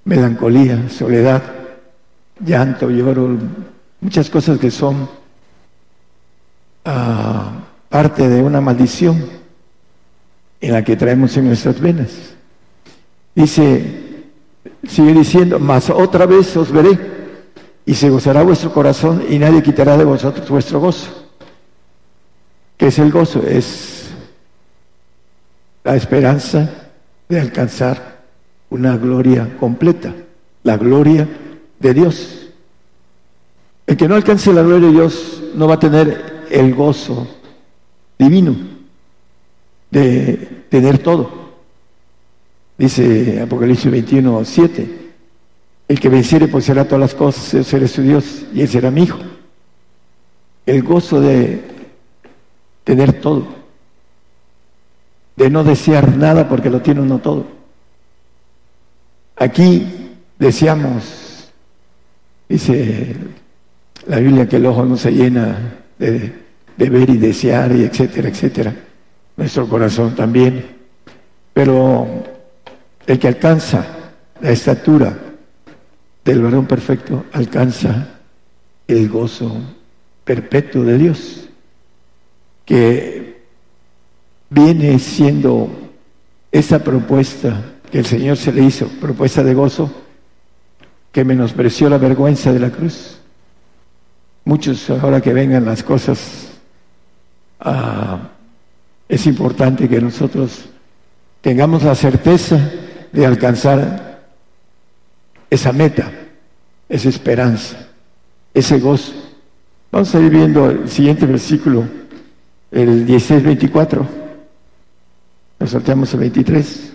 melancolía, 0.04 0.88
soledad, 0.88 1.42
llanto, 2.40 2.90
lloro, 2.90 3.36
muchas 4.00 4.30
cosas 4.30 4.58
que 4.58 4.70
son 4.70 5.08
ah, 6.84 7.52
parte 7.88 8.28
de 8.28 8.42
una 8.42 8.60
maldición 8.60 9.26
en 10.60 10.72
la 10.72 10.82
que 10.82 10.96
traemos 10.96 11.36
en 11.36 11.46
nuestras 11.46 11.80
venas. 11.80 12.35
Dice 13.36 14.06
Sigue 14.88 15.12
diciendo, 15.12 15.58
mas 15.58 15.90
otra 15.90 16.26
vez 16.26 16.56
os 16.56 16.70
veré 16.70 16.98
y 17.84 17.94
se 17.94 18.08
gozará 18.08 18.42
vuestro 18.42 18.72
corazón 18.72 19.24
y 19.28 19.38
nadie 19.38 19.62
quitará 19.62 19.96
de 19.96 20.04
vosotros 20.04 20.48
vuestro 20.48 20.80
gozo. 20.80 21.08
¿Qué 22.76 22.88
es 22.88 22.98
el 22.98 23.10
gozo? 23.10 23.42
Es 23.42 24.10
la 25.82 25.96
esperanza 25.96 26.70
de 27.28 27.40
alcanzar 27.40 28.20
una 28.70 28.96
gloria 28.96 29.56
completa, 29.58 30.14
la 30.62 30.76
gloria 30.76 31.28
de 31.78 31.94
Dios. 31.94 32.48
El 33.86 33.96
que 33.96 34.08
no 34.08 34.14
alcance 34.14 34.52
la 34.52 34.62
gloria 34.62 34.88
de 34.88 34.94
Dios 34.94 35.42
no 35.54 35.66
va 35.68 35.74
a 35.74 35.80
tener 35.80 36.46
el 36.50 36.74
gozo 36.74 37.26
divino 38.18 38.56
de 39.90 40.64
tener 40.68 40.98
todo. 40.98 41.45
Dice 42.78 43.40
Apocalipsis 43.40 43.90
21, 43.90 44.44
7, 44.44 44.88
el 45.88 46.00
que 46.00 46.08
venciere 46.08 46.60
será 46.60 46.84
todas 46.84 47.00
las 47.00 47.14
cosas, 47.14 47.52
yo 47.52 47.64
seré 47.64 47.88
su 47.88 48.02
Dios 48.02 48.44
y 48.52 48.60
él 48.60 48.68
será 48.68 48.90
mi 48.90 49.04
hijo. 49.04 49.18
El 50.66 50.82
gozo 50.82 51.20
de 51.20 51.62
tener 52.84 53.14
todo, 53.20 53.46
de 55.36 55.48
no 55.48 55.64
desear 55.64 56.16
nada 56.16 56.48
porque 56.48 56.68
lo 56.68 56.82
tiene 56.82 57.00
uno 57.00 57.18
todo. 57.18 57.46
Aquí 59.36 59.86
deseamos, 60.38 61.50
dice 62.48 63.16
la 64.06 64.18
Biblia, 64.18 64.48
que 64.48 64.56
el 64.56 64.66
ojo 64.66 64.84
no 64.84 64.96
se 64.96 65.12
llena 65.12 65.76
de, 65.98 66.32
de 66.76 66.90
ver 66.90 67.08
y 67.10 67.16
desear 67.16 67.74
y 67.74 67.84
etcétera, 67.84 68.28
etcétera. 68.28 68.74
Nuestro 69.36 69.68
corazón 69.68 70.14
también. 70.14 70.76
Pero 71.52 72.24
el 73.06 73.18
que 73.18 73.28
alcanza 73.28 73.86
la 74.40 74.50
estatura 74.50 75.16
del 76.24 76.42
varón 76.42 76.66
perfecto 76.66 77.24
alcanza 77.32 78.08
el 78.88 79.08
gozo 79.08 79.56
perpetuo 80.24 80.82
de 80.82 80.98
Dios, 80.98 81.48
que 82.64 83.44
viene 84.50 84.98
siendo 84.98 85.70
esa 86.50 86.82
propuesta 86.82 87.74
que 87.90 88.00
el 88.00 88.06
Señor 88.06 88.36
se 88.36 88.52
le 88.52 88.64
hizo, 88.64 88.88
propuesta 89.00 89.44
de 89.44 89.54
gozo, 89.54 89.90
que 91.12 91.24
menospreció 91.24 91.88
la 91.88 91.98
vergüenza 91.98 92.52
de 92.52 92.58
la 92.58 92.70
cruz. 92.70 93.18
Muchos, 94.44 94.90
ahora 94.90 95.20
que 95.20 95.32
vengan 95.32 95.64
las 95.64 95.82
cosas, 95.84 96.48
ah, 97.60 98.30
es 99.08 99.26
importante 99.26 99.88
que 99.88 100.00
nosotros 100.00 100.66
tengamos 101.40 101.84
la 101.84 101.94
certeza 101.94 102.58
de 103.16 103.24
alcanzar 103.24 104.20
esa 105.48 105.72
meta, 105.72 106.12
esa 106.86 107.08
esperanza, 107.08 107.88
ese 108.52 108.78
gozo. 108.78 109.14
Vamos 109.90 110.14
a 110.14 110.20
ir 110.20 110.30
viendo 110.30 110.68
el 110.70 110.88
siguiente 110.90 111.24
versículo, 111.24 111.84
el 112.70 113.06
16-24. 113.06 114.06
Nos 115.58 115.70
salteamos 115.70 116.12
el 116.12 116.20
23. 116.20 116.92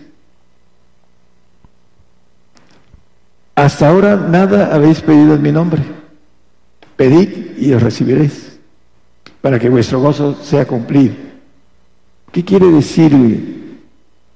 Hasta 3.55 3.89
ahora 3.89 4.15
nada 4.15 4.75
habéis 4.75 5.01
pedido 5.01 5.33
en 5.33 5.41
mi 5.41 5.51
nombre. 5.51 5.81
Pedid 6.95 7.57
y 7.57 7.73
os 7.73 7.81
recibiréis, 7.81 8.59
para 9.41 9.57
que 9.57 9.69
vuestro 9.69 9.99
gozo 9.99 10.35
sea 10.43 10.67
cumplido. 10.67 11.15
¿Qué 12.31 12.45
quiere 12.45 12.67
decir 12.67 13.11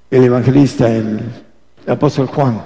el 0.09 0.23
evangelista 0.23 0.89
en 0.89 1.44
apóstol 1.87 2.27
Juan, 2.27 2.61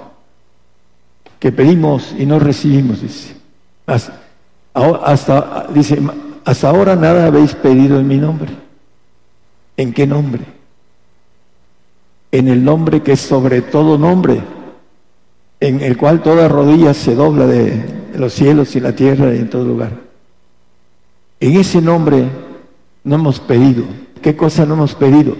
que 1.38 1.52
pedimos 1.52 2.14
y 2.18 2.26
no 2.26 2.38
recibimos, 2.38 3.02
dice. 3.02 3.34
Hasta, 3.86 5.66
dice, 5.74 5.98
hasta 6.44 6.68
ahora 6.68 6.96
nada 6.96 7.26
habéis 7.26 7.54
pedido 7.54 7.98
en 7.98 8.06
mi 8.06 8.18
nombre. 8.18 8.50
¿En 9.76 9.92
qué 9.92 10.06
nombre? 10.06 10.44
En 12.30 12.48
el 12.48 12.62
nombre 12.62 13.02
que 13.02 13.12
es 13.12 13.20
sobre 13.20 13.62
todo 13.62 13.98
nombre, 13.98 14.42
en 15.58 15.80
el 15.80 15.96
cual 15.96 16.22
toda 16.22 16.48
rodilla 16.48 16.94
se 16.94 17.14
dobla 17.14 17.46
de 17.46 18.00
los 18.14 18.32
cielos 18.32 18.76
y 18.76 18.80
la 18.80 18.94
tierra 18.94 19.34
y 19.34 19.38
en 19.38 19.50
todo 19.50 19.64
lugar. 19.64 19.92
En 21.40 21.56
ese 21.56 21.80
nombre 21.80 22.28
no 23.02 23.14
hemos 23.14 23.40
pedido. 23.40 23.84
¿Qué 24.22 24.36
cosa 24.36 24.66
no 24.66 24.74
hemos 24.74 24.94
pedido? 24.94 25.36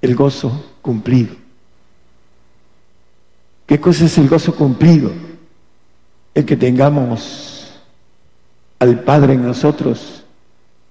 El 0.00 0.14
gozo 0.16 0.64
cumplido. 0.82 1.43
¿Qué 3.66 3.80
cosa 3.80 4.04
es 4.04 4.18
el 4.18 4.28
gozo 4.28 4.54
cumplido? 4.54 5.10
El 6.34 6.44
que 6.44 6.56
tengamos 6.56 7.72
al 8.78 9.00
Padre 9.00 9.34
en 9.34 9.46
nosotros 9.46 10.24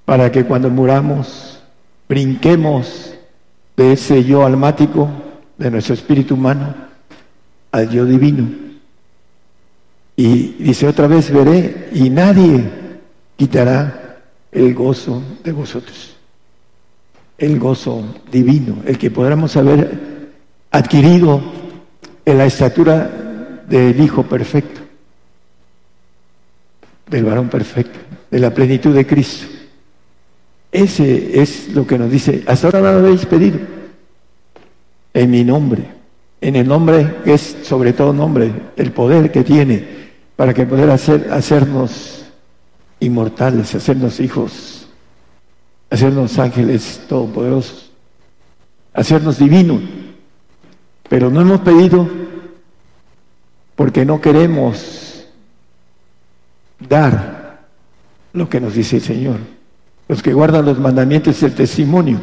para 0.06 0.32
que 0.32 0.46
cuando 0.46 0.70
muramos 0.70 1.62
brinquemos 2.08 3.14
de 3.76 3.94
ese 3.94 4.24
yo 4.24 4.46
almático, 4.46 5.10
de 5.58 5.72
nuestro 5.72 5.94
espíritu 5.94 6.34
humano, 6.36 6.74
al 7.72 7.90
yo 7.90 8.06
divino. 8.06 8.48
Y 10.16 10.54
dice 10.60 10.88
otra 10.88 11.08
vez, 11.08 11.32
veré 11.32 11.90
y 11.94 12.10
nadie 12.10 12.64
quitará 13.36 14.20
el 14.52 14.74
gozo 14.74 15.22
de 15.44 15.52
vosotros. 15.52 16.16
El 17.38 17.60
gozo 17.60 18.04
divino, 18.32 18.78
el 18.86 18.98
que 18.98 19.10
podamos 19.10 19.58
haber 19.58 20.32
adquirido 20.72 21.42
en 22.26 22.38
la 22.38 22.46
estatura 22.46 23.10
del 23.68 24.00
Hijo 24.00 24.24
perfecto, 24.24 24.82
del 27.10 27.26
varón 27.26 27.50
perfecto, 27.50 28.00
de 28.30 28.40
la 28.40 28.54
plenitud 28.54 28.94
de 28.94 29.06
Cristo. 29.06 29.48
Ese 30.72 31.42
es 31.42 31.70
lo 31.74 31.86
que 31.86 31.98
nos 31.98 32.10
dice, 32.10 32.44
hasta 32.48 32.68
ahora 32.68 32.82
nada 32.82 33.00
habéis 33.00 33.26
pedido 33.26 33.60
en 35.14 35.30
mi 35.30 35.44
nombre, 35.44 35.84
en 36.42 36.56
el 36.56 36.68
nombre 36.68 37.18
que 37.24 37.36
es 37.36 37.58
sobre 37.64 37.94
todo 37.94 38.12
nombre, 38.12 38.52
el 38.76 38.92
poder 38.92 39.32
que 39.32 39.44
tiene 39.44 40.04
para 40.36 40.54
que 40.54 40.66
poder 40.66 40.90
hacer, 40.90 41.30
hacernos 41.32 42.26
inmortales, 43.00 43.76
hacernos 43.76 44.20
hijos, 44.20 44.88
hacernos 45.90 46.40
ángeles 46.40 47.02
todopoderosos, 47.08 47.92
hacernos 48.94 49.38
divinos. 49.38 49.82
Pero 51.10 51.30
no 51.30 51.42
hemos 51.42 51.62
pedido 51.62 52.08
porque 53.76 54.06
no 54.06 54.22
queremos 54.22 55.26
dar 56.80 57.68
lo 58.34 58.50
que 58.50 58.60
nos 58.60 58.74
dice 58.74 58.98
el 58.98 59.02
Señor. 59.02 59.40
Los 60.08 60.22
que 60.22 60.34
guardan 60.34 60.66
los 60.66 60.80
mandamientos 60.80 61.38
es 61.38 61.44
el 61.44 61.56
testimonio, 61.56 62.20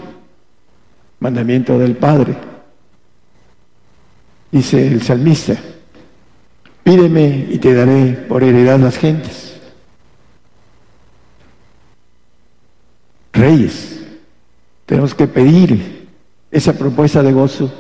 mandamiento 1.19 1.79
del 1.79 1.97
Padre. 1.97 2.37
Dice 4.53 4.87
el 4.87 5.03
salmista, 5.03 5.57
pídeme 6.83 7.47
y 7.51 7.59
te 7.59 7.73
daré 7.73 8.13
por 8.29 8.43
heredad 8.43 8.81
las 8.81 8.99
gentes. 8.99 9.51
Reyes, 13.33 14.01
tenemos 14.87 15.15
que 15.15 15.29
pedir 15.29 16.09
esa 16.51 16.73
propuesta 16.73 17.23
de 17.23 17.33
gozo, 17.33 17.73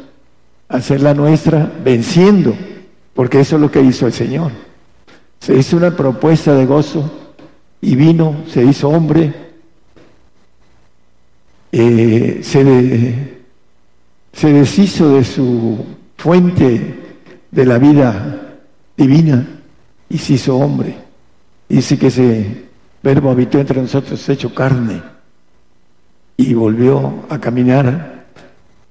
hacerla 0.70 1.12
nuestra 1.14 1.70
venciendo 1.84 2.56
porque 3.12 3.40
eso 3.40 3.56
es 3.56 3.62
lo 3.62 3.70
que 3.70 3.82
hizo 3.82 4.06
el 4.06 4.12
Señor. 4.12 4.52
Se 5.40 5.56
hizo 5.56 5.76
una 5.76 5.94
propuesta 5.94 6.55
de 6.55 6.64
gozo 6.64 7.10
y 7.80 7.94
vino, 7.97 8.44
se 8.48 8.64
hizo 8.64 8.88
hombre, 8.88 9.32
eh, 11.72 12.40
se, 12.42 13.36
se 14.32 14.52
deshizo 14.52 15.16
de 15.16 15.24
su 15.24 15.84
fuente 16.16 16.98
de 17.51 17.66
la 17.66 17.78
vida 17.78 18.59
divina 18.97 19.47
y 20.09 20.18
se 20.18 20.34
hizo 20.34 20.56
hombre. 20.56 20.97
Dice 21.68 21.98
que 21.98 22.06
ese 22.09 22.64
verbo 23.02 23.30
habitó 23.30 23.59
entre 23.59 23.80
nosotros, 23.80 24.28
hecho 24.28 24.55
carne, 24.55 25.02
y 26.36 26.55
volvió 26.55 27.24
a 27.28 27.38
caminar 27.38 28.19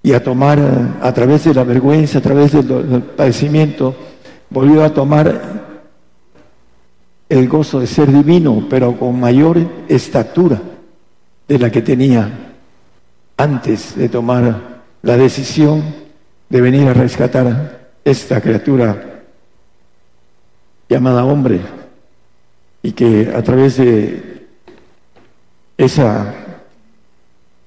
y 0.02 0.14
a 0.14 0.24
tomar 0.24 0.60
a 1.02 1.14
través 1.14 1.44
de 1.44 1.54
la 1.54 1.64
vergüenza, 1.64 2.20
a 2.20 2.22
través 2.22 2.54
del 2.54 3.02
padecimiento, 3.02 3.96
volvió 4.50 4.84
a 4.84 4.94
tomar 4.94 5.60
el 7.28 7.48
gozo 7.48 7.80
de 7.80 7.88
ser 7.88 8.12
divino, 8.12 8.66
pero 8.70 8.98
con 8.98 9.20
mayor 9.20 9.60
estatura 9.88 10.60
de 11.48 11.60
la 11.60 11.70
que 11.70 11.82
tenía 11.82 12.30
antes 13.38 13.96
de 13.96 14.10
tomar 14.10 14.82
la 15.02 15.18
decisión 15.18 15.84
de 16.50 16.62
venir 16.62 16.88
a 16.88 16.94
rescatar 16.94 17.92
esta 18.04 18.42
criatura 18.42 19.22
llamada 20.88 21.24
hombre 21.24 21.62
y 22.82 22.92
que 22.94 23.32
a 23.36 23.44
través 23.44 23.78
de 23.78 24.48
esa 25.78 26.34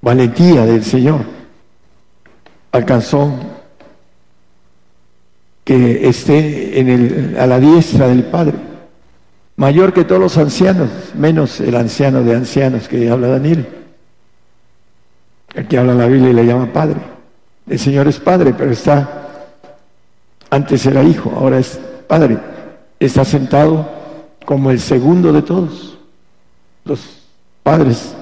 valentía 0.01 0.65
del 0.65 0.83
Señor 0.83 1.21
alcanzó 2.73 3.31
que 5.63 6.09
esté 6.09 6.79
en 6.79 6.89
el, 6.89 7.37
a 7.39 7.47
la 7.47 7.59
diestra 7.59 8.07
del 8.07 8.25
Padre, 8.25 8.55
mayor 9.55 9.93
que 9.93 10.03
todos 10.03 10.19
los 10.19 10.37
ancianos, 10.37 10.89
menos 11.15 11.61
el 11.61 11.75
anciano 11.75 12.23
de 12.23 12.35
ancianos 12.35 12.87
que 12.89 13.09
habla 13.09 13.27
Daniel, 13.27 13.65
el 15.53 15.67
que 15.67 15.77
habla 15.77 15.93
la 15.93 16.07
Biblia 16.07 16.31
y 16.31 16.33
le 16.33 16.45
llama 16.45 16.73
Padre. 16.73 16.99
El 17.69 17.79
Señor 17.79 18.07
es 18.07 18.19
Padre, 18.19 18.53
pero 18.57 18.71
está, 18.71 19.29
antes 20.49 20.85
era 20.85 21.03
Hijo, 21.03 21.31
ahora 21.37 21.59
es 21.59 21.79
Padre, 22.07 22.37
está 22.99 23.23
sentado 23.23 23.87
como 24.45 24.71
el 24.71 24.79
segundo 24.79 25.31
de 25.31 25.43
todos, 25.43 25.97
los 26.83 26.99
padres, 27.61 28.13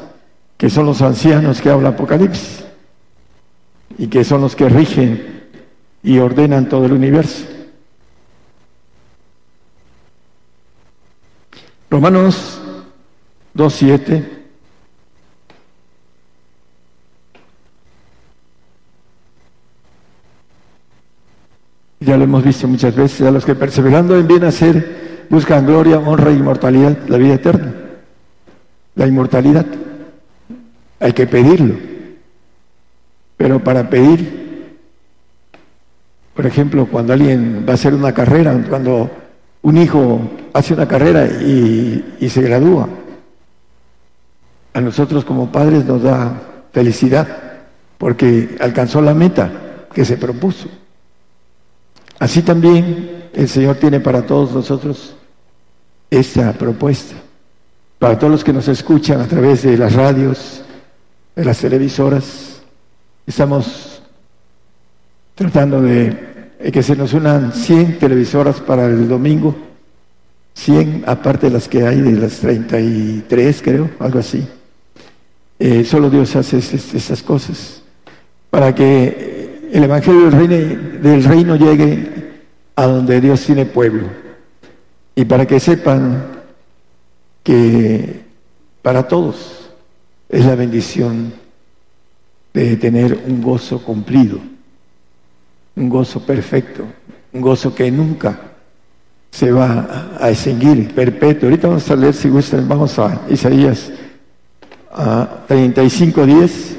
que 0.58 0.70
son 0.70 0.86
los 0.86 1.02
ancianos 1.02 1.60
que 1.62 1.70
habla 1.70 1.90
Apocalipsis, 1.90 2.64
y 4.02 4.08
que 4.08 4.24
son 4.24 4.42
los 4.42 4.56
que 4.56 4.68
rigen 4.68 5.44
y 6.02 6.18
ordenan 6.18 6.68
todo 6.68 6.88
el 6.88 6.94
universo. 6.94 7.46
Romanos 11.88 12.60
2.7 13.54 14.40
Ya 22.00 22.18
lo 22.18 22.24
hemos 22.24 22.44
visto 22.44 22.68
muchas 22.68 22.96
veces, 22.96 23.22
a 23.22 23.30
los 23.30 23.46
que 23.46 23.54
perseverando 23.54 24.18
en 24.18 24.28
bien 24.28 24.44
hacer 24.44 25.28
buscan 25.30 25.68
gloria, 25.68 26.00
honra 26.00 26.32
e 26.32 26.34
inmortalidad, 26.34 26.98
la 27.08 27.18
vida 27.18 27.36
eterna. 27.36 27.76
La 28.96 29.06
inmortalidad. 29.06 29.68
Hay 31.00 31.14
que 31.14 31.28
pedirlo. 31.28 31.91
Pero 33.42 33.64
para 33.64 33.90
pedir 33.90 34.42
por 36.34 36.46
ejemplo, 36.46 36.86
cuando 36.86 37.14
alguien 37.14 37.66
va 37.68 37.72
a 37.72 37.76
hacer 37.76 37.94
una 37.94 38.14
carrera, 38.14 38.60
cuando 38.70 39.12
un 39.62 39.78
hijo 39.78 40.22
hace 40.54 40.74
una 40.74 40.88
carrera 40.88 41.26
y, 41.26 42.28
se 42.30 42.42
gradúa, 42.42 42.88
a 44.74 44.82
nosotros 44.82 45.26
como 45.26 45.52
padres 45.52 45.86
nos 45.86 46.02
da 46.02 46.34
felicidad 46.72 47.28
porque 47.98 48.56
alcanzó 48.60 49.02
la 49.02 49.14
meta 49.14 49.52
que 49.94 50.06
se 50.06 50.18
propuso. 50.18 50.70
Así 52.18 52.42
también 52.42 53.30
el 53.34 53.50
Señor 53.50 53.76
tiene 53.76 54.00
para 54.00 54.26
todos 54.26 54.54
nosotros 54.54 55.16
esta 56.10 56.54
propuesta. 56.54 57.16
Para 58.00 58.18
todos 58.18 58.32
los 58.32 58.44
que 58.44 58.54
nos 58.54 58.68
escuchan 58.68 59.22
a 59.22 59.28
través 59.28 59.64
de 59.64 59.78
las 59.78 59.94
radios, 59.94 60.64
de 61.36 61.46
las 61.46 61.60
televisoras, 61.60 62.51
estamos 63.32 64.02
tratando 65.36 65.82
de 65.82 66.70
que 66.74 66.84
se 66.84 66.98
nos 66.98 67.14
unan 67.14 67.54
100 67.54 67.98
televisoras 67.98 68.60
para 68.60 68.88
el 68.88 69.08
domingo, 69.08 69.56
100 70.54 71.06
aparte 71.08 71.48
de 71.48 71.54
las 71.54 71.70
que 71.70 71.88
hay 71.88 72.02
de 72.02 72.12
las 72.12 72.40
33 72.40 73.62
creo, 73.62 73.90
algo 74.00 74.20
así. 74.20 74.46
Eh, 75.58 75.86
solo 75.86 76.10
Dios 76.10 76.36
hace 76.36 76.58
esas 76.58 77.24
cosas 77.24 77.82
para 78.50 78.76
que 78.76 79.70
el 79.72 79.82
Evangelio 79.82 80.30
del 80.30 80.34
reino, 80.34 81.00
del 81.02 81.24
reino 81.24 81.56
llegue 81.56 82.32
a 82.76 82.86
donde 82.86 83.22
Dios 83.22 83.46
tiene 83.46 83.66
pueblo 83.66 84.08
y 85.16 85.24
para 85.24 85.48
que 85.48 85.62
sepan 85.62 86.26
que 87.44 88.24
para 88.82 89.08
todos 89.08 89.70
es 90.28 90.46
la 90.46 90.56
bendición 90.56 91.41
de 92.54 92.76
tener 92.78 93.24
un 93.28 93.42
gozo 93.42 93.84
cumplido 93.84 94.40
un 95.76 95.90
gozo 95.90 96.20
perfecto, 96.22 96.86
un 97.34 97.42
gozo 97.42 97.74
que 97.74 97.90
nunca 97.92 98.40
se 99.32 99.52
va 99.52 100.18
a 100.20 100.30
extinguir, 100.30 100.94
perpetuo. 100.94 101.48
Ahorita 101.48 101.68
vamos 101.68 101.90
a 101.90 101.96
leer, 101.96 102.14
si 102.14 102.30
gustan, 102.30 102.68
vamos 102.68 102.98
a 103.00 103.22
Isaías 103.30 103.92
a 104.92 105.44
35, 105.48 106.26
10. 106.26 106.78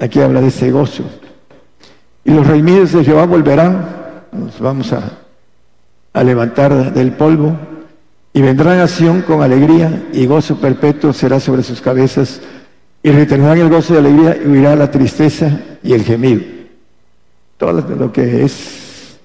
Aquí 0.00 0.20
habla 0.20 0.40
de 0.40 0.48
ese 0.48 0.70
gozo. 0.70 1.04
Y 2.24 2.30
los 2.30 2.46
redimidos 2.46 2.92
de 2.92 3.04
Jehová 3.04 3.24
volverán, 3.24 4.24
nos 4.32 4.60
vamos 4.60 4.92
a 4.92 6.22
levantar 6.22 6.92
del 6.92 7.12
polvo, 7.12 7.56
y 8.32 8.40
vendrán 8.40 8.80
a 8.80 8.88
Sion 8.88 9.22
con 9.22 9.42
alegría, 9.42 10.08
y 10.12 10.26
gozo 10.26 10.60
perpetuo 10.60 11.12
será 11.12 11.40
sobre 11.40 11.62
sus 11.62 11.80
cabezas 11.80 12.40
y 13.02 13.10
retendrán 13.10 13.58
el 13.58 13.68
gozo 13.68 13.94
de 13.94 14.00
alegría 14.00 14.36
y 14.36 14.48
huirá 14.48 14.76
la 14.76 14.90
tristeza 14.90 15.60
y 15.82 15.92
el 15.92 16.02
gemido. 16.02 16.42
Todo 17.56 17.72
lo 17.72 18.12
que 18.12 18.44
es 18.44 19.18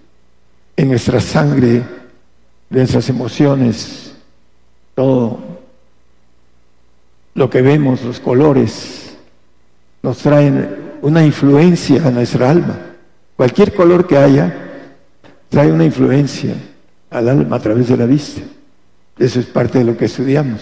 en 0.75 0.89
nuestra 0.89 1.19
sangre, 1.19 1.83
de 2.69 2.79
nuestras 2.79 3.09
emociones, 3.09 4.13
todo 4.95 5.39
lo 7.35 7.49
que 7.49 7.61
vemos, 7.61 8.03
los 8.03 8.19
colores, 8.19 9.15
nos 10.01 10.17
traen 10.17 10.97
una 11.01 11.25
influencia 11.25 12.07
a 12.07 12.11
nuestra 12.11 12.49
alma. 12.49 12.77
Cualquier 13.35 13.73
color 13.73 14.07
que 14.07 14.17
haya 14.17 14.53
trae 15.49 15.71
una 15.71 15.85
influencia 15.85 16.55
al 17.09 17.29
alma 17.29 17.57
a 17.57 17.59
través 17.59 17.87
de 17.87 17.97
la 17.97 18.05
vista. 18.05 18.41
Eso 19.17 19.39
es 19.39 19.45
parte 19.45 19.79
de 19.79 19.85
lo 19.85 19.97
que 19.97 20.05
estudiamos. 20.05 20.61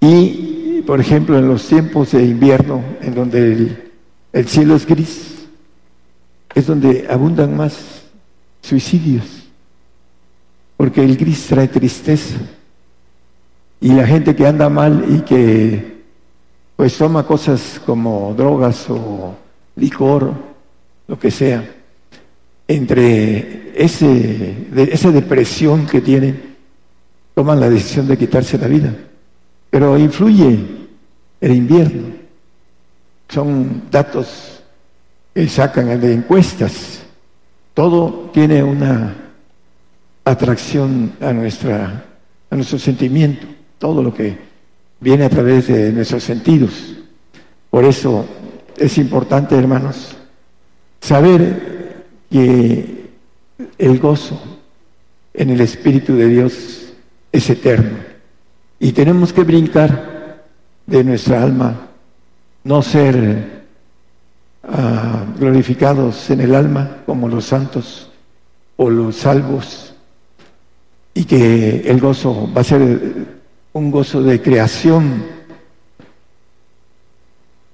Y 0.00 0.82
por 0.86 1.00
ejemplo, 1.00 1.38
en 1.38 1.46
los 1.46 1.68
tiempos 1.68 2.12
de 2.12 2.24
invierno, 2.24 2.82
en 3.00 3.14
donde 3.14 3.76
el, 4.32 4.48
cielo 4.48 4.76
es 4.76 4.86
gris, 4.86 5.46
es 6.54 6.66
donde 6.66 7.06
abundan 7.08 7.56
más 7.56 8.02
suicidios. 8.62 9.24
porque 10.76 11.04
el 11.04 11.16
gris 11.16 11.46
trae 11.46 11.68
tristeza. 11.68 12.38
Y 13.82 13.92
la 13.92 14.06
gente 14.06 14.34
que 14.34 14.46
anda 14.46 14.68
mal 14.68 15.04
y 15.08 15.20
que 15.20 16.00
pues 16.74 16.96
toma 16.96 17.26
cosas 17.26 17.80
como 17.84 18.34
drogas 18.34 18.88
o 18.88 19.34
licor, 19.76 20.32
lo 21.06 21.18
que 21.18 21.30
sea, 21.30 21.70
entre 22.66 23.72
ese, 23.74 24.66
esa 24.74 25.10
depresión 25.10 25.86
que 25.86 26.00
tienen, 26.00 26.49
toman 27.40 27.58
la 27.58 27.70
decisión 27.70 28.06
de 28.06 28.18
quitarse 28.18 28.58
la 28.58 28.66
vida. 28.66 28.94
Pero 29.70 29.96
influye 29.96 30.58
el 31.40 31.52
invierno. 31.54 32.08
Son 33.30 33.84
datos 33.90 34.62
que 35.32 35.48
sacan 35.48 35.98
de 35.98 36.12
encuestas. 36.12 37.00
Todo 37.72 38.28
tiene 38.34 38.62
una 38.62 39.16
atracción 40.22 41.14
a, 41.18 41.32
nuestra, 41.32 42.04
a 42.50 42.56
nuestro 42.56 42.78
sentimiento, 42.78 43.46
todo 43.78 44.02
lo 44.02 44.12
que 44.12 44.36
viene 45.00 45.24
a 45.24 45.30
través 45.30 45.68
de 45.68 45.92
nuestros 45.92 46.22
sentidos. 46.22 46.94
Por 47.70 47.86
eso 47.86 48.26
es 48.76 48.98
importante, 48.98 49.56
hermanos, 49.56 50.14
saber 51.00 52.04
que 52.30 53.08
el 53.78 53.98
gozo 53.98 54.38
en 55.32 55.48
el 55.48 55.62
Espíritu 55.62 56.14
de 56.14 56.28
Dios 56.28 56.79
es 57.32 57.50
eterno. 57.50 57.98
Y 58.78 58.92
tenemos 58.92 59.32
que 59.32 59.44
brincar 59.44 60.44
de 60.86 61.04
nuestra 61.04 61.42
alma, 61.42 61.88
no 62.64 62.82
ser 62.82 63.64
ah, 64.64 65.24
glorificados 65.38 66.30
en 66.30 66.40
el 66.40 66.54
alma 66.54 66.98
como 67.06 67.28
los 67.28 67.44
santos 67.44 68.10
o 68.76 68.90
los 68.90 69.16
salvos, 69.16 69.94
y 71.14 71.24
que 71.24 71.80
el 71.80 72.00
gozo 72.00 72.48
va 72.56 72.62
a 72.62 72.64
ser 72.64 73.00
un 73.72 73.90
gozo 73.90 74.22
de 74.22 74.40
creación. 74.40 75.24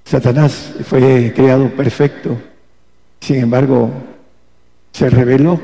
Satanás 0.05 0.75
fue 0.85 1.33
creado 1.35 1.69
perfecto, 1.71 2.37
sin 3.21 3.37
embargo, 3.37 3.91
se 4.93 5.11
rebeló 5.11 5.61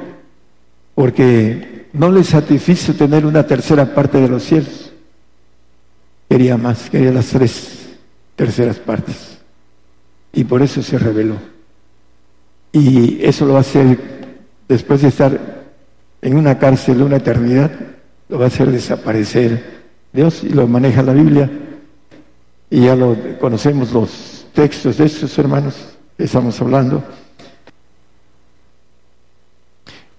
porque 0.94 1.81
no 1.93 2.10
le 2.10 2.24
satisfizo 2.24 2.94
tener 2.94 3.27
una 3.27 3.47
tercera 3.47 3.94
parte 3.94 4.19
de 4.19 4.28
los 4.28 4.43
cielos. 4.43 4.93
Quería 6.28 6.56
más, 6.56 6.89
quería 6.89 7.12
las 7.12 7.27
tres 7.27 7.89
terceras 8.36 8.78
partes. 8.78 9.39
Y 10.32 10.44
por 10.44 10.62
eso 10.62 10.82
se 10.82 10.98
rebeló. 10.98 11.36
Y 12.73 13.23
eso 13.23 13.44
lo 13.44 13.52
va 13.52 13.59
a 13.59 13.62
hacer 13.62 13.98
después 14.66 15.02
de 15.02 15.09
estar 15.09 15.62
en 16.23 16.36
una 16.36 16.59
cárcel 16.59 17.02
una 17.02 17.16
eternidad, 17.16 17.70
lo 18.28 18.39
va 18.39 18.44
a 18.44 18.48
hacer 18.48 18.70
desaparecer 18.70 19.82
Dios 20.12 20.44
y 20.44 20.51
lo 20.51 20.66
maneja 20.66 21.02
la 21.02 21.12
Biblia. 21.12 21.51
Y 22.70 22.86
ya 22.86 22.97
lo 22.97 23.16
conocemos 23.39 23.93
los 23.93 24.47
textos 24.55 24.97
de 24.97 25.05
estos 25.05 25.36
hermanos 25.39 25.74
que 26.16 26.24
estamos 26.24 26.59
hablando. 26.62 27.05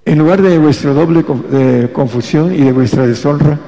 En 0.06 0.20
lugar 0.20 0.42
de 0.42 0.58
vuestra 0.58 0.94
doble 0.94 1.24
confusión 1.94 2.54
y 2.54 2.60
de 2.60 2.72
vuestra 2.72 3.08
deshonra, 3.08 3.60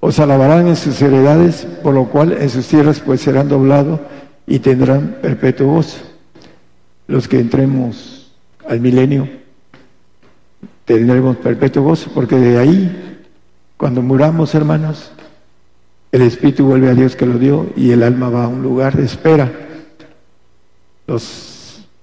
os 0.00 0.18
alabarán 0.18 0.66
en 0.68 0.76
sus 0.76 1.00
heredades, 1.02 1.66
por 1.82 1.94
lo 1.94 2.06
cual 2.06 2.32
en 2.32 2.50
sus 2.50 2.66
tierras 2.66 3.00
pues 3.00 3.20
serán 3.20 3.48
doblados 3.48 4.00
y 4.46 4.58
tendrán 4.58 5.16
perpetuo 5.22 5.74
gozo. 5.74 5.98
Los 7.06 7.28
que 7.28 7.38
entremos 7.40 8.32
al 8.68 8.80
milenio 8.80 9.28
tendremos 10.84 11.36
perpetuo 11.36 11.82
gozo, 11.82 12.10
porque 12.14 12.36
de 12.36 12.58
ahí, 12.58 13.20
cuando 13.76 14.02
muramos, 14.02 14.54
hermanos, 14.54 15.12
el 16.10 16.22
espíritu 16.22 16.66
vuelve 16.66 16.90
a 16.90 16.94
Dios 16.94 17.16
que 17.16 17.26
lo 17.26 17.38
dio 17.38 17.70
y 17.76 17.90
el 17.90 18.02
alma 18.02 18.28
va 18.28 18.44
a 18.44 18.48
un 18.48 18.62
lugar 18.62 18.96
de 18.96 19.04
espera. 19.04 19.50
Los 21.06 21.51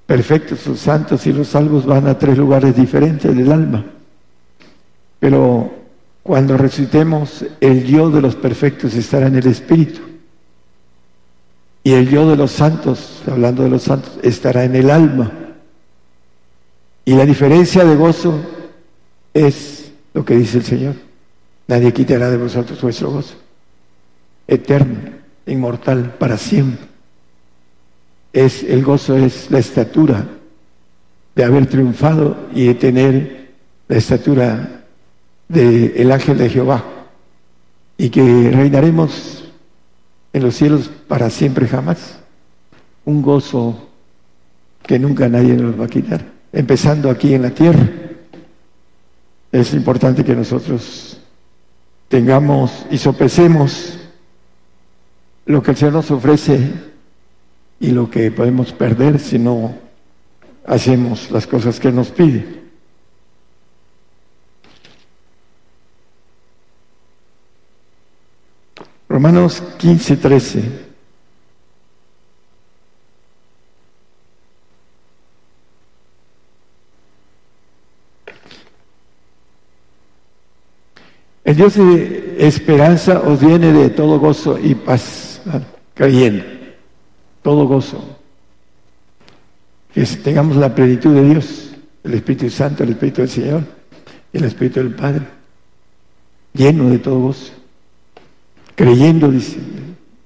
perfectos, 0.09 0.65
los 0.65 0.79
santos 0.79 1.27
y 1.27 1.31
los 1.31 1.49
salvos 1.49 1.85
van 1.85 2.07
a 2.07 2.17
tres 2.17 2.35
lugares 2.35 2.75
diferentes 2.75 3.37
del 3.37 3.51
alma. 3.51 3.85
Pero 5.19 5.71
cuando 6.23 6.57
resucitemos, 6.57 7.45
el 7.61 7.85
yo 7.85 8.09
de 8.09 8.19
los 8.19 8.35
perfectos 8.35 8.95
estará 8.95 9.27
en 9.27 9.35
el 9.35 9.45
espíritu. 9.45 9.99
Y 11.83 11.93
el 11.93 12.09
yo 12.09 12.27
de 12.27 12.35
los 12.35 12.49
santos, 12.49 13.21
hablando 13.27 13.61
de 13.61 13.69
los 13.69 13.83
santos, 13.83 14.17
estará 14.23 14.63
en 14.63 14.75
el 14.77 14.89
alma. 14.89 15.31
Y 17.05 17.13
la 17.13 17.27
diferencia 17.27 17.85
de 17.85 17.95
gozo 17.95 18.41
es 19.31 19.91
lo 20.15 20.25
que 20.25 20.35
dice 20.35 20.57
el 20.57 20.63
Señor. 20.63 20.95
Nadie 21.67 21.93
quitará 21.93 22.31
de 22.31 22.37
vosotros 22.37 22.81
vuestro 22.81 23.11
gozo. 23.11 23.35
Eterno, 24.47 25.11
inmortal, 25.45 26.15
para 26.17 26.35
siempre. 26.35 26.88
Es, 28.31 28.63
el 28.63 28.83
gozo 28.83 29.17
es 29.17 29.49
la 29.49 29.59
estatura 29.59 30.25
de 31.35 31.43
haber 31.43 31.67
triunfado 31.67 32.37
y 32.53 32.67
de 32.67 32.75
tener 32.75 33.49
la 33.87 33.97
estatura 33.97 34.83
del 35.47 36.11
ángel 36.11 36.37
de 36.37 36.49
Jehová. 36.49 36.83
Y 37.97 38.09
que 38.09 38.51
reinaremos 38.51 39.45
en 40.31 40.43
los 40.43 40.55
cielos 40.55 40.89
para 41.07 41.29
siempre 41.29 41.67
jamás. 41.67 42.19
Un 43.05 43.21
gozo 43.21 43.87
que 44.85 44.99
nunca 44.99 45.27
nadie 45.27 45.53
nos 45.55 45.79
va 45.79 45.85
a 45.85 45.89
quitar. 45.89 46.25
Empezando 46.51 47.09
aquí 47.09 47.33
en 47.33 47.43
la 47.43 47.51
tierra 47.51 47.87
es 49.51 49.73
importante 49.73 50.23
que 50.23 50.35
nosotros 50.35 51.19
tengamos 52.07 52.85
y 52.91 52.97
sopesemos 52.97 53.97
lo 55.45 55.63
que 55.63 55.71
el 55.71 55.77
Señor 55.77 55.93
nos 55.93 56.11
ofrece 56.11 56.88
y 57.79 57.91
lo 57.91 58.09
que 58.09 58.31
podemos 58.31 58.73
perder 58.73 59.19
si 59.19 59.39
no 59.39 59.73
hacemos 60.65 61.31
las 61.31 61.47
cosas 61.47 61.79
que 61.79 61.91
nos 61.91 62.09
pide. 62.09 62.59
Romanos 69.07 69.63
15, 69.77 70.17
13. 70.17 70.89
El 81.43 81.55
Dios 81.55 81.75
de 81.75 82.35
esperanza 82.37 83.21
os 83.21 83.39
viene 83.39 83.73
de 83.73 83.89
todo 83.89 84.19
gozo 84.19 84.59
y 84.59 84.75
paz, 84.75 85.41
creyendo, 85.95 86.43
todo 87.41 87.67
gozo. 87.67 88.17
Que 89.93 90.05
tengamos 90.05 90.57
la 90.57 90.73
plenitud 90.73 91.13
de 91.13 91.23
Dios, 91.23 91.71
el 92.03 92.13
Espíritu 92.13 92.49
Santo, 92.49 92.83
el 92.83 92.91
Espíritu 92.91 93.21
del 93.21 93.29
Señor 93.29 93.79
el 94.33 94.43
Espíritu 94.43 94.79
del 94.79 94.93
Padre, 94.93 95.25
lleno 96.53 96.89
de 96.89 96.99
todo 96.99 97.19
gozo, 97.19 97.51
creyendo, 98.75 99.31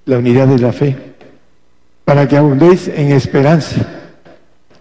la 0.06 0.18
unidad 0.18 0.48
de 0.48 0.60
la 0.60 0.73
fe, 0.73 0.98
para 2.03 2.27
que 2.27 2.35
abundéis 2.35 2.90
en 2.90 3.11
esperanza, 3.11 3.88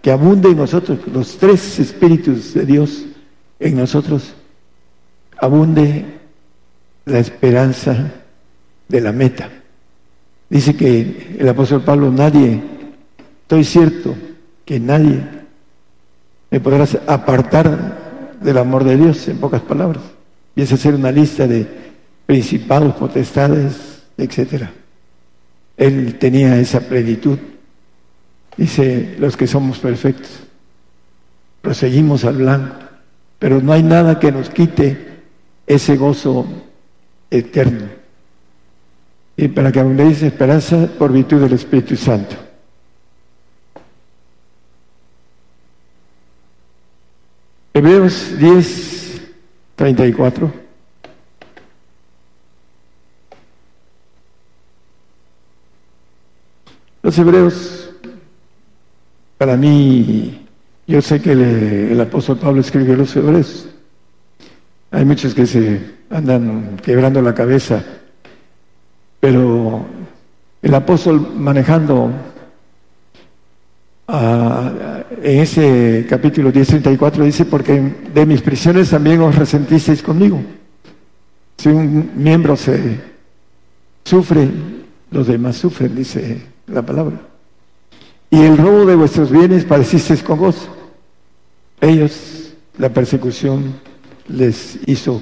que 0.01 0.11
abunde 0.11 0.49
en 0.49 0.57
nosotros, 0.57 0.99
los 1.07 1.37
tres 1.37 1.79
Espíritus 1.79 2.53
de 2.53 2.65
Dios 2.65 3.05
en 3.59 3.77
nosotros, 3.77 4.33
abunde 5.37 6.05
la 7.05 7.19
esperanza 7.19 8.11
de 8.89 9.01
la 9.01 9.13
meta. 9.13 9.49
Dice 10.53 10.75
que 10.75 11.35
el 11.39 11.49
apóstol 11.49 11.81
Pablo, 11.81 12.11
nadie, 12.11 12.61
estoy 13.41 13.63
cierto 13.63 14.15
que 14.63 14.79
nadie 14.79 15.19
me 16.51 16.59
podrá 16.59 16.87
apartar 17.07 18.35
del 18.39 18.59
amor 18.59 18.83
de 18.83 18.95
Dios, 18.95 19.27
en 19.29 19.39
pocas 19.39 19.63
palabras. 19.63 20.03
Piensa 20.53 20.75
hacer 20.75 20.93
una 20.93 21.11
lista 21.11 21.47
de 21.47 21.65
principados, 22.27 22.93
potestades, 22.93 24.03
etcétera. 24.15 24.71
Él 25.75 26.19
tenía 26.19 26.59
esa 26.59 26.81
plenitud. 26.81 27.39
Dice, 28.55 29.15
los 29.17 29.35
que 29.35 29.47
somos 29.47 29.79
perfectos, 29.79 30.29
proseguimos 31.63 32.25
al 32.25 32.37
blanco, 32.37 32.75
pero 33.39 33.59
no 33.59 33.73
hay 33.73 33.81
nada 33.81 34.19
que 34.19 34.31
nos 34.31 34.51
quite 34.51 35.23
ese 35.65 35.97
gozo 35.97 36.45
eterno. 37.31 37.87
Y 39.35 39.47
para 39.47 39.71
que 39.71 39.79
abundéis 39.79 40.21
esperanza 40.21 40.87
por 40.97 41.11
virtud 41.11 41.41
del 41.41 41.53
Espíritu 41.53 41.95
Santo. 41.95 42.35
Hebreos 47.73 48.37
10, 48.37 49.21
34. 49.75 50.53
Los 57.01 57.17
hebreos, 57.17 57.89
para 59.37 59.57
mí, 59.57 60.47
yo 60.87 61.01
sé 61.01 61.19
que 61.19 61.31
el, 61.31 61.41
el 61.41 61.99
apóstol 61.99 62.37
Pablo 62.37 62.61
escribió 62.61 62.95
los 62.95 63.15
hebreos, 63.15 63.67
Hay 64.91 65.03
muchos 65.03 65.33
que 65.33 65.47
se 65.47 65.81
andan 66.11 66.77
quebrando 66.77 67.21
la 67.23 67.33
cabeza, 67.33 67.83
pero 69.23 69.85
el 70.61 70.75
apóstol 70.75 71.31
manejando 71.37 72.11
en 74.09 75.39
ese 75.39 76.05
capítulo 76.09 76.51
10.34 76.51 77.23
dice, 77.23 77.45
porque 77.45 77.79
de 78.13 78.25
mis 78.25 78.41
prisiones 78.41 78.89
también 78.89 79.21
os 79.21 79.33
resentisteis 79.33 80.03
conmigo. 80.03 80.41
Si 81.57 81.69
un 81.69 82.11
miembro 82.17 82.57
se 82.57 82.99
sufre, 84.03 84.49
los 85.09 85.25
demás 85.25 85.55
sufren, 85.55 85.95
dice 85.95 86.41
la 86.67 86.81
palabra. 86.81 87.21
Y 88.29 88.41
el 88.41 88.57
robo 88.57 88.85
de 88.85 88.95
vuestros 88.95 89.31
bienes 89.31 89.63
padecisteis 89.63 90.21
con 90.21 90.37
gozo. 90.37 90.67
Ellos, 91.79 92.55
la 92.77 92.89
persecución 92.89 93.73
les 94.27 94.79
hizo 94.85 95.21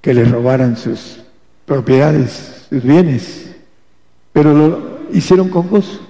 que 0.00 0.14
les 0.14 0.28
robaran 0.28 0.76
sus 0.76 1.20
propiedades, 1.64 2.55
bienes, 2.70 3.54
pero 4.32 4.52
lo 4.52 4.98
hicieron 5.12 5.48
con 5.48 5.68
gozo, 5.68 6.00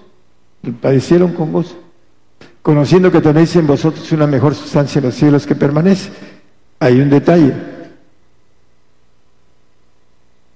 padecieron 0.81 1.33
con 1.33 1.53
gozo 1.53 1.87
conociendo 2.67 3.13
que 3.13 3.21
tenéis 3.21 3.55
en 3.55 3.65
vosotros 3.65 4.11
una 4.11 4.27
mejor 4.27 4.53
sustancia 4.53 4.99
en 4.99 5.05
los 5.05 5.15
cielos 5.15 5.47
que 5.47 5.55
permanece. 5.55 6.11
Hay 6.81 7.01
un 7.01 7.09
detalle. 7.09 7.55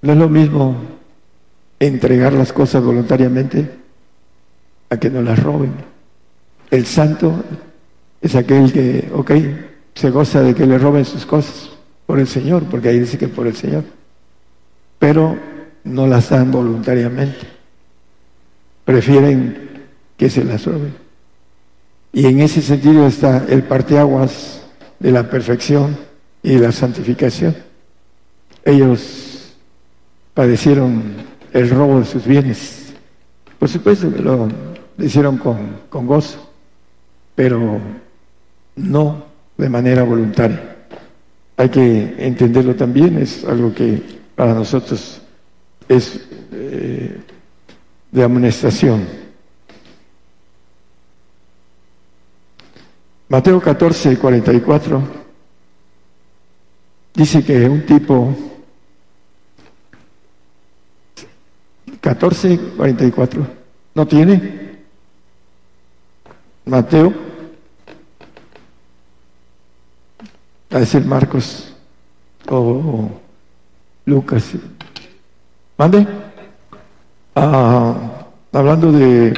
No 0.01 0.11
es 0.11 0.17
lo 0.17 0.27
mismo 0.27 0.75
entregar 1.79 2.33
las 2.33 2.51
cosas 2.51 2.83
voluntariamente 2.83 3.71
a 4.89 4.97
que 4.97 5.09
no 5.09 5.21
las 5.21 5.41
roben. 5.41 5.71
El 6.69 6.85
santo 6.85 7.45
es 8.19 8.35
aquel 8.35 8.73
que, 8.73 9.09
ok, 9.13 9.31
se 9.95 10.09
goza 10.09 10.41
de 10.41 10.53
que 10.53 10.65
le 10.65 10.77
roben 10.77 11.05
sus 11.05 11.25
cosas 11.25 11.69
por 12.05 12.19
el 12.19 12.27
Señor, 12.27 12.63
porque 12.63 12.89
ahí 12.89 12.99
dice 12.99 13.17
que 13.17 13.29
por 13.29 13.47
el 13.47 13.55
Señor, 13.55 13.85
pero 14.99 15.37
no 15.83 16.07
las 16.07 16.29
dan 16.29 16.51
voluntariamente. 16.51 17.47
Prefieren 18.85 19.85
que 20.17 20.29
se 20.29 20.43
las 20.43 20.65
roben. 20.65 20.93
Y 22.13 22.25
en 22.25 22.41
ese 22.41 22.61
sentido 22.61 23.07
está 23.07 23.45
el 23.47 23.63
parteaguas 23.63 24.61
de 24.99 25.11
la 25.11 25.29
perfección 25.29 25.97
y 26.43 26.57
la 26.57 26.71
santificación. 26.71 27.55
Ellos 28.65 29.53
padecieron 30.33 31.13
el 31.53 31.69
robo 31.69 31.99
de 31.99 32.05
sus 32.05 32.25
bienes. 32.25 32.93
Por 33.57 33.69
supuesto 33.69 34.13
que 34.13 34.21
lo 34.21 34.49
hicieron 34.97 35.37
con, 35.37 35.81
con 35.89 36.05
gozo, 36.05 36.51
pero 37.35 37.79
no 38.75 39.25
de 39.57 39.69
manera 39.69 40.03
voluntaria. 40.03 40.75
Hay 41.57 41.69
que 41.69 42.15
entenderlo 42.17 42.75
también, 42.75 43.17
es 43.17 43.43
algo 43.45 43.73
que 43.73 44.01
para 44.35 44.53
nosotros 44.53 45.20
es 45.87 46.19
eh, 46.51 47.21
de 48.11 48.23
amonestación. 48.23 49.07
Mateo 53.29 53.61
14, 53.61 54.17
44 54.17 55.01
dice 57.13 57.43
que 57.43 57.69
un 57.69 57.85
tipo 57.85 58.35
14, 62.01 62.59
44 62.75 63.47
no 63.95 64.07
tiene 64.07 64.79
Mateo 66.65 67.13
a 70.69 70.79
decir 70.79 71.05
Marcos 71.05 71.73
o 72.49 73.09
Lucas 74.05 74.53
mande 75.81 76.05
ah, 77.33 77.95
hablando 78.51 78.91
de 78.91 79.33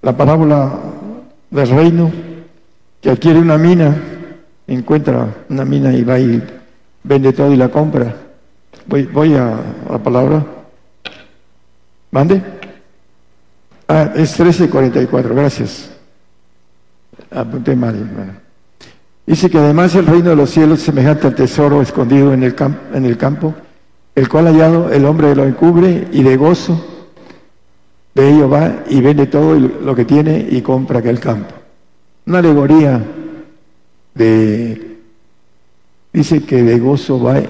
la 0.00 0.16
parábola 0.16 0.78
del 1.50 1.68
reino 1.70 2.12
que 3.00 3.10
adquiere 3.10 3.40
una 3.40 3.58
mina, 3.58 3.96
encuentra 4.68 5.26
una 5.48 5.64
mina 5.64 5.92
y 5.92 6.04
va 6.04 6.20
y 6.20 6.40
vende 7.02 7.32
todo 7.32 7.52
y 7.52 7.56
la 7.56 7.68
compra. 7.68 8.14
Voy, 8.86 9.02
voy 9.06 9.34
a, 9.34 9.56
la 9.90 9.98
palabra. 9.98 10.46
¿Mande? 12.12 12.40
Ah, 13.88 14.12
es 14.14 14.38
1344, 14.38 15.34
gracias. 15.34 15.90
Apunté 17.28 17.74
mal. 17.74 18.40
Dice 19.26 19.50
que 19.50 19.58
además 19.58 19.96
el 19.96 20.06
reino 20.06 20.30
de 20.30 20.36
los 20.36 20.50
cielos 20.50 20.78
es 20.78 20.84
semejante 20.84 21.26
al 21.26 21.34
tesoro 21.34 21.82
escondido 21.82 22.32
en 22.32 22.44
el, 22.44 22.54
en 22.94 23.04
el 23.04 23.18
campo, 23.18 23.52
el 24.14 24.28
cual 24.28 24.46
hallado 24.46 24.92
el 24.92 25.04
hombre 25.04 25.34
lo 25.34 25.44
encubre 25.44 26.08
y 26.12 26.22
de 26.22 26.36
gozo 26.36 26.92
de 28.14 28.28
ello 28.28 28.48
va 28.48 28.84
y 28.88 29.00
vende 29.00 29.26
todo 29.26 29.58
lo 29.58 29.94
que 29.94 30.04
tiene 30.04 30.46
y 30.50 30.60
compra 30.60 30.98
aquel 30.98 31.18
campo. 31.18 31.54
Una 32.26 32.38
alegoría 32.38 33.02
de, 34.14 34.98
dice 36.12 36.42
que 36.42 36.62
de 36.62 36.78
gozo 36.78 37.22
va 37.22 37.42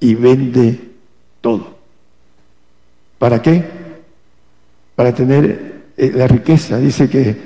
y 0.00 0.14
vende 0.14 0.80
todo. 1.40 1.76
¿Para 3.18 3.40
qué? 3.40 3.64
Para 4.96 5.14
tener 5.14 5.84
eh, 5.96 6.12
la 6.14 6.26
riqueza. 6.26 6.78
Dice 6.78 7.08
que 7.08 7.36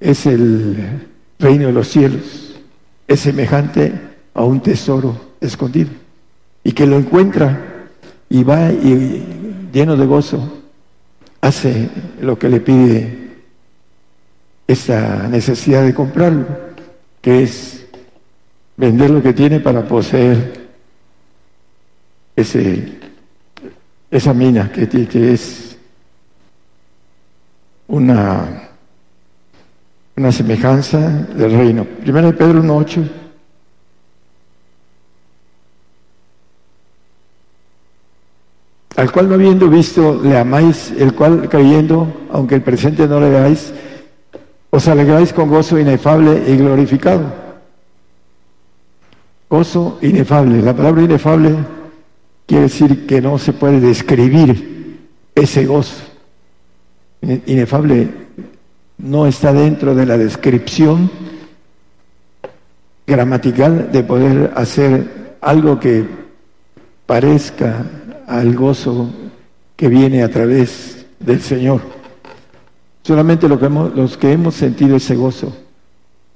es 0.00 0.26
el 0.26 1.06
reino 1.38 1.68
de 1.68 1.72
los 1.72 1.88
cielos. 1.88 2.56
Es 3.06 3.20
semejante 3.20 3.92
a 4.34 4.42
un 4.44 4.60
tesoro 4.60 5.16
escondido. 5.40 5.90
Y 6.64 6.72
que 6.72 6.86
lo 6.86 6.96
encuentra 6.96 7.86
y 8.28 8.44
va 8.44 8.70
y 8.70 9.68
lleno 9.72 9.96
de 9.96 10.06
gozo 10.06 10.58
hace 11.40 11.88
lo 12.20 12.38
que 12.38 12.48
le 12.48 12.60
pide 12.60 13.28
esa 14.66 15.28
necesidad 15.28 15.82
de 15.82 15.94
comprarlo, 15.94 16.46
que 17.22 17.42
es 17.42 17.86
vender 18.76 19.10
lo 19.10 19.22
que 19.22 19.32
tiene 19.32 19.60
para 19.60 19.86
poseer 19.86 20.68
ese, 22.36 22.98
esa 24.10 24.34
mina 24.34 24.70
que, 24.70 25.32
es 25.32 25.76
una, 27.88 28.68
una 30.16 30.32
semejanza 30.32 30.98
del 30.98 31.52
reino. 31.52 31.84
Primero 31.84 32.36
Pedro 32.36 32.62
1.8. 32.62 33.08
Al 38.98 39.12
cual 39.12 39.28
no 39.28 39.36
habiendo 39.36 39.68
visto 39.68 40.20
le 40.24 40.36
amáis, 40.36 40.92
el 40.98 41.14
cual 41.14 41.48
creyendo, 41.48 42.12
aunque 42.32 42.56
el 42.56 42.62
presente 42.62 43.06
no 43.06 43.20
le 43.20 43.30
veáis, 43.30 43.72
os 44.70 44.88
alegráis 44.88 45.32
con 45.32 45.48
gozo 45.48 45.78
inefable 45.78 46.42
y 46.48 46.56
glorificado. 46.56 47.32
Gozo 49.48 50.00
inefable. 50.02 50.60
La 50.62 50.74
palabra 50.74 51.02
inefable 51.04 51.54
quiere 52.44 52.64
decir 52.64 53.06
que 53.06 53.20
no 53.20 53.38
se 53.38 53.52
puede 53.52 53.78
describir 53.78 55.06
ese 55.32 55.64
gozo. 55.64 56.02
Inefable 57.22 58.08
no 58.96 59.28
está 59.28 59.52
dentro 59.52 59.94
de 59.94 60.06
la 60.06 60.18
descripción 60.18 61.08
gramatical 63.06 63.92
de 63.92 64.02
poder 64.02 64.52
hacer 64.56 65.36
algo 65.40 65.78
que 65.78 66.04
parezca 67.06 67.84
al 68.28 68.54
gozo 68.54 69.08
que 69.74 69.88
viene 69.88 70.22
a 70.22 70.30
través 70.30 71.06
del 71.18 71.40
Señor. 71.40 71.80
Solamente 73.02 73.48
lo 73.48 73.58
que 73.58 73.68
los 73.68 74.16
que 74.18 74.32
hemos 74.32 74.54
sentido 74.54 74.96
ese 74.96 75.16
gozo 75.16 75.52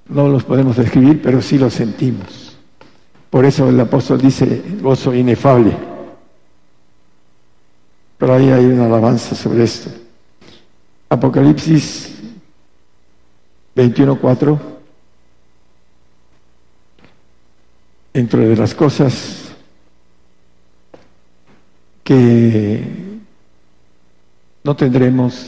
no 0.08 0.28
los 0.28 0.42
podemos 0.42 0.76
describir, 0.76 1.20
pero 1.22 1.42
sí 1.42 1.58
lo 1.58 1.68
sentimos. 1.70 2.56
Por 3.30 3.44
eso 3.44 3.68
el 3.68 3.78
apóstol 3.78 4.20
dice 4.20 4.62
gozo 4.80 5.14
inefable. 5.14 5.76
Pero 8.18 8.34
ahí 8.34 8.50
hay 8.50 8.64
una 8.64 8.86
alabanza 8.86 9.34
sobre 9.34 9.64
esto. 9.64 9.90
Apocalipsis 11.08 12.14
21.4. 13.76 14.58
Dentro 18.14 18.40
de 18.40 18.56
las 18.56 18.74
cosas 18.74 19.41
que 22.04 22.82
no 24.64 24.76
tendremos 24.76 25.46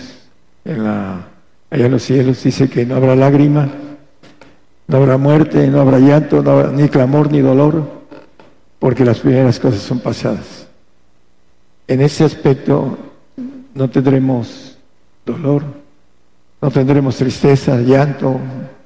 en 0.64 0.84
la, 0.84 1.28
allá 1.70 1.86
en 1.86 1.92
los 1.92 2.02
cielos 2.02 2.42
dice 2.42 2.68
que 2.68 2.86
no 2.86 2.96
habrá 2.96 3.14
lágrima, 3.16 3.68
no 4.86 4.96
habrá 4.96 5.16
muerte, 5.16 5.68
no 5.68 5.80
habrá 5.80 5.98
llanto, 5.98 6.42
no 6.42 6.50
habrá 6.50 6.72
ni 6.72 6.88
clamor 6.88 7.30
ni 7.30 7.40
dolor, 7.40 7.84
porque 8.78 9.04
las 9.04 9.20
primeras 9.20 9.58
cosas 9.58 9.80
son 9.80 10.00
pasadas. 10.00 10.68
En 11.86 12.00
ese 12.00 12.24
aspecto 12.24 12.98
no 13.74 13.90
tendremos 13.90 14.78
dolor, 15.24 15.64
no 16.60 16.70
tendremos 16.70 17.16
tristeza, 17.16 17.76
llanto, 17.76 18.38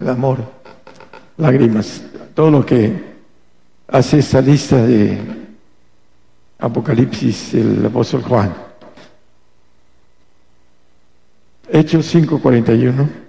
amor, 0.06 0.38
lágrimas, 1.36 2.02
todo 2.34 2.50
lo 2.50 2.66
que 2.66 3.08
hace 3.88 4.18
esta 4.18 4.40
lista 4.40 4.84
de 4.84 5.47
Apocalipsis 6.58 7.54
el 7.54 7.86
apóstol 7.86 8.22
Juan. 8.22 8.52
Hechos 11.70 12.06
5:41. 12.14 13.28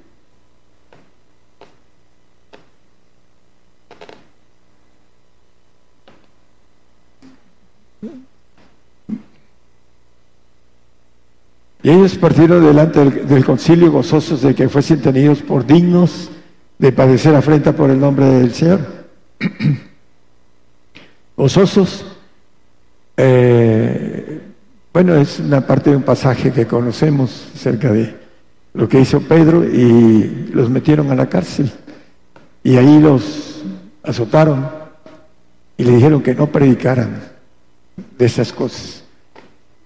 Y 11.81 11.91
ellos 11.91 12.15
partieron 12.15 12.65
delante 12.65 13.03
del, 13.03 13.45
concilio 13.45 13.91
gozosos 13.91 14.41
de 14.41 14.53
que 14.53 14.67
fuesen 14.67 15.01
tenidos 15.01 15.41
por 15.41 15.65
dignos 15.65 16.29
de 16.77 16.91
padecer 16.91 17.33
afrenta 17.35 17.73
por 17.73 17.89
el 17.89 17.99
nombre 17.99 18.25
del 18.25 18.53
Señor. 18.53 19.05
gozosos, 21.37 22.05
eh, 23.21 24.41
bueno, 24.93 25.15
es 25.15 25.39
una 25.39 25.59
parte 25.59 25.89
de 25.89 25.97
un 25.97 26.03
pasaje 26.03 26.53
que 26.53 26.65
conocemos 26.65 27.49
acerca 27.53 27.91
de 27.91 28.15
lo 28.73 28.87
que 28.87 29.01
hizo 29.01 29.19
Pedro 29.19 29.65
y 29.65 30.49
los 30.53 30.69
metieron 30.69 31.11
a 31.11 31.15
la 31.15 31.27
cárcel 31.27 31.69
y 32.63 32.77
ahí 32.77 32.97
los 32.97 33.61
azotaron 34.03 34.69
y 35.75 35.83
le 35.83 35.91
dijeron 35.91 36.23
que 36.23 36.33
no 36.33 36.47
predicaran 36.47 37.21
de 38.17 38.25
esas 38.25 38.53
cosas. 38.53 39.03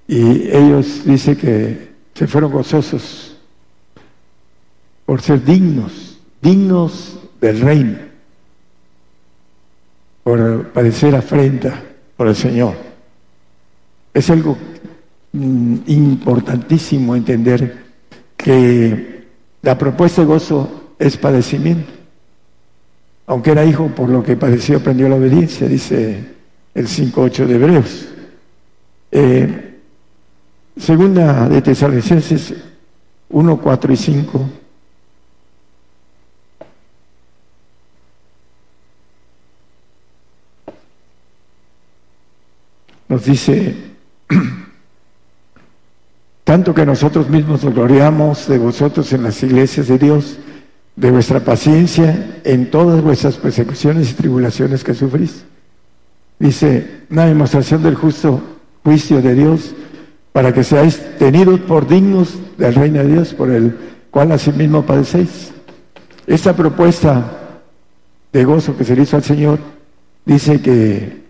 Y 0.07 0.47
ellos 0.49 1.01
dicen 1.03 1.35
que 1.35 1.91
se 2.13 2.27
fueron 2.27 2.51
gozosos 2.51 3.35
por 5.07 5.21
ser 5.21 5.43
dignos, 5.43 6.19
dignos 6.39 7.17
del 7.41 7.61
reino, 7.61 7.97
por 10.23 10.67
padecer 10.67 11.15
afrenta 11.15 11.81
por 12.15 12.27
el 12.27 12.35
Señor. 12.35 12.92
Es 14.13 14.29
algo 14.29 14.57
mm, 15.31 15.75
importantísimo 15.87 17.15
entender 17.15 17.83
que 18.37 19.23
la 19.61 19.77
propuesta 19.77 20.21
de 20.21 20.27
gozo 20.27 20.93
es 20.99 21.17
padecimiento. 21.17 21.91
Aunque 23.25 23.51
era 23.51 23.65
hijo, 23.65 23.87
por 23.87 24.09
lo 24.09 24.23
que 24.23 24.35
padeció, 24.35 24.77
aprendió 24.77 25.07
la 25.07 25.15
obediencia, 25.15 25.67
dice 25.67 26.33
el 26.73 26.87
5.8 26.87 27.45
de 27.45 27.55
Hebreos. 27.55 28.07
Eh, 29.11 29.69
Segunda 30.75 31.47
de 31.47 31.61
Tesalonicenses 31.61 32.53
1, 33.29 33.61
4 33.61 33.93
y 33.93 33.97
5. 33.97 34.49
Nos 43.09 43.25
dice, 43.25 43.92
tanto 46.43 46.73
que 46.73 46.85
nosotros 46.85 47.29
mismos 47.29 47.63
nos 47.63 47.73
gloriamos 47.73 48.47
de 48.47 48.57
vosotros 48.57 49.11
en 49.13 49.23
las 49.23 49.41
iglesias 49.43 49.87
de 49.87 49.97
Dios, 49.97 50.37
de 50.95 51.11
vuestra 51.11 51.39
paciencia 51.39 52.41
en 52.43 52.69
todas 52.69 53.01
vuestras 53.01 53.35
persecuciones 53.35 54.11
y 54.11 54.13
tribulaciones 54.13 54.83
que 54.83 54.93
sufrís. 54.93 55.45
Dice, 56.39 57.03
una 57.09 57.25
demostración 57.25 57.81
del 57.81 57.95
justo 57.95 58.41
juicio 58.83 59.21
de 59.21 59.33
Dios 59.33 59.73
para 60.31 60.53
que 60.53 60.63
seáis 60.63 60.99
tenidos 61.17 61.59
por 61.61 61.87
dignos 61.87 62.33
del 62.57 62.75
reino 62.75 62.99
de 62.99 63.07
Dios, 63.07 63.33
por 63.33 63.49
el 63.49 63.75
cual 64.11 64.31
asimismo 64.31 64.85
padecéis. 64.85 65.51
Esta 66.27 66.55
propuesta 66.55 67.61
de 68.31 68.43
gozo 68.43 68.75
que 68.75 68.83
se 68.83 68.95
le 68.95 69.03
hizo 69.03 69.15
al 69.15 69.23
Señor 69.23 69.59
dice 70.25 70.61
que 70.61 71.23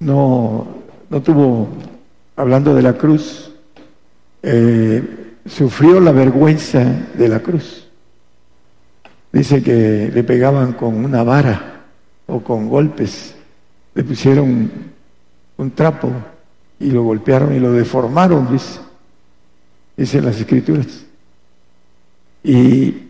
no, 0.00 0.66
no 1.10 1.22
tuvo, 1.22 1.68
hablando 2.36 2.74
de 2.74 2.82
la 2.82 2.94
cruz, 2.94 3.50
eh, 4.42 5.02
sufrió 5.46 6.00
la 6.00 6.12
vergüenza 6.12 6.84
de 7.14 7.28
la 7.28 7.40
cruz. 7.40 7.86
Dice 9.32 9.62
que 9.62 10.10
le 10.12 10.24
pegaban 10.24 10.72
con 10.72 11.04
una 11.04 11.22
vara 11.22 11.84
o 12.26 12.40
con 12.40 12.68
golpes, 12.68 13.34
le 13.94 14.04
pusieron 14.04 14.70
un 15.56 15.70
trapo 15.72 16.10
y 16.80 16.90
lo 16.90 17.02
golpearon 17.02 17.54
y 17.54 17.58
lo 17.58 17.72
deformaron, 17.72 18.50
dice, 18.52 18.80
dice 19.96 20.22
las 20.22 20.38
escrituras. 20.38 21.04
Y 22.42 23.08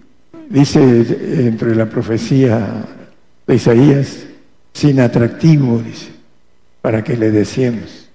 dice 0.49 1.47
entre 1.47 1.75
la 1.75 1.87
profecía 1.87 2.85
de 3.47 3.55
Isaías, 3.55 4.27
sin 4.73 5.01
atractivo, 5.01 5.79
dice, 5.79 6.18
para 6.89 7.05
que 7.05 7.19
le 7.19 7.31
decíamos, 7.31 8.09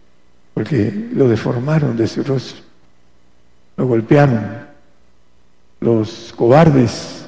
porque 0.56 0.92
lo 1.14 1.30
deformaron 1.30 1.96
de 1.96 2.08
su 2.08 2.24
rostro, 2.24 2.64
lo 3.78 3.86
golpearon. 3.86 4.66
Los 5.80 6.34
cobardes 6.36 7.28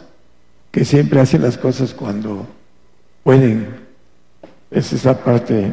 que 0.71 0.83
siempre 0.83 1.19
hacen 1.19 1.43
las 1.43 1.55
cosas 1.55 1.93
cuando 1.93 2.47
pueden, 3.23 3.67
es 4.71 4.91
esa 4.91 5.23
parte 5.23 5.71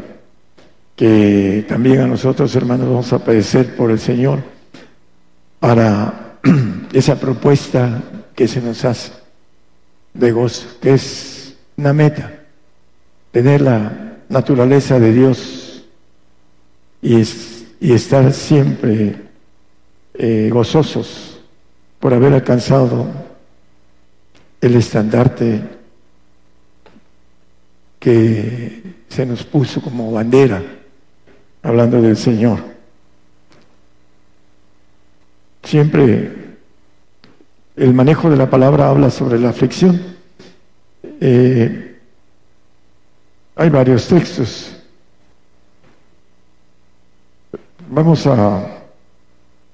que 0.94 1.64
también 1.66 2.02
a 2.02 2.06
nosotros, 2.06 2.54
hermanos, 2.54 2.88
vamos 2.90 3.10
a 3.14 3.24
padecer 3.24 3.74
por 3.74 3.90
el 3.90 3.98
Señor 3.98 4.40
para 5.58 6.36
esa 6.92 7.18
propuesta 7.18 7.98
que 8.36 8.46
se 8.46 8.60
nos 8.60 8.84
hace 8.84 9.12
de 10.12 10.32
gozo, 10.32 10.66
que 10.82 10.92
es 10.92 11.54
una 11.78 11.94
meta, 11.94 12.30
tener 13.30 13.62
la 13.62 14.18
naturaleza 14.32 14.98
de 14.98 15.12
Dios 15.12 15.61
y, 17.02 17.22
y 17.80 17.92
estar 17.92 18.32
siempre 18.32 19.16
eh, 20.14 20.48
gozosos 20.52 21.40
por 21.98 22.14
haber 22.14 22.32
alcanzado 22.32 23.06
el 24.60 24.76
estandarte 24.76 25.60
que 27.98 28.82
se 29.08 29.26
nos 29.26 29.44
puso 29.44 29.80
como 29.80 30.12
bandera 30.12 30.62
hablando 31.62 32.00
del 32.00 32.16
Señor. 32.16 32.60
Siempre 35.62 36.56
el 37.76 37.94
manejo 37.94 38.28
de 38.28 38.36
la 38.36 38.50
palabra 38.50 38.88
habla 38.88 39.10
sobre 39.10 39.38
la 39.38 39.50
aflicción. 39.50 40.00
Eh, 41.20 41.98
hay 43.56 43.70
varios 43.70 44.08
textos. 44.08 44.81
Vamos 47.94 48.27
a 48.27 48.69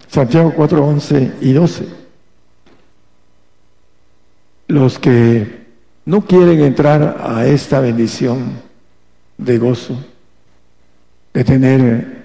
Santiago 0.08 0.52
4, 0.56 0.84
11 0.84 1.32
y 1.40 1.52
12. 1.52 1.86
Los 4.66 4.98
que 4.98 5.66
no 6.04 6.22
quieren 6.22 6.58
entrar 6.58 7.16
a 7.20 7.46
esta 7.46 7.78
bendición 7.78 8.54
de 9.36 9.58
gozo, 9.58 10.04
de 11.32 11.44
tener 11.44 12.24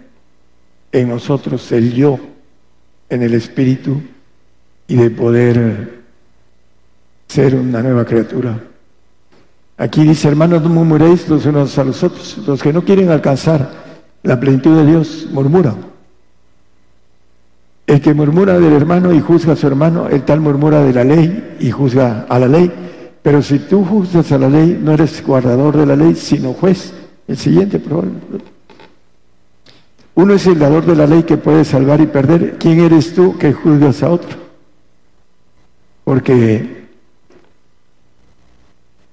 en 0.92 1.10
nosotros 1.10 1.72
el 1.72 1.94
yo, 1.94 2.20
en 3.08 3.22
el 3.22 3.36
espíritu 3.36 4.02
y 4.88 4.96
de 4.96 5.12
poder 5.12 6.02
ser 7.28 7.54
una 7.54 7.84
nueva 7.84 8.04
criatura. 8.04 8.60
Aquí 9.78 10.02
dice, 10.02 10.28
hermanos, 10.28 10.64
no 10.64 10.70
murmuréis 10.70 11.30
los 11.30 11.46
unos 11.46 11.78
a 11.78 11.84
los 11.84 12.02
otros. 12.04 12.40
Los 12.48 12.64
que 12.64 12.74
no 12.74 12.84
quieren 12.84 13.12
alcanzar 13.12 13.83
la 14.24 14.40
plenitud 14.40 14.76
de 14.78 14.86
Dios 14.86 15.28
murmuran. 15.32 15.76
El 17.86 18.02
que 18.02 18.14
murmura 18.14 18.58
del 18.60 18.74
hermano 18.74 19.14
y 19.14 19.20
juzga 19.20 19.54
a 19.54 19.56
su 19.58 19.68
hermano, 19.68 20.08
el 20.08 20.24
tal 20.24 20.40
murmura 20.40 20.82
de 20.82 20.94
la 20.94 21.04
ley 21.04 21.58
y 21.60 21.70
juzga 21.70 22.26
a 22.30 22.40
la 22.40 22.48
ley. 22.48 22.72
Pero 23.22 23.42
si 23.42 23.60
tú 23.60 23.86
juzgas 23.86 24.32
a 24.32 24.38
la 24.38 24.50
ley, 24.50 24.80
no 24.82 24.94
eres 24.94 25.24
guardador 25.26 25.78
de 25.78 25.86
la 25.86 25.96
ley, 25.96 26.16
sino 26.16 26.54
juez. 26.54 26.94
El 27.28 27.38
siguiente, 27.38 27.80
por 27.80 28.06
uno 30.16 30.36
es 30.36 30.46
el 30.46 30.60
dador 30.60 30.86
de 30.86 30.96
la 30.96 31.08
ley 31.08 31.24
que 31.24 31.38
puede 31.38 31.66
salvar 31.66 32.00
y 32.00 32.08
perder. 32.08 32.58
¿Quién 32.60 32.80
eres 32.80 33.14
tú 33.14 33.38
que 33.38 33.52
juzgas 33.52 34.04
a 34.04 34.10
otro? 34.10 34.38
Porque 36.04 36.84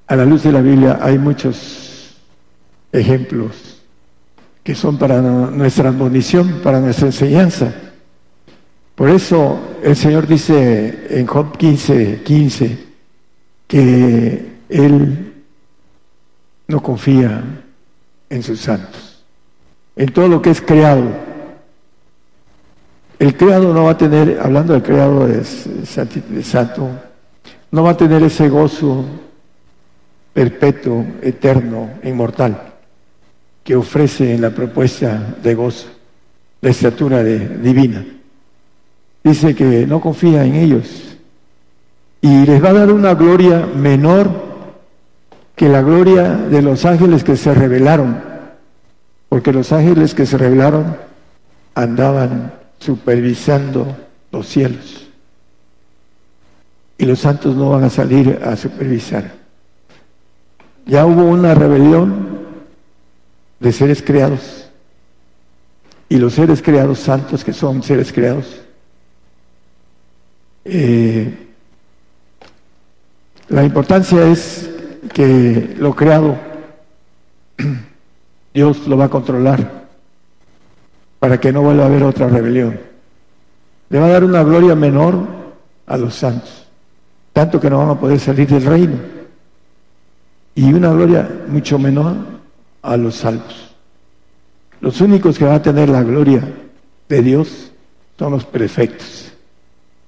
a 0.06 0.16
la 0.16 0.24
luz 0.24 0.42
de 0.42 0.52
la 0.52 0.60
Biblia 0.60 0.98
hay 1.00 1.18
muchos 1.18 2.16
ejemplos 2.92 3.69
que 4.62 4.74
son 4.74 4.98
para 4.98 5.20
nuestra 5.20 5.88
admonición, 5.88 6.60
para 6.62 6.80
nuestra 6.80 7.06
enseñanza. 7.06 7.72
Por 8.94 9.08
eso 9.08 9.58
el 9.82 9.96
Señor 9.96 10.26
dice 10.26 11.06
en 11.10 11.26
Job 11.26 11.56
15, 11.56 12.22
15, 12.22 12.78
que 13.66 14.46
Él 14.68 15.34
no 16.68 16.82
confía 16.82 17.42
en 18.28 18.42
sus 18.42 18.60
santos 18.60 19.10
en 20.00 20.12
todo 20.12 20.28
lo 20.28 20.40
que 20.40 20.48
es 20.48 20.62
creado. 20.62 21.04
El 23.18 23.36
creado 23.36 23.74
no 23.74 23.84
va 23.84 23.90
a 23.90 23.98
tener, 23.98 24.40
hablando 24.42 24.72
del 24.72 24.82
creado 24.82 25.26
de, 25.26 25.44
santo, 26.42 26.88
no 27.70 27.82
va 27.82 27.90
a 27.90 27.96
tener 27.98 28.22
ese 28.22 28.48
gozo 28.48 29.04
perpetuo, 30.32 31.04
eterno, 31.20 31.90
inmortal. 32.02 32.69
Que 33.64 33.76
ofrece 33.76 34.34
en 34.34 34.40
la 34.40 34.50
propuesta 34.50 35.36
de 35.42 35.54
gozo, 35.54 35.88
la 36.60 36.70
estatura 36.70 37.22
divina. 37.22 38.04
Dice 39.22 39.54
que 39.54 39.86
no 39.86 40.00
confía 40.00 40.44
en 40.44 40.54
ellos 40.54 41.16
y 42.20 42.46
les 42.46 42.62
va 42.62 42.70
a 42.70 42.74
dar 42.74 42.92
una 42.92 43.14
gloria 43.14 43.66
menor 43.66 44.50
que 45.54 45.68
la 45.68 45.82
gloria 45.82 46.36
de 46.36 46.62
los 46.62 46.84
ángeles 46.86 47.22
que 47.22 47.36
se 47.36 47.52
rebelaron, 47.52 48.18
porque 49.28 49.52
los 49.52 49.72
ángeles 49.72 50.14
que 50.14 50.24
se 50.24 50.38
rebelaron 50.38 50.96
andaban 51.74 52.54
supervisando 52.78 53.86
los 54.32 54.46
cielos 54.46 55.00
y 57.00 57.06
los 57.06 57.20
santos 57.20 57.56
no 57.56 57.70
van 57.70 57.84
a 57.84 57.90
salir 57.90 58.40
a 58.44 58.54
supervisar. 58.56 59.32
Ya 60.84 61.06
hubo 61.06 61.24
una 61.24 61.54
rebelión 61.54 62.39
de 63.60 63.72
seres 63.72 64.02
creados 64.02 64.68
y 66.08 66.16
los 66.16 66.34
seres 66.34 66.60
creados 66.60 66.98
santos 66.98 67.44
que 67.44 67.52
son 67.52 67.82
seres 67.82 68.12
creados 68.12 68.60
eh, 70.64 71.48
la 73.48 73.64
importancia 73.64 74.26
es 74.26 74.70
que 75.12 75.74
lo 75.78 75.94
creado 75.94 76.36
Dios 78.54 78.86
lo 78.86 78.96
va 78.96 79.06
a 79.06 79.10
controlar 79.10 79.80
para 81.18 81.38
que 81.38 81.52
no 81.52 81.62
vuelva 81.62 81.84
a 81.84 81.86
haber 81.86 82.02
otra 82.02 82.28
rebelión. 82.28 82.80
Le 83.90 83.98
va 83.98 84.06
a 84.06 84.10
dar 84.10 84.24
una 84.24 84.42
gloria 84.42 84.74
menor 84.74 85.26
a 85.86 85.96
los 85.96 86.14
santos, 86.14 86.66
tanto 87.32 87.60
que 87.60 87.68
no 87.68 87.78
van 87.78 87.90
a 87.90 88.00
poder 88.00 88.18
salir 88.18 88.48
del 88.48 88.64
reino. 88.64 88.96
Y 90.54 90.72
una 90.72 90.90
gloria 90.90 91.28
mucho 91.48 91.78
menor 91.78 92.16
a 92.82 92.96
los 92.96 93.16
salvos. 93.16 93.74
Los 94.80 95.00
únicos 95.00 95.38
que 95.38 95.44
van 95.44 95.54
a 95.54 95.62
tener 95.62 95.88
la 95.88 96.02
gloria 96.02 96.42
de 97.08 97.22
Dios 97.22 97.70
son 98.18 98.32
los 98.32 98.44
perfectos. 98.44 99.32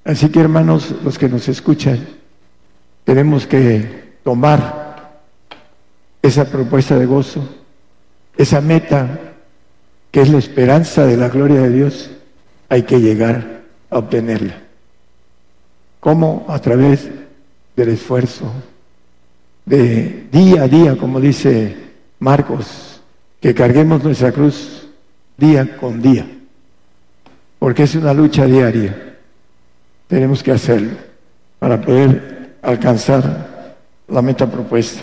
Así 0.05 0.28
que 0.31 0.40
hermanos, 0.40 0.94
los 1.05 1.19
que 1.19 1.28
nos 1.28 1.49
escuchan, 1.49 2.07
tenemos 3.05 3.47
que 3.47 4.16
tomar 4.24 5.20
esa 6.23 6.44
propuesta 6.47 6.99
de 6.99 7.07
gozo, 7.07 7.47
esa 8.36 8.61
meta 8.61 9.19
que 10.11 10.23
es 10.23 10.28
la 10.28 10.39
esperanza 10.39 11.07
de 11.07 11.16
la 11.16 11.28
gloria 11.28 11.62
de 11.62 11.70
Dios, 11.70 12.11
hay 12.69 12.82
que 12.82 13.01
llegar 13.01 13.62
a 13.90 13.99
obtenerla. 13.99 14.59
¿Cómo? 16.01 16.47
A 16.49 16.59
través 16.59 17.09
del 17.77 17.89
esfuerzo, 17.89 18.53
de 19.65 20.27
día 20.31 20.62
a 20.62 20.69
día, 20.69 20.97
como 20.97 21.20
dice 21.20 21.91
Marcos, 22.23 23.01
que 23.40 23.53
carguemos 23.53 24.05
nuestra 24.05 24.31
cruz 24.31 24.86
día 25.36 25.77
con 25.77 26.01
día, 26.01 26.24
porque 27.59 27.82
es 27.82 27.97
una 27.97 28.15
lucha 28.15 28.47
diaria. 28.47 29.16
Tenemos 30.07 30.40
que 30.40 30.53
hacerlo 30.53 30.93
para 31.59 31.81
poder 31.81 32.59
alcanzar 32.62 33.74
la 34.07 34.23
meta 34.23 34.49
propuesta. 34.49 35.03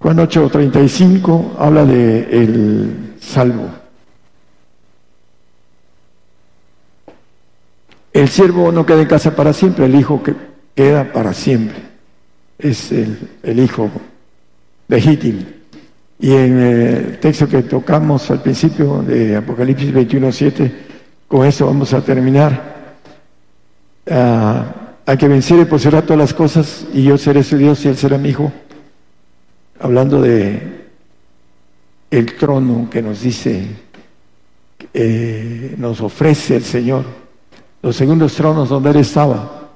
Juan 0.00 0.18
8:35 0.18 1.56
habla 1.58 1.86
de 1.86 2.20
el 2.30 3.14
salvo. 3.18 3.70
El 8.12 8.28
siervo 8.28 8.70
no 8.70 8.84
queda 8.84 9.00
en 9.00 9.08
casa 9.08 9.34
para 9.34 9.54
siempre, 9.54 9.86
el 9.86 9.94
hijo 9.94 10.22
que 10.22 10.34
queda 10.74 11.10
para 11.10 11.32
siempre. 11.32 11.78
Es 12.58 12.92
el, 12.92 13.58
hijo 13.58 13.90
legítimo. 14.88 15.42
Y 16.18 16.32
en 16.32 16.58
el 16.58 17.18
texto 17.18 17.48
que 17.48 17.62
tocamos 17.62 18.30
al 18.30 18.42
principio 18.42 19.02
de 19.02 19.36
Apocalipsis 19.36 19.92
21.7, 19.92 20.72
con 21.28 21.46
eso 21.46 21.66
vamos 21.66 21.92
a 21.92 22.00
terminar. 22.02 22.74
a 24.08 24.74
ah, 25.04 25.16
que 25.16 25.28
venciere 25.28 25.66
poseerá 25.66 26.02
todas 26.02 26.18
las 26.18 26.34
cosas 26.34 26.86
y 26.92 27.02
yo 27.02 27.18
seré 27.18 27.42
su 27.42 27.56
Dios 27.56 27.84
y 27.84 27.88
él 27.88 27.96
será 27.96 28.18
mi 28.18 28.30
hijo 28.30 28.52
hablando 29.80 30.20
de 30.20 30.86
el 32.10 32.36
trono 32.36 32.88
que 32.90 33.02
nos 33.02 33.22
dice, 33.22 33.66
eh, 34.94 35.74
nos 35.76 36.00
ofrece 36.00 36.56
el 36.56 36.64
Señor, 36.64 37.04
los 37.82 37.96
segundos 37.96 38.34
tronos 38.34 38.68
donde 38.68 38.90
Él 38.90 38.96
estaba. 38.96 39.70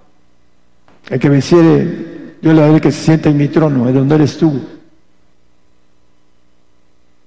El 1.09 1.19
que 1.19 1.28
venciere, 1.28 2.37
yo 2.41 2.53
le 2.53 2.61
daré 2.61 2.81
que 2.81 2.93
se 2.93 3.05
sienta 3.05 3.28
en 3.31 3.37
mi 3.37 3.49
trono, 3.49 3.89
es 3.89 3.95
donde 3.95 4.15
Él 4.15 4.23
estuvo. 4.23 4.61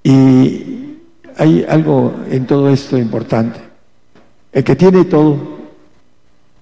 Y 0.03 0.99
hay 1.37 1.65
algo 1.67 2.13
en 2.29 2.45
todo 2.45 2.69
esto 2.69 2.97
importante. 2.97 3.59
El 4.51 4.63
que 4.63 4.75
tiene 4.75 5.05
todo, 5.05 5.37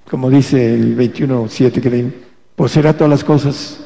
como 0.09 0.29
dice 0.29 0.75
el 0.75 0.97
21.7 0.97 1.81
que 1.81 2.13
poseerá 2.55 2.93
todas 2.93 3.09
las 3.09 3.23
cosas, 3.23 3.79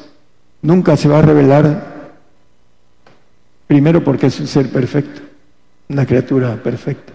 nunca 0.62 0.96
se 0.96 1.08
va 1.08 1.18
a 1.18 1.22
revelar 1.22 1.96
Primero 3.66 4.02
porque 4.04 4.26
es 4.26 4.38
un 4.38 4.46
ser 4.46 4.68
perfecto, 4.68 5.20
una 5.88 6.06
criatura 6.06 6.54
perfecta, 6.62 7.12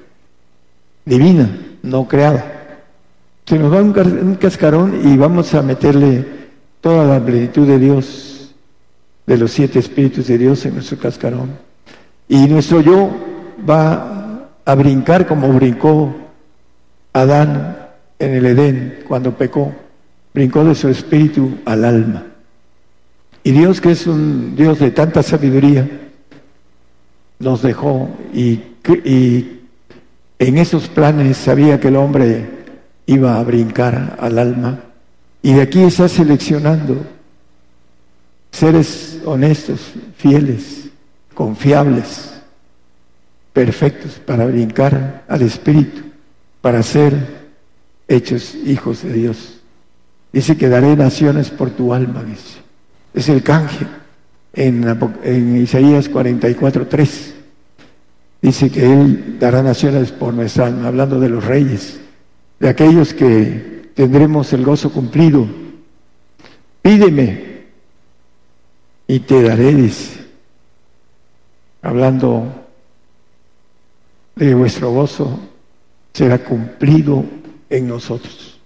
divina, 1.06 1.50
no 1.82 2.08
creada. 2.08 2.58
Se 3.46 3.58
nos 3.58 3.74
va 3.74 3.82
un, 3.82 4.36
cascarón 4.36 5.00
y 5.04 5.18
vamos 5.18 5.54
a 5.54 5.62
meterle 5.62 6.26
toda 6.82 7.06
la 7.06 7.26
plenitud 7.26 7.66
de 7.68 7.80
Dios, 7.80 8.54
de 9.26 9.38
los 9.38 9.52
siete 9.52 9.80
espíritus 9.80 10.28
de 10.28 10.38
Dios 10.38 10.66
en 10.66 10.76
nuestro 10.76 10.98
cascarón. 10.98 11.52
Y 12.32 12.48
nuestro 12.48 12.80
yo 12.80 13.10
va 13.70 14.48
a 14.64 14.76
brincar 14.76 15.28
como 15.28 15.50
brincó 15.50 16.16
Adán 17.12 17.90
en 18.20 18.34
el 18.34 18.46
Edén 18.46 19.00
cuando 19.06 19.36
pecó. 19.36 19.74
Brincó 20.34 20.64
de 20.64 20.74
su 20.74 20.88
espíritu 20.88 21.58
al 21.66 21.84
alma. 21.84 22.24
Y 23.44 23.52
Dios, 23.52 23.82
que 23.82 23.92
es 23.92 24.08
un 24.08 24.56
Dios 24.56 24.80
de 24.80 24.92
tanta 24.92 25.22
sabiduría, 25.24 25.90
nos 27.40 27.64
dejó 27.64 28.10
y, 28.34 28.62
en 30.40 30.58
esos 30.58 30.88
planes 30.88 31.36
sabía 31.36 31.82
que 31.82 31.90
el 31.90 31.98
hombre 31.98 32.50
iba 33.08 33.38
a 33.38 33.44
brincar 33.44 34.16
al 34.22 34.40
alma 34.40 34.80
y 35.42 35.52
de 35.52 35.64
aquí 35.64 35.82
está 35.84 36.08
seleccionando 36.08 36.96
seres 38.52 39.20
honestos, 39.26 39.92
fieles, 40.16 40.81
confiables, 41.34 42.34
perfectos 43.54 44.14
para 44.26 44.46
brincar 44.46 45.24
al 45.28 45.42
Espíritu, 45.42 46.02
para 46.62 46.84
ser 46.84 47.42
hechos 48.08 48.56
hijos 48.56 49.04
de 49.04 49.14
Dios. 49.14 49.62
Dice 50.32 50.58
que 50.58 50.70
daré 50.70 50.96
naciones 50.96 51.50
por 51.50 51.72
tu 51.72 51.94
alma, 51.94 52.24
dice. 52.24 52.60
Es 53.14 53.28
el 53.28 53.44
canje 53.44 53.86
en, 54.54 55.62
Isaías 55.62 56.10
44, 56.10 56.88
3. 56.88 57.34
Dice 58.42 58.72
que 58.72 58.92
Él 58.92 59.38
dará 59.40 59.62
naciones 59.62 60.12
por 60.12 60.34
nuestra 60.34 60.68
alma, 60.68 60.88
hablando 60.88 61.20
de 61.20 61.30
los 61.30 61.44
reyes, 61.44 62.00
de 62.60 62.70
aquellos 62.70 63.14
que 63.14 63.92
tendremos 63.94 64.52
el 64.54 64.64
gozo 64.64 64.92
cumplido. 64.92 65.48
Pídeme 66.82 67.52
y 69.08 69.20
te 69.20 69.44
daré, 69.44 69.76
dice, 69.76 70.21
hablando 71.82 72.46
de 74.36 74.54
vuestro 74.56 74.92
gozo, 74.92 75.40
será 76.14 76.40
cumplido 76.40 77.24
en 77.70 77.88
nosotros. 77.88 78.60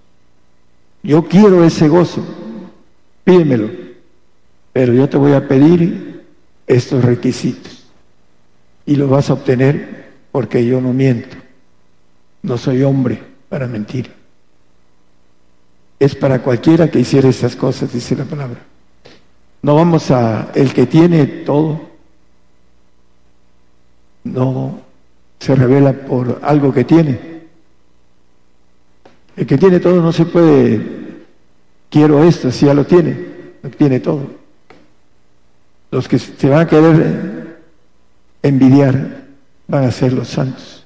Yo 1.03 1.23
quiero 1.25 1.63
ese 1.63 1.87
gozo, 1.87 2.23
pídemelo. 3.23 3.85
Pero 4.73 4.93
yo 4.93 5.07
te 5.07 5.15
voy 5.15 5.31
a 5.31 5.47
pedir 5.47 6.25
estos 6.67 7.03
requisitos 7.05 7.85
y 8.85 8.95
lo 8.95 9.07
vas 9.07 9.29
a 9.29 9.33
obtener 9.33 10.11
porque 10.31 10.65
yo 10.65 10.81
no 10.81 10.91
miento. 10.91 11.37
No 12.41 12.57
soy 12.57 12.83
hombre 12.83 13.21
para 13.47 13.67
mentir. 13.67 14.11
Es 15.97 16.13
para 16.13 16.41
cualquiera 16.41 16.91
que 16.91 16.99
hiciera 16.99 17.29
esas 17.29 17.55
cosas, 17.55 17.93
dice 17.93 18.17
la 18.17 18.25
palabra. 18.25 18.59
No 19.61 19.75
vamos 19.75 20.11
a, 20.11 20.51
el 20.53 20.73
que 20.73 20.85
tiene 20.85 21.25
todo, 21.25 21.94
no 24.26 24.80
se 25.39 25.56
revela 25.56 25.93
por 25.93 26.39
algo 26.43 26.73
que 26.73 26.84
tiene. 26.84 27.35
El 29.38 29.45
que 29.45 29.57
tiene 29.57 29.80
todo 29.80 30.02
no 30.02 30.11
se 30.11 30.26
puede, 30.26 30.81
quiero 31.89 32.23
esto, 32.23 32.52
si 32.52 32.65
ya 32.65 32.73
lo 32.73 32.85
tiene, 32.85 33.18
lo 33.61 33.69
tiene 33.69 33.99
todo. 33.99 34.27
Los 35.91 36.07
que 36.07 36.19
se 36.19 36.49
van 36.49 36.61
a 36.61 36.68
querer 36.68 37.60
envidiar 38.41 39.26
van 39.68 39.85
a 39.85 39.91
ser 39.91 40.14
los 40.14 40.27
santos 40.27 40.85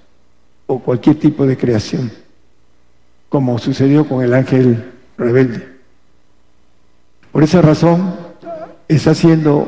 o 0.67 0.79
cualquier 0.79 1.17
tipo 1.17 1.45
de 1.45 1.57
creación, 1.57 2.11
como 3.27 3.57
sucedió 3.57 4.07
con 4.07 4.23
el 4.23 4.33
ángel 4.33 4.91
rebelde. 5.17 5.67
Por 7.31 7.43
esa 7.43 7.61
razón 7.61 8.15
está 8.87 9.13
siendo 9.13 9.67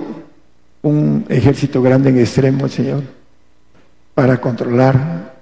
un 0.81 1.25
ejército 1.29 1.81
grande 1.81 2.09
en 2.09 2.19
extremo, 2.19 2.67
Señor, 2.67 3.03
para 4.13 4.39
controlar 4.39 5.35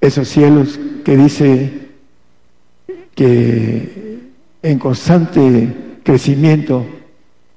esos 0.00 0.28
cielos 0.28 0.78
que 1.04 1.16
dice 1.16 1.88
que 3.14 4.30
en 4.62 4.78
constante 4.78 5.98
crecimiento, 6.02 6.86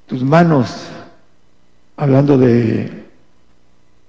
tus 0.07 0.23
manos, 0.23 0.87
hablando 1.95 2.37
de 2.37 2.89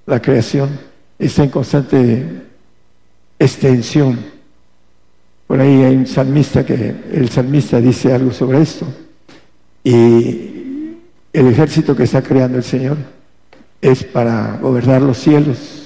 la 0.07 0.21
creación, 0.21 0.71
está 1.19 1.45
en 1.45 1.51
constante 1.51 2.43
extensión. 3.39 4.19
Por 5.47 5.61
ahí 5.61 5.83
hay 5.83 5.97
un 5.97 6.07
salmista 6.07 6.65
que 6.65 6.95
el 7.13 7.29
salmista 7.29 7.81
dice 7.81 8.13
algo 8.13 8.33
sobre 8.33 8.63
esto. 8.63 8.87
Y 9.83 10.97
el 11.33 11.47
ejército 11.49 11.95
que 11.95 12.05
está 12.05 12.23
creando 12.23 12.59
el 12.59 12.65
Señor 12.65 12.97
es 13.81 14.03
para 14.05 14.57
gobernar 14.61 15.03
los 15.03 15.19
cielos. 15.19 15.84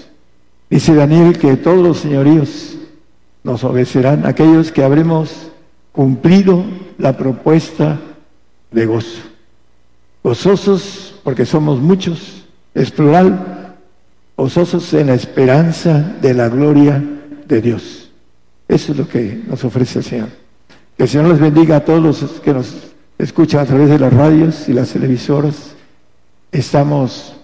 Dice 0.71 0.95
Daniel 0.95 1.39
que 1.39 1.57
todos 1.57 1.79
los 1.79 1.99
señoríos 1.99 2.77
nos 3.43 3.65
obedecerán, 3.65 4.27
aquellos 4.27 4.71
que 4.71 4.83
habremos 4.85 5.51
cumplido 5.93 6.65
la 6.99 7.17
propuesta 7.17 7.99
de 8.71 8.87
gozo. 8.87 9.23
Gozosos 10.23 11.15
porque 11.25 11.47
somos 11.47 11.81
muchos, 11.81 12.45
es 12.75 12.91
plural, 12.91 13.77
gozosos 14.37 14.93
en 14.93 15.07
la 15.07 15.15
esperanza 15.15 16.17
de 16.21 16.35
la 16.35 16.49
gloria 16.49 17.03
de 17.47 17.61
Dios. 17.63 18.11
Eso 18.69 18.93
es 18.93 18.99
lo 18.99 19.09
que 19.09 19.43
nos 19.49 19.65
ofrece 19.65 20.01
el 20.01 20.05
Señor. 20.05 20.29
Que 20.97 21.05
el 21.05 21.09
Señor 21.09 21.29
les 21.29 21.41
bendiga 21.41 21.77
a 21.77 21.85
todos 21.85 22.03
los 22.03 22.41
que 22.41 22.53
nos 22.53 22.75
escuchan 23.17 23.61
a 23.61 23.65
través 23.65 23.89
de 23.89 23.99
las 23.99 24.13
radios 24.13 24.69
y 24.69 24.75
las 24.75 24.91
televisoras. 24.91 25.73
Estamos 26.53 27.38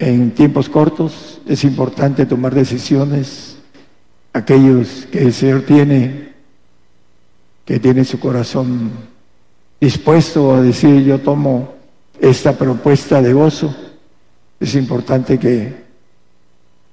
en 0.00 0.30
tiempos 0.30 0.70
cortos, 0.70 1.40
es 1.46 1.62
importante 1.62 2.24
tomar 2.24 2.54
decisiones. 2.54 3.58
Aquellos 4.32 5.06
que 5.12 5.18
el 5.18 5.32
Señor 5.34 5.62
tiene, 5.62 6.32
que 7.66 7.78
tiene 7.78 8.04
su 8.04 8.18
corazón 8.18 8.90
dispuesto 9.78 10.54
a 10.54 10.62
decir 10.62 11.04
yo 11.04 11.18
tomo 11.20 11.74
esta 12.18 12.56
propuesta 12.56 13.20
de 13.20 13.34
gozo, 13.34 13.76
es 14.58 14.74
importante 14.74 15.38
que 15.38 15.84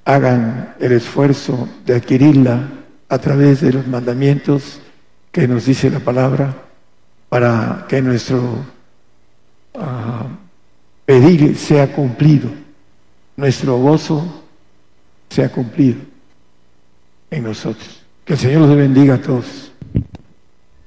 hagan 0.04 0.76
el 0.80 0.92
esfuerzo 0.92 1.68
de 1.86 1.96
adquirirla 1.96 2.70
a 3.08 3.18
través 3.20 3.62
de 3.62 3.72
los 3.72 3.88
mandamientos 3.88 4.80
que 5.32 5.48
nos 5.48 5.66
dice 5.66 5.90
la 5.90 6.00
palabra 6.00 6.56
para 7.30 7.86
que 7.88 8.02
nuestro 8.02 8.66
uh, 9.76 10.28
pedir 11.06 11.58
sea 11.58 11.94
cumplido, 11.94 12.67
nuestro 13.38 13.78
gozo 13.78 14.44
sea 15.30 15.50
cumplido 15.50 16.02
en 17.32 17.44
nosotros. 17.44 18.02
Que 18.26 18.34
el 18.34 18.40
Señor 18.40 18.62
los 18.62 18.76
bendiga 18.76 19.16
a 19.16 19.22
todos. 19.22 19.72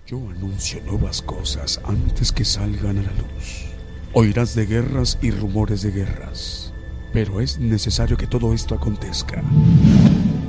Yo 0.06 0.18
anuncio 0.28 0.82
nuevas 0.82 1.22
cosas 1.22 1.80
antes 1.84 2.32
que 2.32 2.44
salgan 2.44 2.98
a 2.98 3.02
la 3.02 3.12
luz. 3.12 3.64
Oirás 4.12 4.54
de 4.54 4.66
guerras 4.66 5.18
y 5.22 5.30
rumores 5.30 5.80
de 5.82 5.92
guerras 5.92 6.70
pero 7.12 7.40
es 7.40 7.58
necesario 7.58 8.16
que 8.16 8.26
todo 8.26 8.54
esto 8.54 8.74
acontezca. 8.74 9.42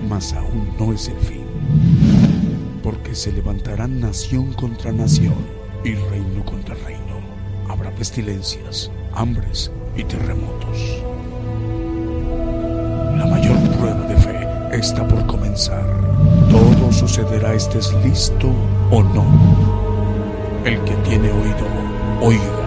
Mas 0.07 0.33
aún 0.33 0.75
no 0.79 0.93
es 0.93 1.07
el 1.07 1.17
fin. 1.17 1.45
Porque 2.83 3.15
se 3.15 3.31
levantarán 3.31 3.99
nación 3.99 4.53
contra 4.53 4.91
nación 4.91 5.35
y 5.83 5.93
reino 5.93 6.45
contra 6.45 6.75
reino. 6.75 7.21
Habrá 7.67 7.93
pestilencias, 7.95 8.91
hambres 9.13 9.71
y 9.95 10.03
terremotos. 10.03 11.03
La 13.17 13.25
mayor 13.25 13.57
prueba 13.77 14.05
de 14.07 14.15
fe 14.17 14.47
está 14.71 15.07
por 15.07 15.25
comenzar. 15.25 15.85
Todo 16.49 16.91
sucederá 16.91 17.53
estés 17.53 17.93
listo 18.03 18.47
o 18.89 19.03
no. 19.03 19.25
El 20.65 20.79
que 20.83 20.93
tiene 21.07 21.31
oído, 21.31 21.67
oiga. 22.21 22.61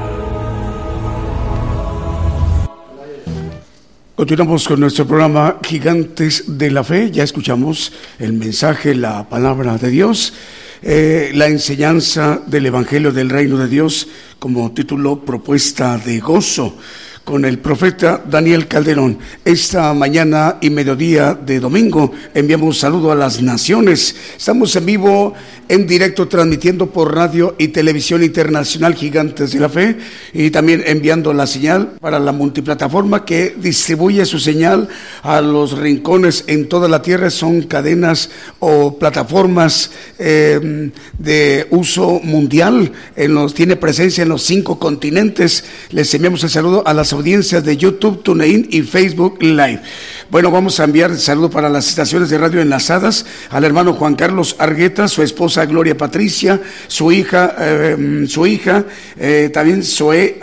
Continuamos 4.15 4.69
con 4.69 4.81
nuestro 4.81 5.07
programa 5.07 5.59
Gigantes 5.63 6.45
de 6.47 6.71
la 6.71 6.85
Fe. 6.85 7.11
Ya 7.11 7.25
escuchamos 7.25 7.93
el 8.19 8.33
mensaje, 8.33 8.95
la 8.95 9.29
palabra 9.29 9.77
de 9.77 9.91
Dios, 9.91 10.33
eh, 10.83 11.33
la 11.35 11.49
enseñanza 11.49 12.41
del 12.47 12.67
Evangelio 12.67 13.11
del 13.13 13.29
Reino 13.29 13.59
de 13.59 13.69
Dios 13.69 14.09
como 14.39 14.73
título 14.73 15.25
Propuesta 15.25 15.99
de 15.99 16.21
Gozo 16.21 16.77
con 17.25 17.47
el 17.47 17.59
profeta 17.59 18.23
Daniel 18.29 18.69
Calderón. 18.69 19.19
Esta 19.45 19.93
mañana 19.95 20.59
y 20.61 20.69
mediodía 20.69 21.35
de 21.35 21.59
domingo 21.59 22.13
enviamos 22.35 22.69
un 22.69 22.75
saludo 22.75 23.11
a 23.11 23.15
las 23.15 23.41
naciones. 23.41 24.15
Estamos 24.37 24.77
en 24.77 24.87
vivo 24.87 25.35
en 25.69 25.87
directo 25.87 26.29
transmitiendo 26.29 26.91
por 26.91 27.15
radio 27.15 27.55
y 27.59 27.69
televisión 27.69 28.23
internacional 28.23 28.95
Gigantes 28.95 29.53
de 29.53 29.61
la 29.61 29.71
Fe 29.71 29.97
y 30.35 30.51
también 30.51 30.83
enviando 30.87 31.33
la 31.33 31.47
señal 31.47 31.93
para 32.01 32.19
la 32.19 32.33
multiplataforma 32.33 33.25
que 33.25 33.55
distribuye 33.57 34.27
su 34.27 34.39
señal 34.39 34.89
a 35.23 35.41
los 35.41 35.79
rincones 35.79 36.45
en 36.47 36.69
toda 36.69 36.89
la 36.89 37.01
tierra. 37.01 37.31
Son 37.31 37.63
cadenas 37.63 38.31
o 38.59 38.99
plataformas 38.99 39.91
eh, 40.19 40.91
de 41.19 41.67
uso 41.71 42.21
mundial. 42.23 42.93
En 43.17 43.35
los, 43.35 43.55
tiene 43.55 43.77
presencia 43.77 44.23
en 44.23 44.29
los 44.29 44.43
cinco 44.43 44.79
continentes. 44.79 45.65
Les 45.91 46.13
enviamos 46.13 46.45
el 46.45 46.51
saludo 46.51 46.87
a 46.87 46.93
las 46.93 47.14
audiencias 47.15 47.65
de 47.65 47.77
YouTube, 47.77 48.23
TuneIn 48.23 48.69
y 48.71 48.83
Facebook 48.83 49.43
Live. 49.43 49.81
Bueno, 50.31 50.51
vamos 50.51 50.81
a 50.81 50.85
enviar 50.85 51.15
saludo 51.17 51.51
para 51.51 51.69
las 51.69 51.87
estaciones 51.87 52.31
de 52.31 52.39
radio 52.39 52.63
enlazadas 52.63 53.27
al 53.51 53.63
hermano 53.65 53.93
Juan 53.93 54.15
Carlos 54.15 54.57
Argueta, 54.59 55.07
su 55.07 55.23
esposa 55.23 55.67
Gloria 55.67 55.97
Patricia, 55.97 56.61
su 56.89 57.13
hija, 57.13 57.55
eh, 57.59 58.25
su 58.27 58.47
hija, 58.47 58.85
eh, 59.19 59.51
también 59.53 59.83
Zoe 59.83 60.41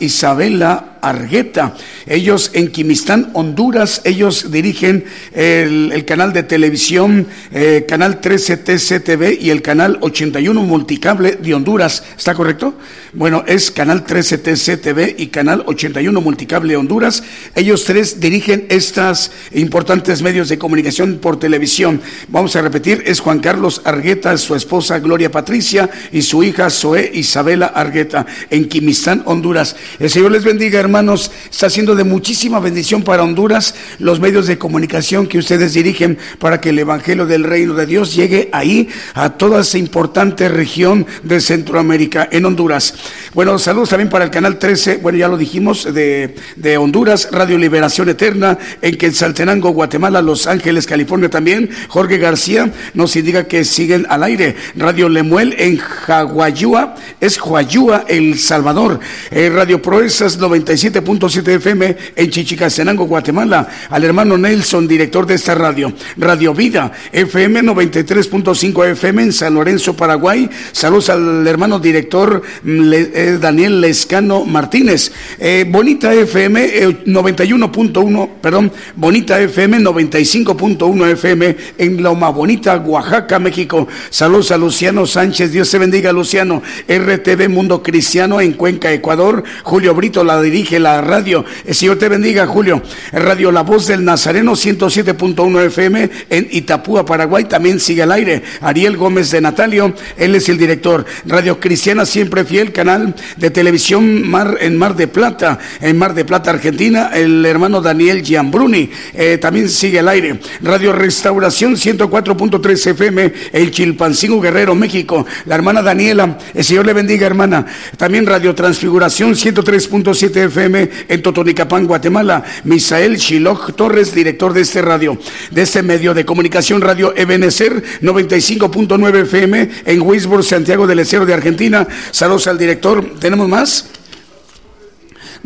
Isabela 0.00 0.94
Argueta. 1.04 1.74
Ellos 2.06 2.50
en 2.54 2.70
Quimistán, 2.70 3.30
Honduras, 3.34 4.00
ellos 4.04 4.50
dirigen 4.50 5.04
el, 5.32 6.04
canal 6.06 6.32
de 6.32 6.42
televisión, 6.42 7.26
eh, 7.52 7.84
canal 7.86 8.20
13 8.20 8.58
TCTV 8.58 9.38
y 9.40 9.50
el 9.50 9.62
canal 9.62 9.98
81 10.00 10.62
Multicable 10.62 11.32
de 11.32 11.54
Honduras. 11.54 12.04
¿Está 12.16 12.34
correcto? 12.34 12.74
Bueno, 13.12 13.44
es 13.46 13.70
canal 13.70 14.04
13 14.04 14.38
TCTV 14.38 15.14
y 15.18 15.26
canal 15.28 15.62
81 15.66 16.20
Multicable 16.20 16.72
de 16.72 16.76
Honduras. 16.78 17.22
Ellos 17.54 17.84
tres 17.84 18.18
dirigen 18.18 18.66
estas 18.70 19.13
importantes 19.52 20.22
medios 20.22 20.48
de 20.48 20.58
comunicación 20.58 21.18
por 21.18 21.38
televisión. 21.38 22.00
Vamos 22.28 22.56
a 22.56 22.62
repetir, 22.62 23.02
es 23.06 23.20
Juan 23.20 23.40
Carlos 23.40 23.82
Argueta, 23.84 24.36
su 24.38 24.54
esposa 24.54 24.98
Gloria 24.98 25.30
Patricia 25.30 25.90
y 26.12 26.22
su 26.22 26.42
hija 26.42 26.70
Zoe 26.70 27.10
Isabela 27.14 27.66
Argueta 27.66 28.26
en 28.50 28.68
Quimistán, 28.68 29.22
Honduras. 29.26 29.76
El 29.98 30.10
Señor 30.10 30.32
les 30.32 30.44
bendiga, 30.44 30.80
hermanos 30.80 31.30
está 31.50 31.70
siendo 31.70 31.94
de 31.94 32.04
muchísima 32.04 32.60
bendición 32.60 33.02
para 33.02 33.22
Honduras 33.22 33.74
los 33.98 34.20
medios 34.20 34.46
de 34.46 34.58
comunicación 34.58 35.26
que 35.26 35.38
ustedes 35.38 35.74
dirigen 35.74 36.18
para 36.38 36.60
que 36.60 36.70
el 36.70 36.78
Evangelio 36.78 37.26
del 37.26 37.44
Reino 37.44 37.74
de 37.74 37.86
Dios 37.86 38.14
llegue 38.14 38.48
ahí 38.52 38.88
a 39.14 39.30
toda 39.30 39.60
esa 39.60 39.78
importante 39.78 40.48
región 40.48 41.06
de 41.22 41.40
Centroamérica, 41.40 42.28
en 42.30 42.44
Honduras. 42.44 42.94
Bueno, 43.34 43.58
saludos 43.58 43.90
también 43.90 44.08
para 44.08 44.24
el 44.24 44.30
canal 44.30 44.58
13, 44.58 44.98
bueno, 44.98 45.18
ya 45.18 45.28
lo 45.28 45.36
dijimos, 45.36 45.92
de, 45.92 46.34
de 46.56 46.76
Honduras, 46.76 47.28
Radio 47.30 47.58
Liberación 47.58 48.08
Eterna, 48.08 48.58
en 48.80 48.96
Quetzaltenango, 49.04 49.70
Guatemala, 49.70 50.22
Los 50.22 50.46
Ángeles, 50.46 50.86
California 50.86 51.28
también. 51.28 51.68
Jorge 51.88 52.18
García 52.18 52.72
nos 52.94 53.16
indica 53.16 53.48
que 53.48 53.64
siguen 53.64 54.06
al 54.08 54.22
aire. 54.22 54.56
Radio 54.76 55.08
Lemuel 55.08 55.54
en 55.58 55.76
Jaguayúa, 55.76 56.94
es 57.20 57.40
Huayúa, 57.40 58.04
El 58.08 58.38
Salvador. 58.38 59.00
Eh, 59.30 59.50
Radio 59.52 59.82
Proezas 59.82 60.38
95 60.38 60.84
7.7 60.84 61.48
FM 61.56 61.96
en 62.16 62.30
Chichicastenango, 62.30 63.06
Guatemala, 63.06 63.68
al 63.88 64.04
hermano 64.04 64.36
Nelson, 64.36 64.86
director 64.86 65.26
de 65.26 65.34
esta 65.34 65.54
radio. 65.54 65.92
Radio 66.16 66.54
Vida, 66.54 66.92
FM 67.12 67.62
93.5 67.62 68.90
FM 68.92 69.22
en 69.22 69.32
San 69.32 69.54
Lorenzo, 69.54 69.96
Paraguay. 69.96 70.48
Saludos 70.72 71.10
al 71.10 71.46
hermano 71.46 71.78
director 71.78 72.42
mm, 72.62 72.92
eh, 72.92 73.38
Daniel 73.40 73.80
Lescano 73.80 74.44
Martínez. 74.44 75.12
Eh, 75.38 75.66
Bonita 75.68 76.12
FM 76.12 77.04
91.1, 77.06 78.24
eh, 78.24 78.30
perdón, 78.40 78.72
Bonita 78.96 79.40
FM 79.40 79.78
95.1 79.78 81.12
FM 81.12 81.56
en 81.78 82.02
Loma 82.02 82.28
Bonita, 82.28 82.76
Oaxaca, 82.76 83.38
México. 83.38 83.88
Saludos 84.10 84.50
a 84.50 84.58
Luciano 84.58 85.06
Sánchez, 85.06 85.52
Dios 85.52 85.68
se 85.68 85.78
bendiga, 85.78 86.12
Luciano. 86.12 86.62
RTV 86.88 87.48
Mundo 87.48 87.82
Cristiano 87.82 88.40
en 88.40 88.52
Cuenca, 88.52 88.92
Ecuador. 88.92 89.44
Julio 89.62 89.94
Brito 89.94 90.22
la 90.24 90.42
dirige 90.42 90.74
Ángela 90.74 91.02
Radio. 91.02 91.44
El 91.64 91.74
Señor 91.74 91.98
te 91.98 92.08
bendiga, 92.08 92.46
Julio. 92.48 92.82
Radio 93.12 93.52
La 93.52 93.60
Voz 93.62 93.86
del 93.86 94.02
Nazareno 94.02 94.52
107.1 94.52 95.66
FM 95.66 96.10
en 96.30 96.48
Itapúa, 96.50 97.04
Paraguay, 97.04 97.44
también 97.44 97.78
sigue 97.78 98.02
al 98.02 98.10
aire. 98.10 98.42
Ariel 98.62 98.96
Gómez 98.96 99.30
de 99.30 99.40
Natalio, 99.40 99.94
él 100.16 100.34
es 100.34 100.48
el 100.48 100.56
director. 100.56 101.04
Radio 101.26 101.60
Cristiana 101.60 102.06
Siempre 102.06 102.44
Fiel, 102.44 102.72
canal 102.72 103.14
de 103.36 103.50
televisión 103.50 104.26
Mar, 104.26 104.56
en 104.60 104.76
Mar 104.78 104.96
de 104.96 105.06
Plata, 105.06 105.58
en 105.82 105.98
Mar 105.98 106.14
de 106.14 106.24
Plata, 106.24 106.50
Argentina, 106.50 107.10
el 107.14 107.44
hermano 107.44 107.82
Daniel 107.82 108.22
Giambruni, 108.22 108.83
eh, 109.14 109.38
también 109.38 109.68
sigue 109.68 109.98
al 109.98 110.08
aire. 110.08 110.38
Radio 110.62 110.92
Restauración 110.92 111.76
104.3 111.76 112.90
FM, 112.90 113.32
el 113.52 113.70
Chilpancingo 113.70 114.40
Guerrero, 114.40 114.74
México. 114.74 115.26
La 115.46 115.54
hermana 115.54 115.82
Daniela, 115.82 116.38
el 116.54 116.64
Señor 116.64 116.86
le 116.86 116.92
bendiga, 116.92 117.26
hermana. 117.26 117.66
También 117.96 118.26
Radio 118.26 118.54
Transfiguración 118.54 119.34
103.7 119.34 120.46
FM 120.46 120.90
en 121.08 121.22
Totonicapán, 121.22 121.86
Guatemala. 121.86 122.44
Misael 122.64 123.16
Shiloh 123.16 123.72
Torres, 123.76 124.14
director 124.14 124.52
de 124.52 124.62
este 124.62 124.82
radio, 124.82 125.18
de 125.50 125.62
este 125.62 125.82
medio 125.82 126.14
de 126.14 126.24
comunicación, 126.24 126.80
Radio 126.80 127.14
Ebenecer 127.16 127.82
95.9 128.02 129.22
FM 129.22 129.70
en 129.86 130.02
Wisborne, 130.02 130.44
Santiago 130.44 130.86
del 130.86 131.00
Estero 131.00 131.26
de 131.26 131.34
Argentina. 131.34 131.86
Saludos 132.10 132.46
al 132.46 132.58
director. 132.58 133.18
¿Tenemos 133.18 133.48
más? 133.48 133.93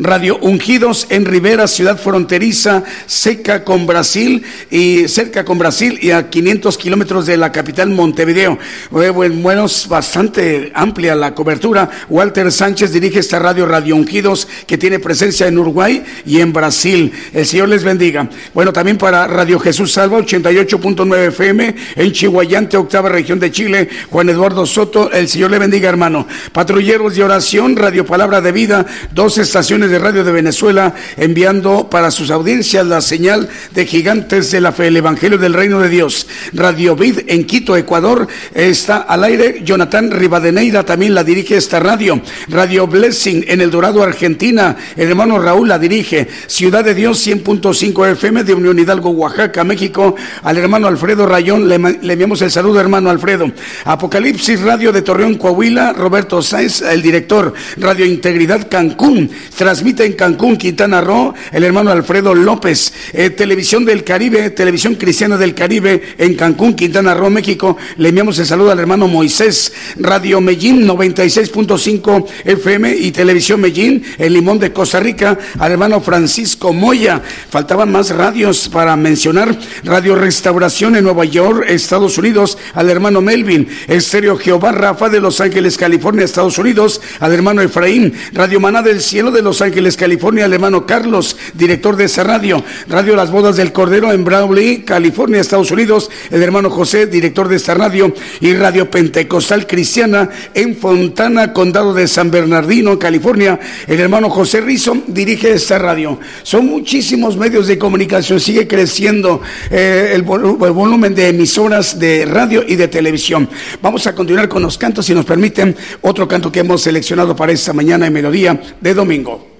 Radio 0.01 0.37
Ungidos 0.39 1.07
en 1.09 1.25
Rivera, 1.25 1.67
ciudad 1.67 1.99
fronteriza, 1.99 2.85
seca 3.05 3.65
con 3.65 3.85
Brasil 3.85 4.43
y 4.71 5.09
cerca 5.09 5.43
con 5.43 5.59
Brasil 5.59 5.99
y 6.01 6.11
a 6.11 6.29
500 6.29 6.77
kilómetros 6.77 7.25
de 7.25 7.35
la 7.35 7.51
capital 7.51 7.89
Montevideo. 7.89 8.57
Bueno, 8.91 9.65
es 9.65 9.89
bastante 9.89 10.71
amplia 10.73 11.15
la 11.15 11.35
cobertura. 11.35 11.89
Walter 12.09 12.49
Sánchez 12.49 12.93
dirige 12.93 13.19
esta 13.19 13.39
radio 13.39 13.65
Radio 13.65 13.97
Ungidos 13.97 14.47
que 14.65 14.77
tiene 14.77 14.99
presencia 14.99 15.47
en 15.47 15.57
Uruguay 15.57 16.01
y 16.25 16.39
en 16.39 16.53
Brasil. 16.53 17.11
El 17.33 17.45
Señor 17.45 17.67
les 17.67 17.83
bendiga. 17.83 18.29
Bueno, 18.53 18.71
también 18.71 18.97
para 18.97 19.27
Radio 19.27 19.59
Jesús 19.59 19.91
Salva 19.91 20.19
88.9 20.19 21.27
FM 21.27 21.75
en 21.97 22.11
Chihuayante, 22.13 22.77
octava 22.77 23.09
región 23.09 23.37
de 23.37 23.51
Chile. 23.51 23.89
Juan 24.09 24.29
Eduardo 24.29 24.65
Soto, 24.65 25.11
el 25.11 25.27
Señor 25.27 25.51
le 25.51 25.59
bendiga, 25.59 25.89
hermano. 25.89 26.25
Patrulleros 26.53 27.15
de 27.15 27.23
oración, 27.25 27.75
Radio 27.75 28.05
Palabra 28.05 28.39
de 28.39 28.53
Vida, 28.53 28.85
dos 29.13 29.37
estaciones 29.37 29.88
de 29.89 29.99
radio 29.99 30.23
de 30.23 30.31
Venezuela, 30.31 30.95
enviando 31.17 31.89
para 31.89 32.11
sus 32.11 32.31
audiencias 32.31 32.85
la 32.85 33.01
señal 33.01 33.49
de 33.73 33.85
Gigantes 33.85 34.51
de 34.51 34.61
la 34.61 34.71
Fe, 34.71 34.87
el 34.87 34.97
Evangelio 34.97 35.37
del 35.37 35.53
Reino 35.53 35.79
de 35.79 35.89
Dios. 35.89 36.27
Radio 36.53 36.95
Vid 36.95 37.19
en 37.27 37.45
Quito, 37.45 37.75
Ecuador, 37.75 38.27
está 38.53 38.97
al 38.97 39.23
aire. 39.23 39.61
Jonathan 39.63 40.11
Rivadeneira 40.11 40.83
también 40.85 41.13
la 41.13 41.23
dirige 41.23 41.57
esta 41.57 41.79
radio. 41.79 42.21
Radio 42.47 42.87
Blessing 42.87 43.45
en 43.47 43.61
El 43.61 43.71
Dorado, 43.71 44.03
Argentina, 44.03 44.77
el 44.95 45.09
hermano 45.09 45.39
Raúl 45.39 45.67
la 45.67 45.79
dirige. 45.79 46.27
Ciudad 46.47 46.83
de 46.83 46.93
Dios 46.93 47.25
100.5 47.25 48.11
FM 48.11 48.43
de 48.43 48.53
Unión 48.53 48.79
Hidalgo, 48.79 49.09
Oaxaca, 49.11 49.63
México. 49.63 50.15
Al 50.43 50.57
hermano 50.57 50.87
Alfredo 50.87 51.25
Rayón 51.25 51.67
le, 51.67 51.75
enviamos 51.75 52.41
el 52.41 52.51
saludo, 52.51 52.79
hermano 52.79 53.09
Alfredo. 53.09 53.51
Apocalipsis 53.85 54.61
Radio 54.61 54.91
de 54.91 55.01
Torreón, 55.01 55.35
Coahuila, 55.35 55.93
Roberto 55.93 56.41
Sáenz, 56.41 56.81
el 56.81 57.01
director. 57.01 57.53
Radio 57.77 58.05
Integridad 58.05 58.67
Cancún, 58.69 59.29
tras 59.57 59.78
transmite 59.79 60.03
en 60.03 60.11
Cancún, 60.11 60.57
Quintana 60.57 60.99
Roo, 60.99 61.33
el 61.53 61.63
hermano 61.63 61.89
Alfredo 61.91 62.35
López. 62.35 62.91
Eh, 63.13 63.29
Televisión 63.29 63.85
del 63.85 64.03
Caribe, 64.03 64.49
Televisión 64.49 64.95
Cristiana 64.95 65.37
del 65.37 65.55
Caribe 65.55 66.01
en 66.17 66.35
Cancún, 66.35 66.73
Quintana 66.73 67.13
Roo, 67.13 67.29
México. 67.29 67.77
Le 67.95 68.09
enviamos 68.09 68.37
el 68.39 68.45
saludo 68.45 68.71
al 68.71 68.79
hermano 68.79 69.07
Moisés. 69.07 69.71
Radio 69.97 70.41
Medellín 70.41 70.85
96.5 70.85 72.25
FM 72.43 72.93
y 72.93 73.11
Televisión 73.11 73.61
Medellín, 73.61 74.03
el 74.17 74.33
Limón 74.33 74.59
de 74.59 74.73
Costa 74.73 74.99
Rica, 74.99 75.39
al 75.57 75.71
hermano 75.71 76.01
Francisco 76.01 76.73
Moya. 76.73 77.21
Faltaban 77.49 77.89
más 77.89 78.09
radios 78.09 78.67
para 78.67 78.97
mencionar. 78.97 79.57
Radio 79.85 80.15
Restauración 80.15 80.97
en 80.97 81.05
Nueva 81.05 81.23
York, 81.23 81.63
Estados 81.69 82.17
Unidos, 82.17 82.57
al 82.73 82.89
hermano 82.89 83.21
Melvin. 83.21 83.69
Estéreo 83.87 84.35
Jehová 84.35 84.73
Rafa 84.73 85.07
de 85.07 85.21
Los 85.21 85.39
Ángeles, 85.39 85.77
California, 85.77 86.25
Estados 86.25 86.57
Unidos, 86.57 86.99
al 87.21 87.31
hermano 87.31 87.61
Efraín. 87.61 88.13
Radio 88.33 88.59
Maná 88.59 88.81
del 88.81 88.99
Cielo 88.99 89.31
de 89.31 89.41
Los 89.41 89.61
Ángeles. 89.61 89.68
Ángeles, 89.69 89.97
California, 89.97 90.45
el 90.45 90.53
hermano 90.53 90.87
Carlos, 90.87 91.37
director 91.53 91.95
de 91.95 92.05
esa 92.05 92.23
radio. 92.23 92.63
Radio 92.87 93.15
Las 93.15 93.29
Bodas 93.29 93.55
del 93.55 93.71
Cordero 93.71 94.11
en 94.11 94.23
Brawley, 94.23 94.79
California, 94.79 95.39
Estados 95.39 95.69
Unidos, 95.69 96.09
el 96.31 96.41
hermano 96.41 96.71
José, 96.71 97.05
director 97.05 97.47
de 97.47 97.57
esta 97.57 97.75
radio. 97.75 98.11
Y 98.41 98.53
Radio 98.55 98.89
Pentecostal 98.89 99.67
Cristiana 99.67 100.27
en 100.55 100.75
Fontana, 100.75 101.53
Condado 101.53 101.93
de 101.93 102.07
San 102.07 102.31
Bernardino, 102.31 102.97
California. 102.97 103.59
El 103.85 103.99
hermano 103.99 104.31
José 104.31 104.61
Rizo 104.61 104.97
dirige 105.05 105.53
esta 105.53 105.77
radio. 105.77 106.19
Son 106.41 106.65
muchísimos 106.65 107.37
medios 107.37 107.67
de 107.67 107.77
comunicación, 107.77 108.39
sigue 108.39 108.67
creciendo 108.67 109.39
eh, 109.69 110.13
el, 110.13 110.21
el 110.21 110.71
volumen 110.71 111.13
de 111.13 111.29
emisoras 111.29 111.99
de 111.99 112.25
radio 112.25 112.63
y 112.67 112.75
de 112.75 112.87
televisión. 112.87 113.47
Vamos 113.83 114.07
a 114.07 114.15
continuar 114.15 114.49
con 114.49 114.63
los 114.63 114.79
cantos, 114.79 115.05
si 115.05 115.13
nos 115.13 115.25
permiten, 115.25 115.75
otro 116.01 116.27
canto 116.27 116.51
que 116.51 116.61
hemos 116.61 116.81
seleccionado 116.81 117.35
para 117.35 117.51
esta 117.51 117.71
mañana 117.71 118.07
y 118.07 118.09
melodía 118.09 118.59
de 118.81 118.93
domingo. 118.95 119.58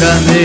Bueno 0.00 0.39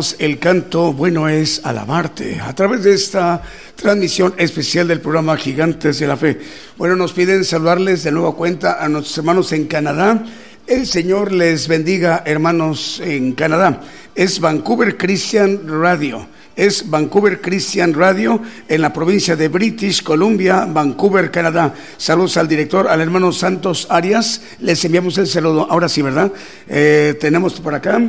El 0.00 0.38
canto 0.38 0.94
Bueno 0.94 1.28
es 1.28 1.60
alabarte 1.62 2.40
a 2.40 2.54
través 2.54 2.84
de 2.84 2.94
esta 2.94 3.42
transmisión 3.76 4.32
especial 4.38 4.88
del 4.88 5.02
programa 5.02 5.36
Gigantes 5.36 5.98
de 5.98 6.06
la 6.06 6.16
Fe. 6.16 6.40
Bueno, 6.78 6.96
nos 6.96 7.12
piden 7.12 7.44
saludarles 7.44 8.02
de 8.02 8.10
nueva 8.10 8.34
cuenta 8.34 8.82
a 8.82 8.88
nuestros 8.88 9.18
hermanos 9.18 9.52
en 9.52 9.66
Canadá. 9.66 10.24
El 10.66 10.86
Señor 10.86 11.32
les 11.32 11.68
bendiga, 11.68 12.22
hermanos 12.24 13.02
en 13.04 13.34
Canadá. 13.34 13.82
Es 14.14 14.40
Vancouver 14.40 14.96
Christian 14.96 15.68
Radio. 15.68 16.26
Es 16.56 16.88
Vancouver 16.88 17.42
Christian 17.42 17.92
Radio 17.92 18.40
en 18.68 18.80
la 18.80 18.94
provincia 18.94 19.36
de 19.36 19.48
British 19.48 20.02
Columbia, 20.02 20.64
Vancouver, 20.64 21.30
Canadá. 21.30 21.74
Saludos 21.98 22.38
al 22.38 22.48
director, 22.48 22.88
al 22.88 23.02
hermano 23.02 23.32
Santos 23.32 23.86
Arias. 23.90 24.40
Les 24.60 24.82
enviamos 24.82 25.18
el 25.18 25.26
saludo. 25.26 25.66
Ahora 25.70 25.90
sí, 25.90 26.00
¿verdad? 26.00 26.32
Eh, 26.68 27.18
tenemos 27.20 27.60
por 27.60 27.74
acá 27.74 28.00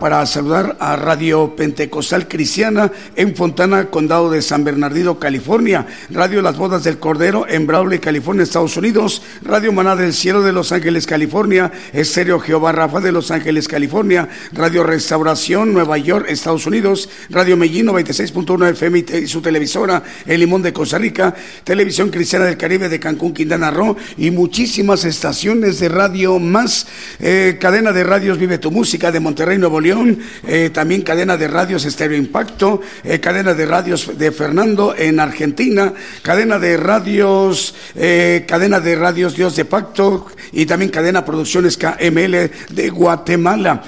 para 0.00 0.26
saludar 0.26 0.76
a 0.80 0.96
Radio 0.96 1.54
Pentecostal 1.54 2.26
Cristiana 2.26 2.90
en 3.14 3.36
Fontana, 3.36 3.86
Condado 3.86 4.28
de 4.28 4.42
San 4.42 4.64
Bernardino, 4.64 5.20
California. 5.20 5.86
Radio 6.10 6.42
Las 6.42 6.56
Bodas 6.56 6.82
del 6.82 6.98
Cordero 6.98 7.46
en 7.48 7.66
Brawley, 7.66 8.00
California, 8.00 8.42
Estados 8.42 8.76
Unidos. 8.76 9.22
Radio 9.42 9.72
Maná 9.72 9.94
del 9.94 10.14
Cielo 10.14 10.42
de 10.42 10.52
Los 10.52 10.72
Ángeles, 10.72 11.06
California. 11.06 11.70
Estéreo 11.92 12.40
Jehová 12.40 12.72
Rafa 12.72 13.00
de 13.00 13.12
Los 13.12 13.30
Ángeles, 13.30 13.68
California. 13.68 14.28
Radio 14.52 14.82
Restauración, 14.82 15.72
Nueva 15.72 15.96
York, 15.96 16.26
Estados 16.28 16.66
Unidos. 16.66 17.08
Radio 17.30 17.56
Medellín 17.56 17.86
96.1 17.86 18.70
FM 18.70 19.04
y 19.22 19.26
su 19.28 19.40
televisora 19.40 20.02
El 20.26 20.40
Limón 20.40 20.62
de 20.62 20.72
Costa 20.72 20.98
Rica. 20.98 21.34
Televisión 21.62 22.10
Cristiana 22.10 22.46
del 22.46 22.56
Caribe 22.56 22.88
de 22.88 22.98
Cancún, 22.98 23.32
Quintana 23.32 23.70
Roo. 23.70 23.96
Y 24.16 24.32
muchísimas 24.32 25.04
estaciones 25.04 25.78
de 25.78 25.88
radio 25.88 26.40
más. 26.40 26.88
Eh, 27.20 27.58
cadena 27.60 27.92
de 27.92 28.02
radios 28.02 28.38
Vive 28.38 28.58
tu 28.58 28.72
Música 28.72 29.12
de 29.12 29.20
Monterrey, 29.20 29.58
Nuevo 29.68 30.16
eh, 30.46 30.70
también 30.72 31.02
cadena 31.02 31.36
de 31.36 31.46
radios 31.46 31.84
Estéreo 31.84 32.16
Impacto, 32.16 32.80
eh, 33.04 33.20
cadena 33.20 33.52
de 33.52 33.66
radios 33.66 34.16
de 34.16 34.32
Fernando 34.32 34.94
en 34.96 35.20
Argentina, 35.20 35.92
cadena 36.22 36.58
de 36.58 36.78
radios, 36.78 37.74
eh, 37.94 38.46
cadena 38.48 38.80
de 38.80 38.96
radios 38.96 39.36
Dios 39.36 39.54
de 39.56 39.66
Pacto 39.66 40.28
y 40.52 40.64
también 40.64 40.90
cadena 40.90 41.22
Producciones 41.22 41.76
KML 41.76 42.50
de 42.70 42.88
Guatemala. 42.88 43.82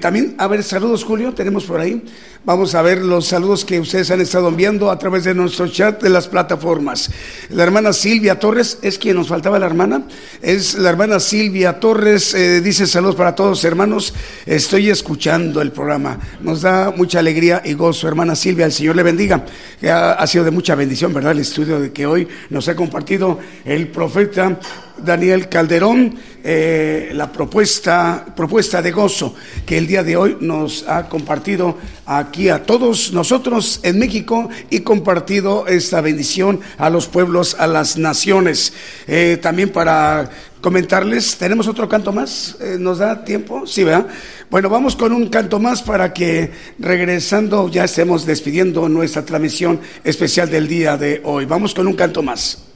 También, 0.00 0.36
a 0.38 0.46
ver, 0.46 0.62
saludos 0.62 1.04
Julio, 1.04 1.34
tenemos 1.34 1.64
por 1.64 1.80
ahí 1.80 2.02
Vamos 2.42 2.74
a 2.74 2.80
ver 2.80 3.02
los 3.02 3.26
saludos 3.26 3.66
que 3.66 3.78
ustedes 3.78 4.10
han 4.10 4.22
estado 4.22 4.48
enviando 4.48 4.90
a 4.90 4.98
través 4.98 5.24
de 5.24 5.34
nuestro 5.34 5.68
chat 5.68 6.02
de 6.02 6.08
las 6.08 6.26
plataformas. 6.26 7.10
La 7.50 7.64
hermana 7.64 7.92
Silvia 7.92 8.38
Torres, 8.38 8.78
¿es 8.80 8.98
quien 8.98 9.16
nos 9.16 9.28
faltaba 9.28 9.58
la 9.58 9.66
hermana? 9.66 10.04
Es 10.40 10.72
la 10.72 10.88
hermana 10.88 11.20
Silvia 11.20 11.78
Torres, 11.78 12.32
eh, 12.32 12.62
dice 12.62 12.86
saludos 12.86 13.16
para 13.16 13.34
todos 13.34 13.62
hermanos, 13.64 14.14
estoy 14.46 14.88
escuchando 14.88 15.60
el 15.60 15.70
programa, 15.70 16.18
nos 16.40 16.62
da 16.62 16.90
mucha 16.96 17.18
alegría 17.18 17.60
y 17.62 17.74
gozo, 17.74 18.08
hermana 18.08 18.34
Silvia, 18.34 18.64
el 18.64 18.72
Señor 18.72 18.96
le 18.96 19.02
bendiga, 19.02 19.44
ha, 19.84 20.12
ha 20.12 20.26
sido 20.26 20.42
de 20.42 20.50
mucha 20.50 20.74
bendición, 20.74 21.12
¿verdad? 21.12 21.32
El 21.32 21.40
estudio 21.40 21.78
de 21.78 21.92
que 21.92 22.06
hoy 22.06 22.26
nos 22.48 22.66
ha 22.68 22.74
compartido 22.74 23.38
el 23.66 23.88
profeta 23.88 24.58
Daniel 25.04 25.48
Calderón 25.48 26.18
eh, 26.42 27.10
la 27.12 27.30
propuesta, 27.30 28.24
propuesta 28.34 28.80
de 28.80 28.92
gozo 28.92 29.34
que 29.66 29.76
el 29.76 29.86
día 29.86 30.02
de 30.02 30.16
hoy 30.16 30.38
nos 30.40 30.88
ha 30.88 31.06
compartido 31.06 31.76
aquí 32.06 32.48
a 32.48 32.62
todos 32.62 33.12
nosotros 33.12 33.80
en 33.82 33.98
México 33.98 34.48
y 34.70 34.80
compartido 34.80 35.66
esta 35.66 36.00
bendición 36.00 36.60
a 36.78 36.88
los 36.88 37.08
pueblos, 37.08 37.56
a 37.58 37.66
las 37.66 37.98
naciones. 37.98 38.72
Eh, 39.06 39.38
también 39.42 39.68
para 39.68 40.30
comentarles, 40.62 41.36
¿tenemos 41.36 41.68
otro 41.68 41.88
canto 41.90 42.10
más? 42.10 42.56
Eh, 42.58 42.76
¿Nos 42.78 42.98
da 42.98 43.22
tiempo? 43.22 43.66
Sí, 43.66 43.84
¿verdad? 43.84 44.06
Bueno, 44.50 44.70
vamos 44.70 44.96
con 44.96 45.12
un 45.12 45.28
canto 45.28 45.58
más 45.58 45.82
para 45.82 46.14
que 46.14 46.50
regresando 46.78 47.68
ya 47.68 47.84
estemos 47.84 48.24
despidiendo 48.24 48.88
nuestra 48.88 49.26
transmisión 49.26 49.78
especial 50.04 50.48
del 50.48 50.68
día 50.68 50.96
de 50.96 51.20
hoy. 51.24 51.44
Vamos 51.44 51.74
con 51.74 51.86
un 51.86 51.94
canto 51.94 52.22
más. 52.22 52.69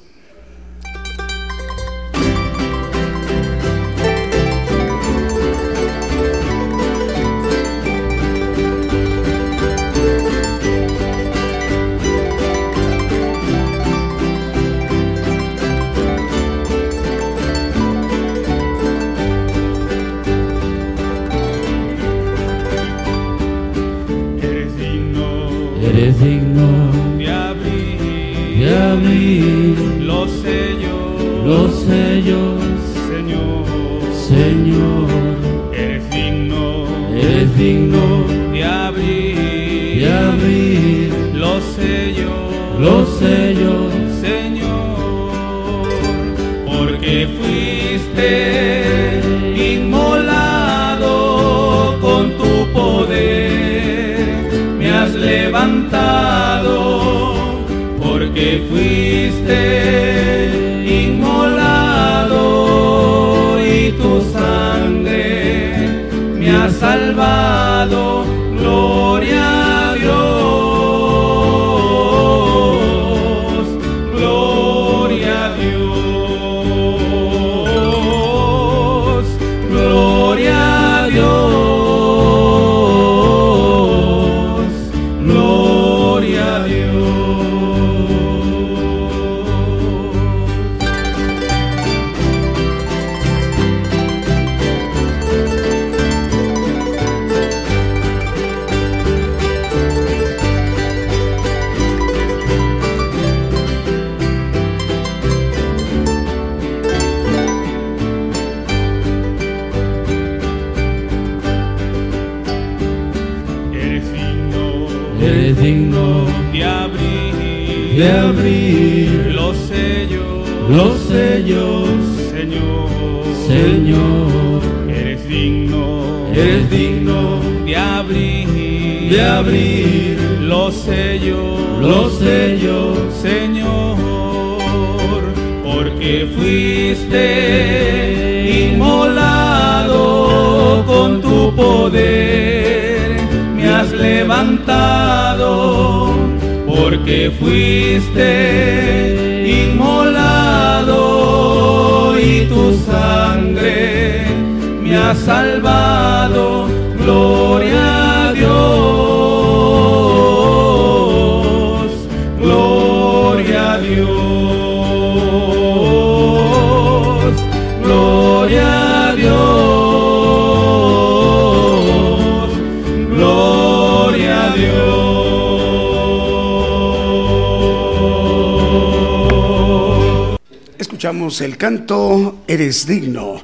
Canto 181.57 182.45
Eres 182.47 182.87
digno. 182.87 183.43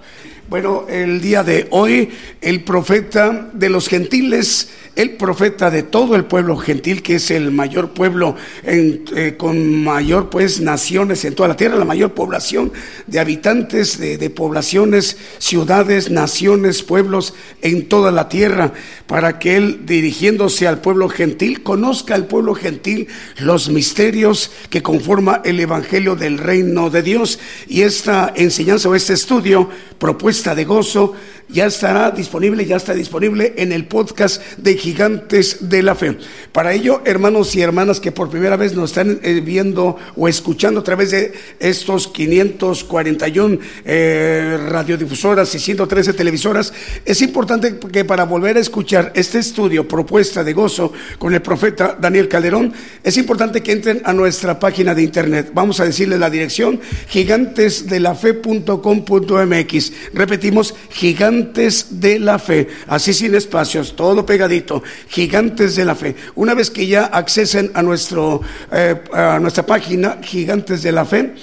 Bueno, 0.49 0.87
el 0.89 1.21
día 1.21 1.45
de 1.45 1.69
hoy 1.71 2.11
el 2.41 2.65
profeta 2.65 3.51
de 3.53 3.69
los 3.69 3.89
gentiles, 3.89 4.71
el 5.01 5.13
profeta 5.13 5.71
de 5.71 5.83
todo 5.83 6.15
el 6.15 6.25
pueblo 6.25 6.57
gentil, 6.57 7.03
que 7.03 7.17
es 7.17 7.31
el 7.31 7.51
mayor 7.51 7.91
pueblo 7.91 8.37
en, 8.65 9.05
eh, 9.17 9.35
con 9.39 9.83
mayor 9.83 10.29
pues 10.29 10.61
naciones 10.61 11.25
en 11.25 11.35
toda 11.35 11.49
la 11.49 11.57
tierra, 11.57 11.77
la 11.77 11.85
mayor 11.85 12.13
población 12.13 12.73
de 13.07 13.19
habitantes, 13.19 13.99
de, 13.99 14.19
de 14.19 14.31
poblaciones, 14.31 15.17
ciudades, 15.39 16.11
naciones, 16.11 16.83
pueblos 16.83 17.35
en 17.63 17.89
toda 17.89 18.11
la 18.11 18.29
tierra, 18.29 18.73
para 19.07 19.39
que 19.39 19.57
él 19.57 19.87
dirigiéndose 19.87 20.69
al 20.69 20.81
pueblo 20.81 21.09
gentil, 21.09 21.63
conozca 21.63 22.15
al 22.15 22.27
pueblo 22.27 22.55
gentil 22.55 23.09
los 23.39 23.71
misterios 23.71 24.51
que 24.69 24.83
conforma 24.83 25.41
el 25.45 25.61
evangelio 25.61 26.15
del 26.15 26.39
reino 26.39 26.91
de 26.91 27.03
Dios. 27.03 27.39
Y 27.69 27.83
esta 27.83 28.33
enseñanza 28.37 28.89
o 28.89 28.95
este 28.95 29.15
estudio, 29.15 29.69
propuesta 29.99 30.55
de 30.55 30.65
gozo, 30.65 31.15
ya 31.53 31.67
estará 31.67 32.11
disponible, 32.11 32.65
ya 32.65 32.77
está 32.77 32.95
disponible 32.95 33.55
en 33.57 33.73
el 33.73 33.87
podcast 33.87 34.43
de 34.57 34.77
Gigantes 34.77 35.69
de 35.69 35.83
la 35.83 35.95
Fe. 35.95 36.17
Para 36.53 36.73
ello, 36.73 37.01
hermanos 37.05 37.55
y 37.55 37.63
hermanas 37.63 38.01
que 38.01 38.11
por 38.11 38.29
primera 38.29 38.57
vez 38.57 38.75
nos 38.75 38.91
están 38.91 39.21
eh, 39.23 39.41
viendo 39.41 39.97
o 40.17 40.27
escuchando 40.27 40.81
a 40.81 40.85
través 40.85 41.13
de 41.13 41.33
estos 41.61 42.09
541 42.09 43.59
eh, 43.85 44.59
radiodifusoras 44.69 45.55
y 45.55 45.61
113 45.61 46.13
televisoras, 46.13 46.73
es 47.05 47.23
importante 47.23 47.79
que 47.79 48.05
para 48.05 48.25
volver 48.25 48.57
a 48.57 48.61
escuchar 48.61 49.13
este 49.15 49.39
estudio, 49.39 49.87
propuesta 49.87 50.43
de 50.43 50.53
gozo 50.53 50.93
con 51.19 51.33
el 51.35 51.43
profeta 51.43 51.97
Daniel 52.01 52.27
Calderón, 52.27 52.73
es 53.05 53.17
importante 53.17 53.63
que 53.63 53.71
entren 53.73 54.03
a 54.05 54.13
nuestra 54.13 54.59
página 54.59 54.93
de 54.95 55.03
internet. 55.03 55.53
Vamos 55.55 55.79
a 55.79 55.85
decirle 55.85 56.19
la 56.19 56.31
dirección, 56.31 56.81
gigantesdelafe.com.mx. 57.09 59.93
Repetimos, 60.15 60.75
gigantes 60.91 62.01
de 62.01 62.19
la 62.19 62.41
fe, 62.41 62.67
así 62.89 63.13
sin 63.13 63.37
espacios, 63.37 63.95
todo 63.95 64.27
pegadito, 64.27 64.83
Gigantes 65.09 65.77
de 65.77 65.85
la 65.85 65.95
Fe. 65.95 66.17
Una 66.41 66.55
vez 66.55 66.71
que 66.71 66.87
ya 66.87 67.05
accesen 67.05 67.71
a, 67.75 67.83
nuestro, 67.83 68.41
eh, 68.73 68.99
a 69.13 69.39
nuestra 69.39 69.67
página, 69.67 70.21
Gigantes 70.23 70.83
de 70.83 70.91
la 70.91 71.05
Fe, 71.05 71.35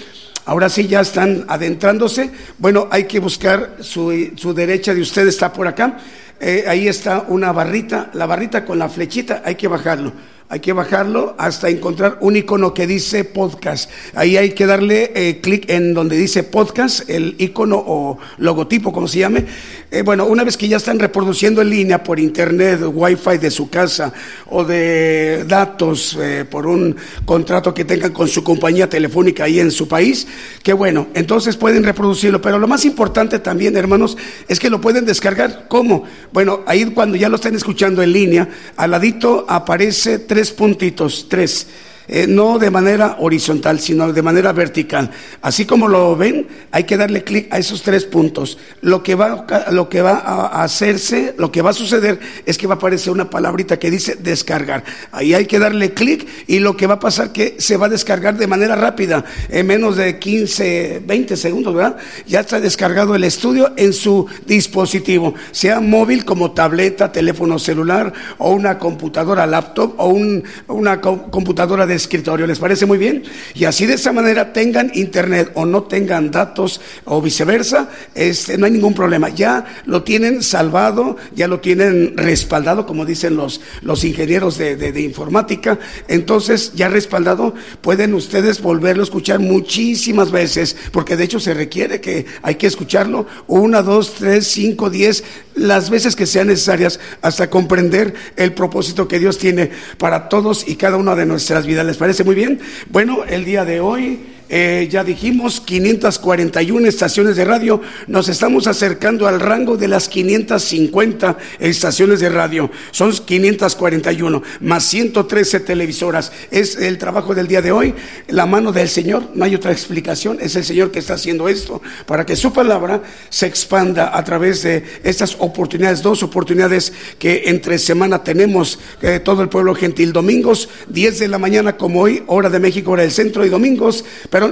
Ahora 0.45 0.69
sí 0.69 0.87
ya 0.87 1.01
están 1.01 1.45
adentrándose. 1.49 2.31
Bueno, 2.57 2.87
hay 2.89 3.03
que 3.03 3.19
buscar 3.19 3.75
su, 3.81 4.31
su 4.37 4.53
derecha 4.53 4.95
de 4.95 5.01
usted 5.01 5.27
está 5.27 5.53
por 5.53 5.67
acá. 5.67 5.97
Eh, 6.39 6.63
ahí 6.67 6.87
está 6.87 7.25
una 7.27 7.51
barrita, 7.51 8.09
la 8.13 8.25
barrita 8.25 8.65
con 8.65 8.79
la 8.79 8.89
flechita, 8.89 9.43
hay 9.45 9.55
que 9.55 9.67
bajarlo 9.67 10.13
hay 10.49 10.61
que 10.61 10.71
bajarlo 10.71 11.35
hasta 11.37 11.69
encontrar 11.69 12.19
un 12.21 12.37
icono 12.37 12.73
que 12.73 12.87
dice 12.87 13.25
podcast. 13.25 13.89
Ahí 14.15 14.37
hay 14.37 14.51
que 14.51 14.65
darle 14.65 15.11
eh, 15.13 15.41
clic 15.41 15.69
en 15.69 15.93
donde 15.93 16.15
dice 16.15 16.43
podcast, 16.43 17.09
el 17.09 17.35
icono 17.37 17.75
o 17.85 18.17
logotipo, 18.37 18.93
como 18.93 19.09
se 19.09 19.19
llame. 19.19 19.45
Eh, 19.91 20.03
bueno, 20.03 20.25
una 20.25 20.45
vez 20.45 20.55
que 20.55 20.69
ya 20.69 20.77
están 20.77 20.99
reproduciendo 20.99 21.61
en 21.61 21.69
línea 21.69 22.01
por 22.01 22.17
internet, 22.19 22.79
wifi 22.81 23.37
de 23.37 23.51
su 23.51 23.69
casa 23.69 24.13
o 24.49 24.63
de 24.63 25.43
datos 25.45 26.17
eh, 26.21 26.45
por 26.49 26.65
un 26.65 26.95
contrato 27.25 27.73
que 27.73 27.83
tengan 27.83 28.13
con 28.13 28.29
su 28.29 28.41
compañía 28.41 28.89
telefónica 28.89 29.43
ahí 29.43 29.59
en 29.59 29.71
su 29.71 29.87
país, 29.87 30.27
que 30.63 30.71
bueno, 30.71 31.07
entonces 31.13 31.57
pueden 31.57 31.83
reproducirlo. 31.83 32.41
Pero 32.41 32.57
lo 32.57 32.69
más 32.69 32.85
importante 32.85 33.39
también, 33.39 33.75
hermanos, 33.75 34.17
es 34.47 34.61
que 34.61 34.69
lo 34.69 34.79
pueden 34.79 35.05
descargar. 35.05 35.65
¿Cómo? 35.67 36.05
Bueno, 36.31 36.61
ahí 36.67 36.85
cuando 36.85 37.17
ya 37.17 37.27
lo 37.27 37.35
estén 37.35 37.55
escuchando 37.55 38.01
en 38.01 38.13
línea, 38.13 38.47
al 38.77 38.91
ladito 38.91 39.45
aparece 39.49 40.19
puntitos, 40.51 41.25
tres. 41.27 41.67
Eh, 42.09 42.25
no 42.25 42.57
de 42.57 42.71
manera 42.71 43.17
horizontal, 43.19 43.81
sino 43.81 44.13
de 44.13 44.21
manera 44.21 44.53
vertical. 44.53 45.11
Así 45.41 45.65
como 45.65 45.89
lo 45.89 46.15
ven, 46.15 46.47
hay 46.71 46.85
que 46.85 46.95
darle 46.95 47.25
clic 47.25 47.47
a 47.51 47.57
esos 47.57 47.81
tres 47.81 48.05
puntos. 48.05 48.57
Lo 48.81 49.03
que, 49.03 49.15
va, 49.15 49.45
lo 49.71 49.89
que 49.89 50.01
va 50.01 50.13
a 50.19 50.63
hacerse, 50.63 51.35
lo 51.37 51.51
que 51.51 51.61
va 51.61 51.71
a 51.71 51.73
suceder 51.73 52.17
es 52.45 52.57
que 52.57 52.65
va 52.65 52.75
a 52.75 52.77
aparecer 52.77 53.11
una 53.11 53.29
palabrita 53.29 53.77
que 53.77 53.91
dice 53.91 54.15
descargar. 54.15 54.85
Ahí 55.11 55.33
hay 55.33 55.47
que 55.47 55.59
darle 55.59 55.93
clic 55.93 56.25
y 56.47 56.59
lo 56.59 56.77
que 56.77 56.87
va 56.87 56.95
a 56.95 56.99
pasar 56.99 57.33
que 57.33 57.55
se 57.59 57.75
va 57.75 57.87
a 57.87 57.89
descargar 57.89 58.37
de 58.37 58.47
manera 58.47 58.75
rápida, 58.75 59.25
en 59.49 59.67
menos 59.67 59.97
de 59.97 60.17
15, 60.17 61.01
20 61.05 61.35
segundos, 61.35 61.75
¿verdad? 61.75 61.97
Ya 62.25 62.39
está 62.39 62.61
descargado 62.61 63.15
el 63.15 63.25
estudio 63.25 63.73
en 63.75 63.91
su 63.91 64.27
dispositivo, 64.45 65.33
sea 65.51 65.81
móvil 65.81 66.23
como 66.23 66.51
tableta, 66.51 67.11
teléfono 67.11 67.59
celular 67.59 68.13
o 68.37 68.51
una 68.51 68.79
computadora 68.79 69.45
laptop 69.45 69.95
o 69.97 70.07
un, 70.07 70.43
una 70.67 71.01
computadora 71.01 71.85
de 71.85 71.96
escritorio. 71.97 72.47
¿Les 72.47 72.59
parece 72.59 72.85
muy 72.85 72.97
bien? 72.97 73.23
Y 73.53 73.65
así 73.65 73.85
de 73.85 73.95
esa 73.95 74.13
manera 74.13 74.53
tengan 74.53 74.91
internet 74.93 75.51
o 75.53 75.65
no 75.65 75.83
tengan 75.83 76.31
datos 76.31 76.81
o 77.05 77.21
viceversa, 77.21 77.89
este, 78.15 78.57
no 78.57 78.65
hay 78.65 78.71
ningún 78.71 78.93
problema. 78.93 79.29
Ya 79.29 79.65
lo 79.85 80.03
tienen 80.03 80.43
salvado, 80.43 81.17
ya 81.35 81.47
lo 81.47 81.59
tienen 81.59 82.15
respaldado, 82.17 82.85
como 82.85 83.05
dicen 83.05 83.35
los, 83.35 83.61
los 83.81 84.03
ingenieros 84.03 84.57
de, 84.57 84.75
de, 84.75 85.01
informática. 85.01 85.79
Entonces, 86.07 86.73
ya 86.75 86.87
respaldado, 86.87 87.53
pueden 87.81 88.13
ustedes 88.13 88.61
volverlo 88.61 89.03
a 89.03 89.05
escuchar 89.05 89.39
muchísimas 89.39 90.31
veces, 90.31 90.75
porque 90.91 91.15
de 91.15 91.23
hecho 91.23 91.39
se 91.39 91.53
requiere 91.53 92.01
que 92.01 92.25
hay 92.41 92.55
que 92.55 92.67
escucharlo 92.67 93.27
una, 93.47 93.81
dos, 93.81 94.15
tres, 94.15 94.47
cinco, 94.47 94.89
diez, 94.89 95.23
las 95.55 95.89
veces 95.89 96.15
que 96.15 96.25
sean 96.25 96.47
necesarias 96.47 96.99
hasta 97.21 97.49
comprender 97.49 98.13
el 98.35 98.53
propósito 98.53 99.07
que 99.07 99.19
Dios 99.19 99.37
tiene 99.37 99.71
para 99.97 100.29
todos 100.29 100.67
y 100.67 100.75
cada 100.75 100.97
una 100.97 101.15
de 101.15 101.25
nuestras 101.25 101.65
vidas. 101.65 101.85
¿Les 101.87 101.95
parece 101.95 102.25
muy 102.25 102.35
bien? 102.35 102.59
Bueno, 102.89 103.23
el 103.23 103.45
día 103.45 103.63
de 103.63 103.79
hoy 103.79 104.19
eh, 104.49 104.87
ya 104.89 105.03
dijimos 105.03 105.59
541 105.61 106.87
estaciones 106.87 107.35
de 107.35 107.45
radio, 107.45 107.81
nos 108.07 108.29
estamos 108.29 108.67
acercando 108.67 109.27
al 109.27 109.39
rango 109.39 109.77
de 109.77 109.87
las 109.87 110.07
550 110.07 111.37
estaciones 111.59 112.19
de 112.19 112.29
radio, 112.29 112.71
son 112.91 113.11
541 113.11 114.43
más 114.61 114.83
113 114.85 115.59
televisoras. 115.61 116.31
Es 116.51 116.77
el 116.77 116.97
trabajo 116.97 117.35
del 117.35 117.47
día 117.47 117.61
de 117.61 117.71
hoy, 117.71 117.93
la 118.27 118.45
mano 118.45 118.71
del 118.71 118.89
Señor, 118.89 119.29
no 119.33 119.45
hay 119.45 119.55
otra 119.55 119.71
explicación, 119.71 120.37
es 120.41 120.55
el 120.55 120.63
Señor 120.63 120.91
que 120.91 120.99
está 120.99 121.15
haciendo 121.15 121.49
esto 121.49 121.81
para 122.05 122.25
que 122.25 122.35
su 122.35 122.53
palabra 122.53 123.01
se 123.29 123.47
expanda 123.47 124.17
a 124.17 124.23
través 124.23 124.63
de 124.63 124.83
estas 125.03 125.35
oportunidades, 125.39 126.01
dos 126.01 126.23
oportunidades 126.23 126.93
que 127.19 127.43
entre 127.47 127.77
semana 127.79 128.23
tenemos 128.23 128.79
eh, 129.01 129.19
todo 129.19 129.41
el 129.41 129.49
pueblo 129.49 129.75
gentil, 129.75 130.13
domingos 130.13 130.69
10 130.89 131.19
de 131.19 131.27
la 131.27 131.37
mañana 131.37 131.77
como 131.77 132.01
hoy, 132.01 132.23
hora 132.27 132.49
de 132.49 132.59
México, 132.59 132.91
hora 132.91 133.03
del 133.03 133.11
centro 133.11 133.45
y 133.45 133.49
domingos 133.49 134.05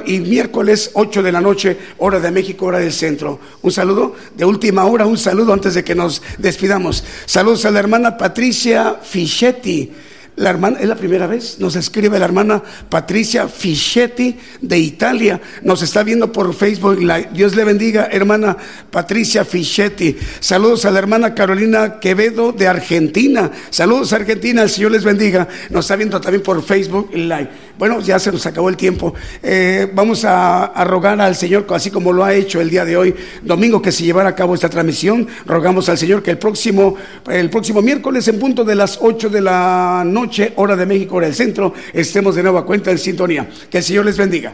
y 0.06 0.20
miércoles 0.20 0.92
8 0.94 1.24
de 1.24 1.32
la 1.32 1.42
noche, 1.42 1.78
hora 1.98 2.20
de 2.20 2.32
México, 2.32 2.66
hora 2.66 2.80
del 2.80 2.94
centro. 2.94 3.40
Un 3.62 3.72
saludo 3.72 4.16
de 4.36 4.46
última 4.46 4.86
hora, 4.86 5.06
un 5.06 5.18
saludo 5.18 5.54
antes 5.54 5.74
de 5.74 5.84
que 5.84 5.96
nos 5.96 6.22
despidamos. 6.38 7.04
Saludos 7.26 7.66
a 7.66 7.72
la 7.72 7.80
hermana 7.80 8.18
Patricia 8.18 9.00
Fischetti 9.02 9.92
la 10.38 10.50
hermana, 10.50 10.80
es 10.82 10.90
la 10.90 10.96
primera 10.96 11.28
vez, 11.28 11.60
nos 11.60 11.78
escribe 11.78 12.20
la 12.20 12.26
hermana 12.26 12.62
Patricia 12.90 13.48
Fischetti 13.48 14.38
de 14.60 14.78
Italia. 14.78 15.40
Nos 15.64 15.82
está 15.82 16.04
viendo 16.04 16.30
por 16.32 16.54
Facebook. 16.54 17.00
Dios 17.32 17.56
le 17.56 17.64
bendiga, 17.64 18.10
hermana 18.12 18.58
Patricia 18.92 19.46
Fischetti. 19.46 20.18
Saludos 20.42 20.84
a 20.84 20.92
la 20.92 21.00
hermana 21.00 21.34
Carolina 21.34 22.02
Quevedo 22.02 22.52
de 22.52 22.68
Argentina. 22.68 23.50
Saludos 23.70 24.12
Argentina, 24.12 24.64
el 24.64 24.70
Señor 24.70 24.92
les 24.92 25.06
bendiga. 25.06 25.48
Nos 25.70 25.86
está 25.86 25.96
viendo 25.96 26.20
también 26.20 26.44
por 26.44 26.62
Facebook 26.62 27.12
Live. 27.14 27.50
Bueno, 27.78 28.00
ya 28.00 28.20
se 28.20 28.32
nos 28.32 28.46
acabó 28.46 28.70
el 28.70 28.78
tiempo. 28.78 29.14
Eh, 29.44 29.90
vamos 29.94 30.24
a, 30.26 30.72
rogar 30.86 31.20
al 31.20 31.36
Señor, 31.36 31.66
así 31.70 31.92
como 31.92 32.14
lo 32.14 32.24
ha 32.24 32.34
hecho 32.34 32.62
el 32.62 32.70
día 32.70 32.86
de 32.86 32.96
hoy, 32.96 33.16
domingo, 33.42 33.82
que 33.82 33.92
se 33.92 34.04
llevara 34.04 34.30
a 34.30 34.36
cabo 34.36 34.56
esta 34.56 34.70
transmisión. 34.70 35.28
Rogamos 35.46 35.90
al 35.90 35.98
Señor 35.98 36.24
que 36.24 36.32
el 36.32 36.38
próximo, 36.38 36.96
el 37.30 37.50
próximo 37.50 37.82
miércoles, 37.82 38.28
en 38.28 38.40
punto 38.40 38.64
de 38.64 38.76
las 38.76 39.00
8 39.02 39.30
de 39.30 39.42
la 39.42 40.04
noche, 40.06 40.54
hora 40.56 40.76
de 40.76 40.86
México, 40.86 41.16
hora 41.16 41.28
del 41.28 41.36
centro, 41.36 41.74
estemos 41.94 42.36
de 42.36 42.44
nueva 42.44 42.66
cuenta 42.66 42.92
en 42.92 42.98
sintonía. 42.98 43.50
Que 43.70 43.80
el 43.80 43.84
Señor 43.84 44.06
les 44.06 44.18
bendiga. 44.18 44.54